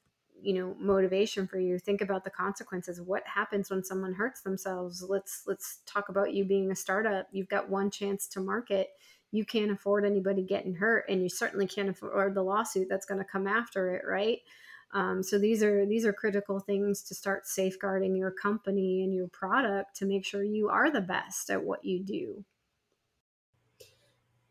you 0.44 0.52
know 0.54 0.76
motivation 0.78 1.46
for 1.46 1.58
you 1.58 1.78
think 1.78 2.00
about 2.00 2.24
the 2.24 2.30
consequences. 2.30 3.00
What 3.00 3.22
happens 3.26 3.70
when 3.70 3.82
someone 3.82 4.14
hurts 4.14 4.42
themselves? 4.42 5.02
Let's 5.02 5.42
let's 5.46 5.78
talk 5.86 6.08
about 6.08 6.34
you 6.34 6.44
being 6.44 6.70
a 6.70 6.76
startup. 6.76 7.28
You've 7.32 7.48
got 7.48 7.68
one 7.68 7.90
chance 7.90 8.26
to 8.28 8.40
market. 8.40 8.88
You 9.32 9.44
can't 9.44 9.72
afford 9.72 10.04
anybody 10.04 10.42
getting 10.42 10.74
hurt 10.74 11.06
and 11.08 11.22
you 11.22 11.28
certainly 11.28 11.66
can't 11.66 11.88
afford 11.88 12.34
the 12.34 12.42
lawsuit 12.42 12.86
that's 12.88 13.06
going 13.06 13.18
to 13.18 13.24
come 13.24 13.46
after 13.46 13.94
it 13.94 14.02
right? 14.06 14.38
Um, 14.92 15.24
so 15.24 15.38
these 15.38 15.62
are 15.62 15.84
these 15.86 16.06
are 16.06 16.12
critical 16.12 16.60
things 16.60 17.02
to 17.04 17.14
start 17.14 17.48
safeguarding 17.48 18.14
your 18.14 18.30
company 18.30 19.02
and 19.02 19.12
your 19.12 19.28
product 19.28 19.96
to 19.96 20.06
make 20.06 20.24
sure 20.24 20.44
you 20.44 20.68
are 20.68 20.90
the 20.90 21.00
best 21.00 21.50
at 21.50 21.64
what 21.64 21.84
you 21.84 22.04
do 22.04 22.44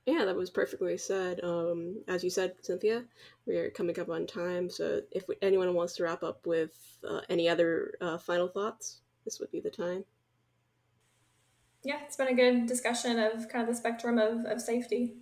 yeah, 0.06 0.26
that 0.26 0.36
was 0.36 0.50
perfectly 0.50 0.98
said. 0.98 1.40
Um, 1.44 2.04
as 2.08 2.24
you 2.24 2.30
said, 2.30 2.56
Cynthia, 2.62 3.06
we're 3.46 3.70
coming 3.70 3.98
up 4.00 4.10
on 4.10 4.28
time. 4.28 4.70
So 4.70 5.02
if 5.12 5.28
we, 5.28 5.36
anyone 5.42 5.74
wants 5.74 5.96
to 5.96 6.04
wrap 6.04 6.24
up 6.24 6.46
with 6.46 6.98
uh, 7.08 7.22
any 7.30 7.48
other 7.48 7.94
uh, 8.02 8.18
final 8.18 8.48
thoughts, 8.48 9.00
this 9.24 9.40
would 9.40 9.52
be 9.52 9.62
the 9.62 9.70
time. 9.70 10.04
Yeah, 11.84 12.00
it's 12.06 12.18
been 12.18 12.28
a 12.28 12.34
good 12.34 12.66
discussion 12.66 13.18
of 13.20 13.48
kind 13.50 13.68
of 13.68 13.74
the 13.74 13.76
spectrum 13.76 14.18
of, 14.18 14.46
of 14.46 14.62
safety. 14.62 15.16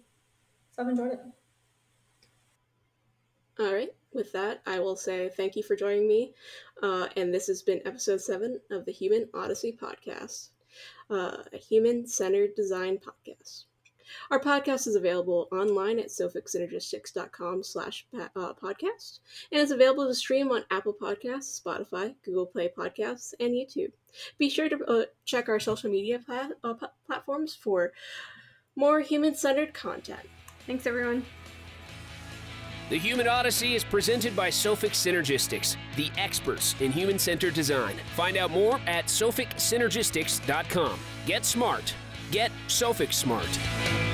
So 0.72 0.82
I've 0.82 0.90
enjoyed 0.90 1.14
it. 1.14 1.20
All 3.60 3.74
right. 3.74 3.94
With 4.14 4.32
that, 4.34 4.62
I 4.66 4.80
will 4.80 4.96
say 4.96 5.30
thank 5.30 5.56
you 5.56 5.64
for 5.64 5.76
joining 5.76 6.08
me. 6.08 6.34
Uh, 6.82 7.08
and 7.16 7.34
this 7.34 7.48
has 7.48 7.62
been 7.62 7.82
episode 7.86 8.22
seven 8.22 8.60
of 8.72 8.86
the 8.86 8.92
Human 8.92 9.30
Odyssey 9.34 9.78
podcast, 9.80 10.50
uh, 11.10 11.38
a 11.54 11.58
human 11.58 12.08
centered 12.08 12.56
design 12.56 12.98
podcast. 12.98 13.66
Our 14.30 14.40
podcast 14.40 14.88
is 14.88 14.96
available 14.96 15.48
online 15.52 16.00
at 16.00 16.08
sophicsynergistics.com 16.08 17.64
slash 17.64 18.08
uh, 18.18 18.54
podcast, 18.54 19.20
and 19.52 19.62
it's 19.62 19.72
available 19.72 20.08
to 20.08 20.14
stream 20.14 20.52
on 20.52 20.64
Apple 20.72 20.96
Podcasts, 21.00 21.62
Spotify, 21.62 22.16
Google 22.24 22.46
Play 22.46 22.70
Podcasts, 22.76 23.34
and 23.40 23.54
YouTube. 23.54 23.92
Be 24.38 24.50
sure 24.50 24.70
to 24.70 24.84
uh, 24.86 25.06
check 25.26 25.50
our 25.50 25.60
social 25.60 25.90
media 25.90 26.20
plat- 26.20 26.52
uh, 26.64 26.74
platforms 27.06 27.56
for 27.56 27.94
more 28.76 29.02
human-centered 29.02 29.74
content. 29.74 30.28
Thanks, 30.66 30.86
everyone. 30.86 31.26
The 32.92 33.00
Human 33.00 33.26
Odyssey 33.26 33.76
is 33.76 33.86
presented 33.86 34.36
by 34.36 34.50
Sophic 34.50 34.92
Synergistics, 34.92 35.78
the 35.96 36.12
experts 36.18 36.76
in 36.82 36.92
human 36.92 37.18
centered 37.18 37.54
design. 37.54 37.96
Find 38.18 38.36
out 38.36 38.52
more 38.52 38.82
at 38.86 39.06
sophicsynergistics.com. 39.06 41.00
Get 41.26 41.46
smart. 41.46 41.94
Get 42.32 42.52
Sophic 42.68 43.12
Smart. 43.12 44.11